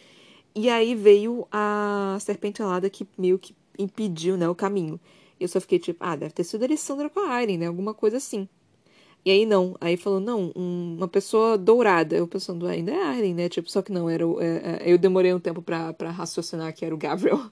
E 0.54 0.70
aí 0.70 0.94
veio 0.94 1.48
a 1.52 2.18
serpente 2.22 2.62
alada 2.62 2.90
que 2.90 3.08
meio 3.18 3.40
que 3.40 3.56
impediu, 3.80 4.38
né, 4.38 4.48
o 4.48 4.54
caminho. 4.54 5.00
Eu 5.40 5.48
só 5.48 5.60
fiquei 5.60 5.80
tipo, 5.80 6.04
ah, 6.04 6.16
deve 6.16 6.34
ter 6.34 6.44
sido 6.44 6.62
a 6.62 6.66
Alessandra 6.68 7.10
com 7.10 7.22
a 7.22 7.42
Irene, 7.42 7.58
né? 7.58 7.68
Alguma 7.68 7.94
coisa 7.94 8.18
assim. 8.18 8.48
E 9.26 9.32
aí 9.32 9.46
não, 9.46 9.76
aí 9.80 9.96
falou, 9.96 10.20
não, 10.20 10.52
um, 10.56 10.96
uma 10.98 11.08
pessoa 11.08 11.58
dourada. 11.58 12.16
Eu 12.16 12.28
pensando, 12.28 12.68
ainda 12.68 12.92
é 12.92 13.02
Arlen, 13.04 13.34
né? 13.34 13.50
Tipo, 13.50 13.70
só 13.72 13.82
que 13.82 13.92
não, 13.92 14.10
era 14.10 14.28
o, 14.28 14.42
é, 14.42 14.82
é, 14.82 14.84
eu 14.86 14.98
demorei 14.98 15.34
um 15.34 15.40
tempo 15.40 15.62
pra 15.62 15.94
raciocinar 16.12 16.74
que 16.74 16.86
era 16.86 16.94
o 16.94 16.98
Gabriel. 16.98 17.40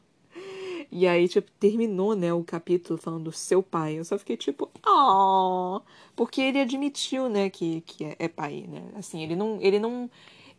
E 0.93 1.07
aí, 1.07 1.26
tipo, 1.30 1.49
terminou, 1.57 2.17
né, 2.17 2.34
o 2.34 2.43
capítulo 2.43 2.99
falando 2.99 3.24
do 3.24 3.32
seu 3.32 3.63
pai. 3.63 3.97
Eu 3.97 4.03
só 4.03 4.17
fiquei 4.19 4.36
tipo, 4.36 4.69
oh, 4.86 5.80
porque 6.17 6.41
ele 6.41 6.59
admitiu, 6.59 7.30
né, 7.30 7.49
que, 7.49 7.80
que 7.88 8.03
é, 8.03 8.15
é 8.19 8.28
pai, 8.28 8.65
né? 8.67 8.84
Assim, 8.97 9.24
ele 9.24 9.34
não, 9.34 9.57
ele 9.61 9.80
não, 9.80 10.09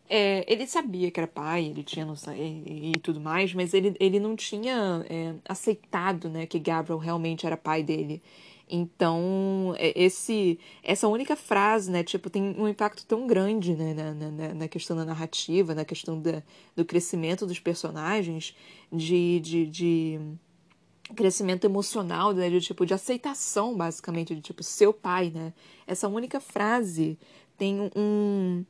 é, 0.09 0.45
ele 0.47 0.67
sabia 0.67 1.11
que 1.11 1.19
era 1.19 1.27
pai, 1.27 1.67
ele 1.67 1.83
tinha 1.83 2.05
noção 2.05 2.35
e, 2.35 2.93
e, 2.93 2.99
tudo 3.01 3.21
mais, 3.21 3.55
mas 3.55 3.73
ele, 3.73 3.95
ele 4.01 4.21
não 4.21 4.37
tinha 4.37 5.05
é, 5.09 5.35
aceitado, 5.49 6.29
né, 6.29 6.45
que 6.47 6.59
Gabriel 6.59 6.99
realmente 6.99 7.47
era 7.47 7.57
pai 7.57 7.83
dele. 7.83 8.23
Então, 8.75 9.75
é, 9.77 9.93
esse, 9.95 10.59
essa 10.83 11.07
única 11.07 11.37
frase, 11.37 11.91
né, 11.91 12.03
tipo, 12.03 12.31
tem 12.31 12.43
um 12.59 12.67
impacto 12.67 13.05
tão 13.05 13.27
grande, 13.27 13.75
né, 13.75 13.93
na, 13.93 14.15
na, 14.15 14.55
na 14.55 14.67
questão 14.67 14.97
da 14.97 15.05
narrativa, 15.05 15.75
na 15.75 15.85
questão 15.85 16.19
da, 16.19 16.43
do 16.75 16.83
crescimento 16.83 17.47
dos 17.47 17.61
personagens, 17.61 18.57
de, 18.91 19.41
de, 19.41 19.67
de 19.67 20.21
crescimento 21.15 21.67
emocional, 21.67 22.33
né, 22.33 22.49
de 22.49 22.63
tipo, 22.63 22.87
de 22.87 22.95
aceitação, 22.95 23.77
basicamente, 23.77 24.35
de 24.35 24.41
tipo, 24.41 24.63
seu 24.63 24.91
pai, 24.91 25.31
né. 25.35 25.53
Essa 25.87 26.09
única 26.09 26.41
frase 26.41 27.19
tem 27.59 27.91
um, 27.95 28.65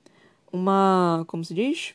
uma, 0.53 1.25
como 1.29 1.45
se 1.45 1.55
diz? 1.55 1.95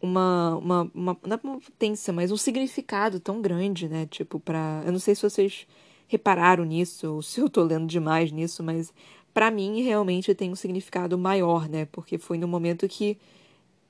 Uma, 0.00 0.56
uma, 0.56 0.90
uma, 0.94 1.18
não 1.26 1.36
é 1.36 1.40
uma 1.42 1.60
potência, 1.60 2.12
mas 2.12 2.30
um 2.30 2.36
significado 2.36 3.18
tão 3.18 3.42
grande, 3.42 3.88
né, 3.88 4.06
tipo, 4.06 4.38
pra, 4.38 4.84
eu 4.86 4.92
não 4.92 5.00
sei 5.00 5.16
se 5.16 5.22
vocês 5.22 5.66
repararam 6.12 6.64
nisso, 6.64 7.14
ou 7.14 7.22
se 7.22 7.40
eu 7.40 7.48
tô 7.48 7.62
lendo 7.62 7.86
demais 7.86 8.30
nisso, 8.30 8.62
mas 8.62 8.92
para 9.34 9.50
mim 9.50 9.82
realmente 9.82 10.34
tem 10.34 10.50
um 10.50 10.56
significado 10.56 11.18
maior, 11.18 11.68
né? 11.68 11.86
Porque 11.86 12.18
foi 12.18 12.38
no 12.38 12.46
momento 12.46 12.88
que 12.88 13.18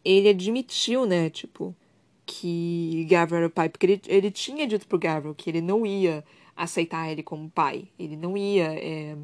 ele 0.04 0.28
admitiu, 0.28 1.06
né, 1.06 1.30
tipo, 1.30 1.74
que 2.26 3.06
Gabriel 3.08 3.38
era 3.38 3.46
o 3.48 3.50
pai, 3.50 3.68
porque 3.68 3.86
ele, 3.86 4.02
ele 4.06 4.30
tinha 4.30 4.66
dito 4.66 4.86
pro 4.86 4.98
Gabriel 4.98 5.34
que 5.34 5.50
ele 5.50 5.60
não 5.60 5.86
ia 5.86 6.24
aceitar 6.56 7.10
ele 7.10 7.22
como 7.22 7.50
pai, 7.50 7.88
ele 7.98 8.16
não 8.16 8.36
ia 8.36 8.72
é, 8.74 9.16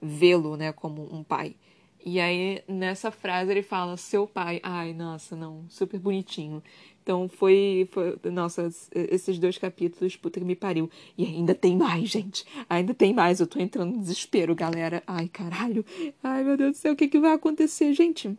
vê-lo, 0.00 0.56
né, 0.56 0.72
como 0.72 1.02
um 1.14 1.22
pai. 1.22 1.56
E 2.04 2.18
aí, 2.20 2.62
nessa 2.66 3.12
frase, 3.12 3.50
ele 3.52 3.62
fala, 3.62 3.96
seu 3.96 4.26
pai. 4.26 4.58
Ai, 4.62 4.92
nossa, 4.92 5.36
não, 5.36 5.64
super 5.68 6.00
bonitinho. 6.00 6.60
Então 7.02 7.28
foi, 7.28 7.88
foi. 7.90 8.16
Nossa, 8.30 8.68
esses 8.94 9.38
dois 9.38 9.58
capítulos, 9.58 10.16
puta 10.16 10.38
que 10.38 10.46
me 10.46 10.54
pariu. 10.54 10.88
E 11.18 11.24
ainda 11.24 11.54
tem 11.54 11.76
mais, 11.76 12.08
gente. 12.08 12.44
Ainda 12.70 12.94
tem 12.94 13.12
mais. 13.12 13.40
Eu 13.40 13.46
tô 13.46 13.58
entrando 13.58 13.94
em 13.94 14.00
desespero, 14.00 14.54
galera. 14.54 15.02
Ai, 15.06 15.28
caralho. 15.28 15.84
Ai, 16.22 16.44
meu 16.44 16.56
Deus 16.56 16.72
do 16.72 16.76
céu, 16.76 16.92
o 16.92 16.96
que, 16.96 17.08
que 17.08 17.18
vai 17.18 17.32
acontecer, 17.32 17.92
gente? 17.92 18.36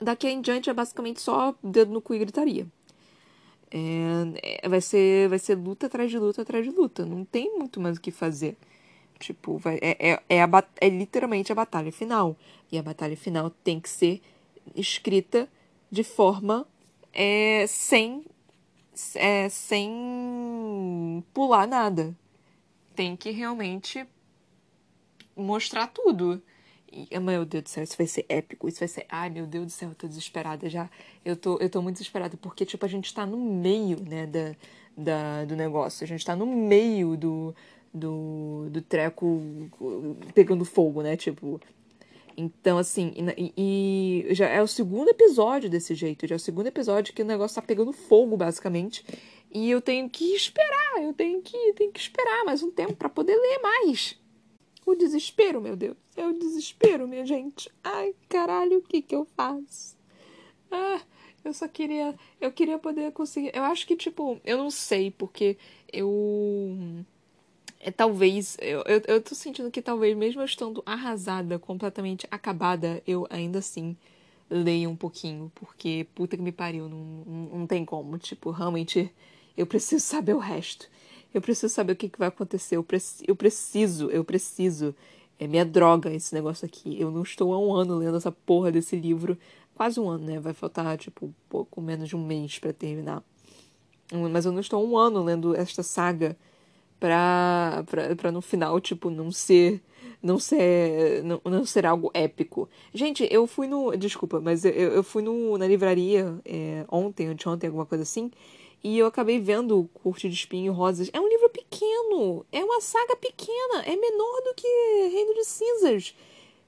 Daqui 0.00 0.28
em 0.28 0.40
diante 0.40 0.70
é 0.70 0.74
basicamente 0.74 1.20
só 1.20 1.54
dedo 1.62 1.92
no 1.92 2.00
cu 2.00 2.14
e 2.14 2.18
gritaria. 2.18 2.66
É, 3.70 4.60
é, 4.62 4.68
vai, 4.68 4.80
ser, 4.80 5.28
vai 5.28 5.38
ser 5.38 5.56
luta 5.56 5.86
atrás 5.86 6.10
de 6.10 6.18
luta 6.18 6.42
atrás 6.42 6.64
de 6.64 6.70
luta. 6.70 7.04
Não 7.04 7.24
tem 7.24 7.58
muito 7.58 7.78
mais 7.78 7.98
o 7.98 8.00
que 8.00 8.10
fazer. 8.10 8.56
Tipo, 9.18 9.58
vai, 9.58 9.78
é, 9.82 10.12
é, 10.12 10.22
é, 10.28 10.42
a, 10.42 10.64
é 10.80 10.88
literalmente 10.88 11.52
a 11.52 11.54
batalha 11.54 11.92
final. 11.92 12.36
E 12.72 12.78
a 12.78 12.82
batalha 12.82 13.16
final 13.16 13.50
tem 13.50 13.78
que 13.78 13.88
ser 13.88 14.22
escrita 14.74 15.48
de 15.90 16.02
forma 16.02 16.66
é, 17.14 17.64
sem, 17.68 18.24
é, 19.14 19.48
sem 19.48 21.24
pular 21.32 21.66
nada. 21.66 22.14
Tem 22.94 23.16
que 23.16 23.30
realmente 23.30 24.06
mostrar 25.36 25.86
tudo. 25.86 26.42
E, 26.92 27.18
meu 27.18 27.44
Deus 27.44 27.64
do 27.64 27.68
céu, 27.68 27.82
isso 27.84 27.96
vai 27.96 28.06
ser 28.06 28.24
épico, 28.28 28.68
isso 28.68 28.78
vai 28.78 28.88
ser. 28.88 29.06
Ai, 29.08 29.30
meu 29.30 29.46
Deus 29.46 29.66
do 29.66 29.72
céu, 29.72 29.88
eu 29.90 29.94
tô 29.94 30.06
desesperada 30.06 30.68
já. 30.68 30.88
Eu 31.24 31.36
tô, 31.36 31.56
eu 31.58 31.70
tô 31.70 31.82
muito 31.82 31.96
desesperada, 31.96 32.36
porque, 32.36 32.64
tipo, 32.64 32.84
a 32.84 32.88
gente 32.88 33.12
tá 33.12 33.26
no 33.26 33.36
meio, 33.36 34.00
né, 34.00 34.26
da, 34.26 34.54
da, 34.96 35.44
do 35.44 35.56
negócio. 35.56 36.04
A 36.04 36.06
gente 36.06 36.24
tá 36.24 36.36
no 36.36 36.46
meio 36.46 37.16
do, 37.16 37.54
do, 37.92 38.68
do 38.70 38.80
treco 38.82 39.40
pegando 40.34 40.64
fogo, 40.64 41.02
né? 41.02 41.16
Tipo, 41.16 41.60
então, 42.36 42.78
assim, 42.78 43.12
e, 43.36 43.52
e, 44.28 44.34
já 44.34 44.48
é 44.48 44.62
o 44.62 44.66
segundo 44.66 45.08
episódio 45.08 45.70
desse 45.70 45.94
jeito, 45.94 46.26
já 46.26 46.34
é 46.34 46.36
o 46.36 46.40
segundo 46.40 46.66
episódio 46.66 47.14
que 47.14 47.22
o 47.22 47.26
negócio 47.26 47.54
tá 47.54 47.62
pegando 47.62 47.92
fogo, 47.92 48.36
basicamente. 48.36 49.04
E 49.52 49.70
eu 49.70 49.80
tenho 49.80 50.08
que 50.10 50.34
esperar, 50.34 51.02
eu 51.02 51.12
tenho 51.12 51.40
que, 51.40 51.72
tenho 51.74 51.92
que 51.92 52.00
esperar 52.00 52.44
mais 52.44 52.62
um 52.62 52.70
tempo 52.70 52.96
para 52.96 53.08
poder 53.08 53.36
ler 53.36 53.60
mais. 53.60 54.18
O 54.84 54.94
desespero, 54.94 55.60
meu 55.60 55.76
Deus. 55.76 55.96
É 56.16 56.26
o 56.26 56.32
desespero, 56.32 57.08
minha 57.08 57.24
gente. 57.24 57.70
Ai, 57.82 58.14
caralho, 58.28 58.78
o 58.78 58.82
que 58.82 59.00
que 59.00 59.14
eu 59.14 59.24
faço? 59.24 59.96
Ah, 60.70 61.00
eu 61.44 61.52
só 61.52 61.68
queria. 61.68 62.14
Eu 62.40 62.52
queria 62.52 62.78
poder 62.78 63.12
conseguir. 63.12 63.50
Eu 63.54 63.62
acho 63.64 63.86
que, 63.86 63.96
tipo, 63.96 64.40
eu 64.44 64.58
não 64.58 64.70
sei, 64.70 65.10
porque 65.10 65.56
eu 65.92 67.04
é, 67.84 67.90
talvez, 67.90 68.56
eu, 68.62 68.82
eu, 68.86 69.02
eu 69.06 69.20
tô 69.20 69.34
sentindo 69.34 69.70
que 69.70 69.82
talvez, 69.82 70.16
mesmo 70.16 70.40
eu 70.40 70.46
estando 70.46 70.82
arrasada, 70.86 71.58
completamente 71.58 72.26
acabada, 72.30 73.02
eu 73.06 73.26
ainda 73.28 73.58
assim 73.58 73.94
leia 74.48 74.88
um 74.88 74.96
pouquinho, 74.96 75.52
porque 75.54 76.06
puta 76.14 76.34
que 76.34 76.42
me 76.42 76.50
pariu, 76.50 76.88
não, 76.88 76.98
não, 76.98 77.58
não 77.58 77.66
tem 77.66 77.84
como. 77.84 78.16
Tipo, 78.16 78.50
realmente 78.50 79.12
eu 79.54 79.66
preciso 79.66 80.02
saber 80.02 80.34
o 80.34 80.38
resto. 80.38 80.88
Eu 81.32 81.42
preciso 81.42 81.74
saber 81.74 81.92
o 81.92 81.96
que, 81.96 82.08
que 82.08 82.18
vai 82.18 82.28
acontecer. 82.28 82.76
Eu, 82.76 82.82
preci 82.82 83.22
eu 83.28 83.36
preciso, 83.36 84.08
eu 84.10 84.24
preciso. 84.24 84.94
É 85.38 85.46
minha 85.46 85.64
droga 85.64 86.10
esse 86.10 86.34
negócio 86.34 86.64
aqui. 86.64 86.98
Eu 86.98 87.10
não 87.10 87.22
estou 87.22 87.52
há 87.52 87.58
um 87.58 87.74
ano 87.74 87.98
lendo 87.98 88.16
essa 88.16 88.32
porra 88.32 88.72
desse 88.72 88.96
livro. 88.96 89.36
Quase 89.74 90.00
um 90.00 90.08
ano, 90.08 90.24
né? 90.24 90.40
Vai 90.40 90.54
faltar, 90.54 90.96
tipo, 90.96 91.34
pouco 91.50 91.82
menos 91.82 92.08
de 92.08 92.16
um 92.16 92.24
mês 92.24 92.58
para 92.58 92.72
terminar. 92.72 93.22
Mas 94.32 94.46
eu 94.46 94.52
não 94.52 94.60
estou 94.60 94.80
há 94.80 94.88
um 94.88 94.96
ano 94.96 95.22
lendo 95.22 95.54
esta 95.54 95.82
saga 95.82 96.34
pra, 97.04 97.84
pra, 97.86 98.16
pra 98.16 98.32
no 98.32 98.40
final, 98.40 98.80
tipo, 98.80 99.10
não 99.10 99.30
ser 99.30 99.82
não 100.22 100.38
ser 100.38 101.22
não, 101.22 101.38
não 101.44 101.66
ser 101.66 101.84
algo 101.84 102.10
épico. 102.14 102.66
Gente, 102.94 103.28
eu 103.30 103.46
fui 103.46 103.66
no. 103.66 103.94
Desculpa, 103.94 104.40
mas 104.40 104.64
eu, 104.64 104.72
eu 104.72 105.04
fui 105.04 105.22
no, 105.22 105.58
na 105.58 105.66
livraria 105.66 106.34
é, 106.46 106.86
ontem, 106.90 107.26
anteontem, 107.26 107.68
alguma 107.68 107.84
coisa 107.84 108.04
assim, 108.04 108.30
e 108.82 108.98
eu 108.98 109.06
acabei 109.06 109.38
vendo 109.38 109.86
Curte 109.92 110.30
de 110.30 110.34
Espinho 110.34 110.72
e 110.72 110.74
Rosas. 110.74 111.10
É 111.12 111.20
um 111.20 111.28
livro 111.28 111.50
pequeno, 111.50 112.46
é 112.50 112.64
uma 112.64 112.80
saga 112.80 113.16
pequena, 113.16 113.82
é 113.84 113.94
menor 113.94 114.40
do 114.42 114.54
que 114.54 114.66
Reino 115.12 115.34
de 115.34 115.44
Cinzas. 115.44 116.14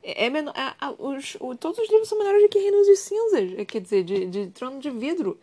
É, 0.02 0.28
menor, 0.28 0.52
é, 0.54 0.74
os, 0.98 1.38
o, 1.40 1.54
todos 1.56 1.78
os 1.78 1.88
livros 1.88 2.10
são 2.10 2.18
menores 2.18 2.42
do 2.42 2.48
que 2.50 2.58
Reinos 2.58 2.86
de 2.86 2.96
Cinzas, 2.96 3.58
é, 3.58 3.64
quer 3.64 3.80
dizer, 3.80 4.04
de, 4.04 4.26
de 4.26 4.46
Trono 4.48 4.80
de 4.80 4.90
Vidro. 4.90 5.38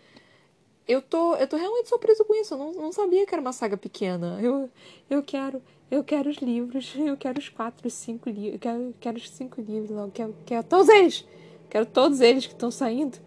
Eu 0.88 1.02
tô, 1.02 1.36
eu 1.36 1.48
tô 1.48 1.56
realmente 1.56 1.90
surpreso 1.90 2.26
com 2.26 2.36
isso. 2.36 2.54
Eu 2.54 2.58
não, 2.58 2.74
não 2.74 2.92
sabia 2.92 3.26
que 3.26 3.34
era 3.34 3.42
uma 3.42 3.54
saga 3.54 3.78
pequena. 3.78 4.40
Eu, 4.42 4.70
eu 5.10 5.24
quero, 5.24 5.62
eu 5.90 6.04
quero 6.04 6.30
os 6.30 6.38
livros. 6.38 6.94
Eu 6.98 7.18
quero 7.18 7.40
os 7.40 7.50
quatro, 7.50 7.90
cinco 7.90 8.30
livros. 8.30 8.54
Eu 8.54 8.60
quero, 8.60 8.96
quero 9.00 9.18
os 9.18 9.30
cinco 9.30 9.62
livros. 9.62 9.92
Eu 9.92 10.12
quero, 10.14 10.36
quero 10.46 10.64
todos 10.64 10.90
eles. 10.90 11.26
Quero 11.70 11.86
todos 11.86 12.22
eles 12.22 12.46
que 12.46 12.54
estão 12.54 12.70
saindo 12.70 13.18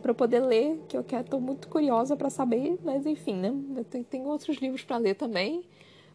para 0.00 0.12
poder 0.12 0.40
ler, 0.40 0.80
que 0.88 0.96
eu 0.96 1.04
quero, 1.04 1.24
tô 1.24 1.40
muito 1.40 1.68
curiosa 1.68 2.16
para 2.16 2.28
saber, 2.28 2.76
mas 2.82 3.06
enfim, 3.06 3.34
né? 3.34 3.54
Eu 3.76 3.84
tenho, 3.84 4.04
tenho 4.04 4.24
outros 4.24 4.56
livros 4.56 4.82
para 4.82 4.96
ler 4.96 5.14
também. 5.14 5.64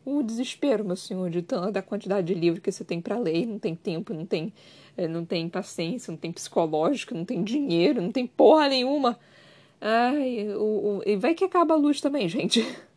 O 0.06 0.24
desespero, 0.24 0.86
meu 0.86 0.96
senhor, 0.96 1.30
de 1.30 1.42
da 1.42 1.82
quantidade 1.82 2.28
de 2.28 2.34
livros 2.34 2.62
que 2.64 2.72
você 2.72 2.84
tem 2.84 3.02
para 3.02 3.18
ler, 3.18 3.46
não 3.46 3.60
tem 3.60 3.76
tempo, 3.76 4.14
não 4.14 4.26
tem, 4.26 4.54
eh, 4.96 5.08
não 5.08 5.26
tem 5.26 5.50
paciência, 5.50 6.12
não 6.12 6.18
tem 6.18 6.32
psicológico, 6.32 7.14
não 7.14 7.26
tem 7.26 7.44
dinheiro, 7.44 8.02
não 8.02 8.12
tem 8.12 8.26
porra 8.26 8.70
nenhuma. 8.70 9.20
Ai, 9.80 10.50
o, 10.56 11.00
o, 11.00 11.02
e 11.06 11.16
vai 11.16 11.34
que 11.34 11.46
acaba 11.46 11.74
a 11.74 11.78
luz 11.78 12.02
também, 12.02 12.28
gente. 12.28 12.62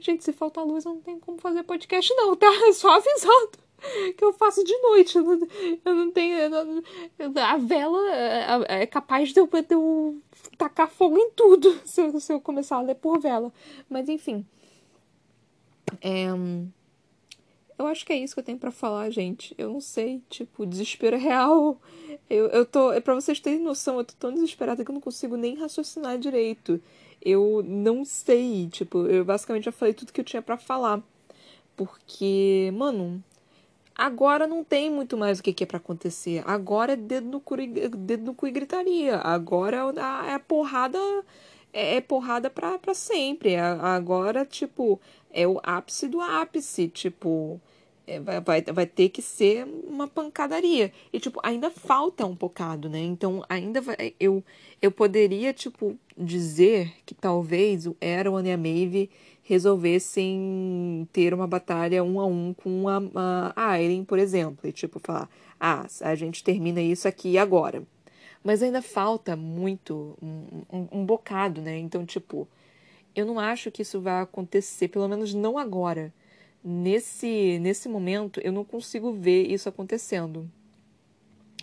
gente, 0.00 0.24
se 0.24 0.32
falta 0.32 0.62
luz, 0.62 0.84
eu 0.84 0.94
não 0.94 1.00
tenho 1.00 1.18
como 1.20 1.38
fazer 1.38 1.62
podcast, 1.62 2.12
não, 2.14 2.36
tá? 2.36 2.50
Só 2.74 2.90
avisando 2.90 3.66
que 4.16 4.24
eu 4.24 4.32
faço 4.32 4.64
de 4.64 4.76
noite. 4.78 5.16
Eu 5.16 5.22
não, 5.22 5.48
eu 5.84 5.94
não 5.94 6.10
tenho. 6.10 6.36
Eu 6.36 6.50
não, 6.50 6.82
a 7.42 7.56
vela 7.56 8.14
é, 8.14 8.82
é 8.82 8.86
capaz 8.86 9.32
de 9.32 9.40
eu, 9.40 9.46
de 9.46 9.74
eu, 9.74 10.20
tacar 10.56 10.88
fogo 10.88 11.18
em 11.18 11.30
tudo 11.30 11.80
se 11.84 12.00
eu, 12.00 12.20
se 12.20 12.32
eu 12.32 12.40
começar 12.40 12.76
a 12.76 12.82
ler 12.82 12.96
por 12.96 13.18
vela. 13.18 13.52
Mas 13.88 14.08
enfim. 14.08 14.44
É, 16.00 16.26
eu 17.78 17.86
acho 17.86 18.04
que 18.06 18.12
é 18.12 18.16
isso 18.16 18.34
que 18.34 18.40
eu 18.40 18.44
tenho 18.44 18.58
para 18.58 18.70
falar, 18.70 19.10
gente. 19.10 19.54
Eu 19.58 19.72
não 19.72 19.80
sei, 19.80 20.22
tipo, 20.30 20.66
desespero 20.66 21.16
é 21.16 21.18
real. 21.18 21.80
Eu, 22.28 22.46
eu 22.48 22.64
tô. 22.64 22.92
É 22.92 23.00
pra 23.00 23.14
vocês 23.14 23.40
terem 23.40 23.60
noção, 23.60 23.98
eu 23.98 24.04
tô 24.04 24.14
tão 24.18 24.32
desesperada 24.32 24.84
que 24.84 24.90
eu 24.90 24.94
não 24.94 25.00
consigo 25.00 25.36
nem 25.36 25.56
raciocinar 25.56 26.18
direito. 26.18 26.80
Eu 27.22 27.62
não 27.66 28.04
sei, 28.04 28.68
tipo, 28.68 29.06
eu 29.06 29.24
basicamente 29.24 29.64
já 29.64 29.72
falei 29.72 29.94
tudo 29.94 30.12
que 30.12 30.20
eu 30.20 30.24
tinha 30.24 30.42
para 30.42 30.56
falar. 30.56 31.02
Porque, 31.76 32.70
mano, 32.74 33.22
Agora 33.98 34.46
não 34.46 34.62
tem 34.62 34.90
muito 34.90 35.16
mais 35.16 35.38
o 35.38 35.42
que, 35.42 35.54
que 35.54 35.64
é 35.64 35.66
para 35.66 35.78
acontecer. 35.78 36.42
Agora 36.46 36.92
é 36.92 36.96
dedo 36.96 37.30
no, 37.30 37.40
cu, 37.40 37.56
dedo 37.56 38.24
no 38.24 38.34
cu 38.34 38.46
e 38.46 38.50
gritaria. 38.50 39.16
Agora 39.16 39.78
é, 40.26 40.34
é 40.34 40.38
porrada 40.38 40.98
é, 41.72 41.96
é 41.96 42.00
porrada 42.00 42.50
pra, 42.50 42.78
pra 42.78 42.92
sempre. 42.92 43.56
Agora, 43.56 44.44
tipo, 44.44 45.00
é 45.30 45.46
o 45.48 45.58
ápice 45.62 46.08
do 46.08 46.20
ápice. 46.20 46.88
Tipo, 46.88 47.58
é, 48.06 48.20
vai, 48.20 48.40
vai, 48.40 48.62
vai 48.62 48.86
ter 48.86 49.08
que 49.08 49.20
ser 49.20 49.66
uma 49.86 50.06
pancadaria. 50.06 50.92
E, 51.12 51.18
tipo, 51.18 51.40
ainda 51.42 51.70
falta 51.70 52.24
um 52.24 52.34
bocado, 52.34 52.88
né? 52.88 53.00
Então, 53.00 53.44
ainda 53.48 53.80
vai, 53.80 54.14
eu, 54.20 54.44
eu 54.80 54.92
poderia, 54.92 55.52
tipo, 55.52 55.98
dizer 56.16 56.92
que 57.04 57.14
talvez 57.14 57.86
o 57.86 57.96
Aaron 58.00 58.40
e 58.42 58.52
a 58.52 58.56
Maeve 58.56 59.10
resolvessem 59.42 61.08
ter 61.12 61.32
uma 61.32 61.46
batalha 61.46 62.02
um 62.02 62.20
a 62.20 62.26
um 62.26 62.52
com 62.52 62.88
a, 62.88 63.52
a 63.54 63.70
Aileen, 63.70 64.04
por 64.04 64.18
exemplo, 64.18 64.68
e 64.68 64.72
tipo 64.72 64.98
falar, 64.98 65.28
ah, 65.58 65.86
a 66.00 66.14
gente 66.16 66.42
termina 66.42 66.80
isso 66.80 67.06
aqui 67.06 67.38
agora. 67.38 67.82
Mas 68.42 68.62
ainda 68.62 68.82
falta 68.82 69.36
muito, 69.36 70.16
um, 70.22 70.62
um, 70.72 70.88
um 71.00 71.06
bocado, 71.06 71.60
né? 71.60 71.78
Então, 71.78 72.04
tipo, 72.04 72.48
eu 73.14 73.24
não 73.24 73.38
acho 73.38 73.70
que 73.70 73.82
isso 73.82 74.00
vai 74.00 74.20
acontecer, 74.20 74.88
pelo 74.88 75.08
menos 75.08 75.32
não 75.34 75.58
agora. 75.58 76.12
Nesse, 76.68 77.58
nesse 77.60 77.88
momento, 77.88 78.40
eu 78.40 78.50
não 78.50 78.64
consigo 78.64 79.12
ver 79.12 79.46
isso 79.50 79.68
acontecendo. 79.68 80.50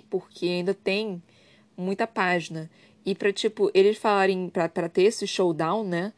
Porque 0.10 0.46
ainda 0.46 0.74
tem 0.74 1.22
muita 1.76 2.08
página. 2.08 2.70
E 3.06 3.14
para 3.14 3.34
tipo, 3.34 3.70
eles 3.74 3.98
falarem, 3.98 4.50
para 4.50 4.88
ter 4.88 5.04
esse 5.04 5.28
showdown, 5.28 5.84
né? 5.84 6.14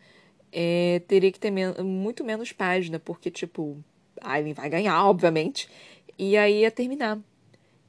é, 0.58 1.02
teria 1.06 1.30
que 1.34 1.40
ter 1.40 1.52
men 1.52 1.74
muito 1.84 2.24
menos 2.24 2.54
página, 2.54 2.98
porque, 2.98 3.30
tipo, 3.30 3.78
a 4.22 4.32
Aileen 4.34 4.54
vai 4.54 4.70
ganhar, 4.70 5.06
obviamente, 5.06 5.70
e 6.18 6.38
aí 6.38 6.62
ia 6.62 6.72
terminar. 6.72 7.20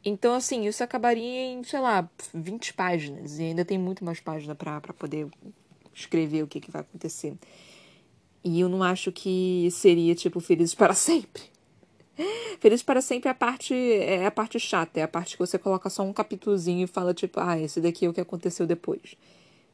Então, 0.04 0.34
assim, 0.34 0.66
isso 0.66 0.82
acabaria 0.82 1.52
em, 1.52 1.62
sei 1.62 1.78
lá, 1.78 2.10
20 2.34 2.74
páginas, 2.74 3.38
e 3.38 3.44
ainda 3.44 3.64
tem 3.64 3.78
muito 3.78 4.04
mais 4.04 4.18
página 4.18 4.56
para 4.56 4.80
poder 4.80 5.28
escrever 5.94 6.42
o 6.42 6.48
que, 6.48 6.60
que 6.60 6.70
vai 6.70 6.80
acontecer. 6.80 7.34
E 8.46 8.60
eu 8.60 8.68
não 8.68 8.80
acho 8.80 9.10
que 9.10 9.68
seria, 9.72 10.14
tipo, 10.14 10.38
Felizes 10.38 10.72
para 10.72 10.94
Sempre. 10.94 11.42
Felizes 12.60 12.84
para 12.84 13.00
Sempre 13.00 13.28
é 13.28 13.32
a 13.32 13.34
parte, 13.34 13.74
é 13.74 14.24
a 14.24 14.30
parte 14.30 14.60
chata, 14.60 15.00
é 15.00 15.02
a 15.02 15.08
parte 15.08 15.32
que 15.32 15.40
você 15.40 15.58
coloca 15.58 15.90
só 15.90 16.04
um 16.04 16.12
capítulozinho 16.12 16.84
e 16.84 16.86
fala, 16.86 17.12
tipo, 17.12 17.40
ah, 17.40 17.58
esse 17.58 17.80
daqui 17.80 18.06
é 18.06 18.08
o 18.08 18.12
que 18.12 18.20
aconteceu 18.20 18.64
depois. 18.64 19.16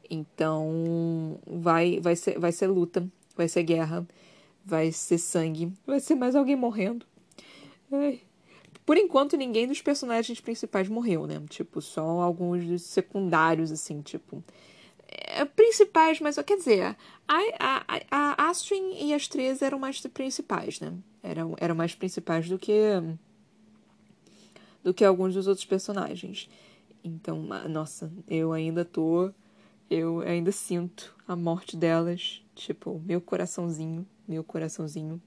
Então, 0.09 1.37
vai, 1.45 1.99
vai, 1.99 2.15
ser, 2.15 2.39
vai 2.39 2.51
ser 2.51 2.65
luta, 2.65 3.07
vai 3.37 3.47
ser 3.47 3.61
guerra, 3.61 4.07
vai 4.65 4.91
ser 4.91 5.19
sangue, 5.19 5.71
vai 5.85 5.99
ser 5.99 6.15
mais 6.15 6.35
alguém 6.35 6.55
morrendo. 6.55 7.05
Ai. 7.91 8.21
Por 8.87 8.97
enquanto, 8.97 9.37
ninguém 9.37 9.67
dos 9.67 9.83
personagens 9.83 10.41
principais 10.41 10.89
morreu, 10.89 11.27
né? 11.27 11.39
Tipo, 11.47 11.79
só 11.79 12.01
alguns 12.01 12.81
secundários, 12.81 13.71
assim, 13.71 14.01
tipo. 14.01 14.43
É, 15.15 15.45
principais, 15.45 16.19
mas 16.19 16.37
quer 16.45 16.57
dizer, 16.57 16.95
a, 17.27 17.37
a, 17.59 18.01
a 18.09 18.49
Astrid 18.49 18.81
e 18.99 19.13
as 19.13 19.27
três 19.27 19.61
eram 19.61 19.79
mais 19.79 19.99
principais, 20.01 20.79
né? 20.79 20.93
Eram, 21.21 21.55
eram 21.59 21.75
mais 21.75 21.93
principais 21.95 22.49
do 22.49 22.57
que. 22.57 22.73
do 24.83 24.93
que 24.93 25.05
alguns 25.05 25.33
dos 25.33 25.47
outros 25.47 25.65
personagens. 25.65 26.49
Então, 27.03 27.43
nossa, 27.67 28.11
eu 28.27 28.53
ainda 28.53 28.83
tô 28.85 29.31
eu 29.89 30.21
ainda 30.21 30.51
sinto 30.51 31.15
a 31.27 31.35
morte 31.35 31.77
delas. 31.77 32.41
Tipo, 32.55 32.99
meu 33.05 33.21
coraçãozinho, 33.21 34.05
meu 34.27 34.43
coraçãozinho. 34.43 35.21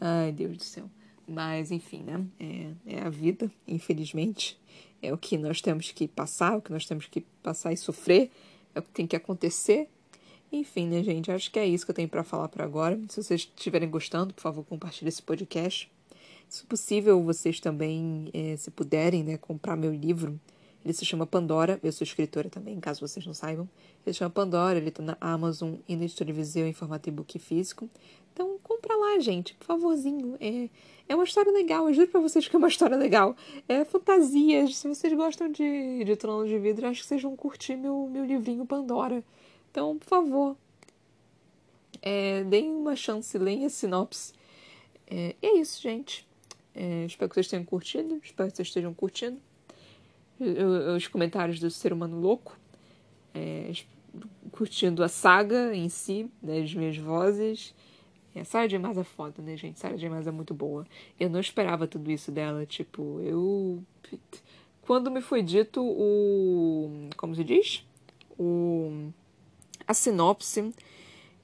Ai, 0.00 0.32
Deus 0.32 0.56
do 0.56 0.64
céu. 0.64 0.90
Mas, 1.26 1.70
enfim, 1.70 2.02
né? 2.02 2.24
É, 2.40 2.96
é 2.96 3.02
a 3.02 3.08
vida, 3.08 3.50
infelizmente. 3.66 4.58
É 5.00 5.12
o 5.12 5.18
que 5.18 5.36
nós 5.38 5.60
temos 5.60 5.92
que 5.92 6.08
passar, 6.08 6.56
o 6.56 6.62
que 6.62 6.72
nós 6.72 6.86
temos 6.86 7.06
que 7.06 7.20
passar 7.42 7.72
e 7.72 7.76
sofrer. 7.76 8.30
É 8.76 8.78
o 8.78 8.82
que 8.82 8.90
tem 8.90 9.06
que 9.06 9.16
acontecer. 9.16 9.88
Enfim, 10.52 10.86
né, 10.86 11.02
gente? 11.02 11.32
Acho 11.32 11.50
que 11.50 11.58
é 11.58 11.66
isso 11.66 11.86
que 11.86 11.92
eu 11.92 11.94
tenho 11.94 12.08
para 12.10 12.22
falar 12.22 12.46
por 12.48 12.60
agora. 12.60 13.00
Se 13.08 13.22
vocês 13.22 13.40
estiverem 13.40 13.88
gostando, 13.88 14.34
por 14.34 14.42
favor, 14.42 14.62
compartilhe 14.64 15.08
esse 15.08 15.22
podcast. 15.22 15.90
Se 16.46 16.62
possível, 16.66 17.22
vocês 17.22 17.58
também, 17.58 18.28
é, 18.34 18.54
se 18.58 18.70
puderem, 18.70 19.24
né, 19.24 19.38
comprar 19.38 19.76
meu 19.76 19.94
livro 19.94 20.38
ele 20.86 20.92
se 20.92 21.04
chama 21.04 21.26
Pandora, 21.26 21.80
eu 21.82 21.90
sou 21.90 22.04
escritora 22.04 22.48
também, 22.48 22.78
caso 22.78 23.00
vocês 23.00 23.26
não 23.26 23.34
saibam. 23.34 23.68
Ele 24.06 24.12
se 24.12 24.20
chama 24.20 24.30
Pandora, 24.30 24.78
ele 24.78 24.92
tá 24.92 25.02
na 25.02 25.16
Amazon 25.20 25.74
e 25.88 25.96
no 25.96 26.04
Editora 26.04 26.32
Viseu 26.32 26.64
em 26.64 26.72
formato 26.72 27.08
e-book 27.08 27.40
físico. 27.40 27.90
Então, 28.32 28.56
compra 28.62 28.94
lá, 28.94 29.18
gente, 29.18 29.54
por 29.54 29.66
favorzinho. 29.66 30.36
É, 30.38 30.70
é 31.08 31.14
uma 31.16 31.24
história 31.24 31.50
legal, 31.50 31.88
eu 31.88 31.92
juro 31.92 32.06
pra 32.06 32.20
vocês 32.20 32.46
que 32.46 32.54
é 32.54 32.58
uma 32.60 32.68
história 32.68 32.96
legal. 32.96 33.34
É 33.68 33.84
fantasia, 33.84 34.64
se 34.68 34.86
vocês 34.86 35.12
gostam 35.12 35.50
de, 35.50 36.04
de 36.04 36.14
Trono 36.14 36.46
de 36.46 36.56
Vidro, 36.56 36.86
acho 36.86 37.00
que 37.00 37.08
vocês 37.08 37.20
vão 37.20 37.34
curtir 37.34 37.74
meu, 37.74 38.08
meu 38.08 38.24
livrinho 38.24 38.64
Pandora. 38.64 39.24
Então, 39.72 39.98
por 39.98 40.06
favor, 40.06 40.56
é, 42.00 42.44
deem 42.44 42.70
uma 42.70 42.94
chance, 42.94 43.36
leiam 43.36 43.66
a 43.66 43.70
sinopse. 43.70 44.32
É, 45.04 45.34
e 45.42 45.46
é 45.46 45.58
isso, 45.58 45.82
gente. 45.82 46.24
É, 46.72 47.06
espero 47.06 47.28
que 47.28 47.34
vocês 47.34 47.48
tenham 47.48 47.64
curtido, 47.64 48.20
espero 48.22 48.48
que 48.48 48.56
vocês 48.56 48.68
estejam 48.68 48.94
curtindo 48.94 49.40
os 50.94 51.06
comentários 51.08 51.58
do 51.58 51.70
Ser 51.70 51.92
Humano 51.92 52.20
Louco, 52.20 52.58
é, 53.34 53.72
curtindo 54.50 55.02
a 55.02 55.08
saga 55.08 55.74
em 55.74 55.88
si, 55.88 56.30
né, 56.42 56.60
as 56.62 56.74
minhas 56.74 56.96
vozes. 56.96 57.74
É, 58.34 58.44
Sarah 58.44 58.66
J. 58.66 58.78
Maas 58.78 58.98
é 58.98 59.04
foda, 59.04 59.40
né, 59.42 59.56
gente? 59.56 59.78
Sarah 59.78 59.96
J. 59.96 60.08
Maas 60.08 60.26
é 60.26 60.30
muito 60.30 60.52
boa. 60.52 60.86
Eu 61.18 61.30
não 61.30 61.40
esperava 61.40 61.86
tudo 61.86 62.10
isso 62.10 62.30
dela, 62.30 62.66
tipo, 62.66 63.20
eu... 63.20 63.82
Quando 64.82 65.10
me 65.10 65.20
foi 65.20 65.42
dito 65.42 65.82
o... 65.82 67.08
como 67.16 67.34
se 67.34 67.42
diz? 67.42 67.84
O... 68.38 69.10
a 69.86 69.94
sinopse... 69.94 70.72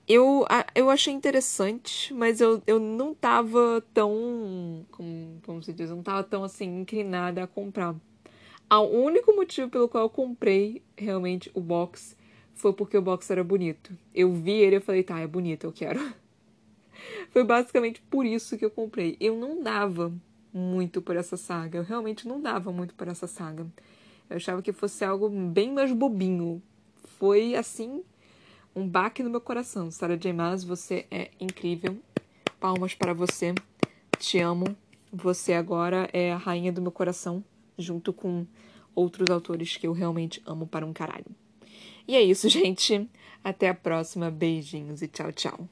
Eu, 0.07 0.45
eu 0.75 0.91
achei 0.91 1.15
interessante, 1.15 2.13
mas 2.13 2.41
eu, 2.41 2.61
eu 2.67 2.81
não 2.81 3.15
tava 3.15 3.83
tão. 3.95 4.85
Como, 4.91 5.41
como 5.47 5.63
se 5.63 5.73
diz? 5.73 5.91
Eu 5.91 5.97
não 5.97 6.03
tava 6.03 6.25
tão 6.25 6.43
assim 6.43 6.81
inclinada 6.81 7.45
a 7.45 7.47
comprar. 7.47 7.95
O 8.81 9.05
único 9.05 9.35
motivo 9.35 9.69
pelo 9.69 9.89
qual 9.89 10.05
eu 10.05 10.11
comprei 10.11 10.83
realmente 10.97 11.51
o 11.55 11.61
box 11.61 12.17
foi 12.55 12.73
porque 12.73 12.97
o 12.97 13.03
box 13.03 13.31
era 13.31 13.43
bonito. 13.43 13.97
Eu 14.15 14.33
vi 14.33 14.53
ele 14.53 14.77
e 14.77 14.81
falei, 14.81 15.03
tá, 15.03 15.19
é 15.19 15.27
bonito, 15.27 15.65
eu 15.65 15.73
quero. 15.73 16.01
foi 17.31 17.45
basicamente 17.45 18.01
por 18.03 18.25
isso 18.25 18.57
que 18.57 18.65
eu 18.65 18.71
comprei. 18.71 19.17
Eu 19.21 19.37
não 19.37 19.63
dava 19.63 20.13
muito 20.53 21.03
por 21.03 21.17
essa 21.17 21.37
saga. 21.37 21.79
Eu 21.79 21.85
realmente 21.85 22.29
não 22.29 22.41
dava 22.41 22.71
muito 22.73 22.95
por 22.95 23.09
essa 23.09 23.27
saga. 23.27 23.67
Eu 24.29 24.37
achava 24.37 24.63
que 24.63 24.73
fosse 24.73 25.05
algo 25.05 25.29
bem 25.29 25.73
mais 25.73 25.93
bobinho. 25.93 26.63
Foi 27.19 27.55
assim 27.55 28.03
um 28.75 28.87
baque 28.87 29.23
no 29.23 29.31
meu 29.31 29.41
coração. 29.41 29.91
Sarah 29.91 30.17
J. 30.17 30.33
Maas, 30.33 30.65
você 30.65 31.07
é 31.11 31.31
incrível. 31.39 31.99
Palmas 32.59 32.95
para 32.95 33.13
você. 33.13 33.55
Te 34.19 34.39
amo. 34.39 34.77
você 35.13 35.53
agora 35.53 36.09
é 36.13 36.33
a 36.33 36.37
rainha 36.37 36.73
do 36.73 36.81
meu 36.81 36.93
coração, 36.93 37.45
junto 37.79 38.13
com 38.13 38.47
outros 38.95 39.31
autores 39.31 39.77
que 39.77 39.87
eu 39.87 39.93
realmente 39.93 40.43
amo 40.47 40.67
para 40.67 40.87
um 40.87 40.93
caralho. 40.93 41.27
E 42.07 42.17
é 42.17 42.23
isso, 42.23 42.49
gente. 42.51 43.09
Até 43.43 43.69
a 43.69 43.75
próxima. 43.75 44.31
Beijinhos 44.31 45.03
e 45.03 45.09
tchau, 45.09 45.33
tchau. 45.33 45.69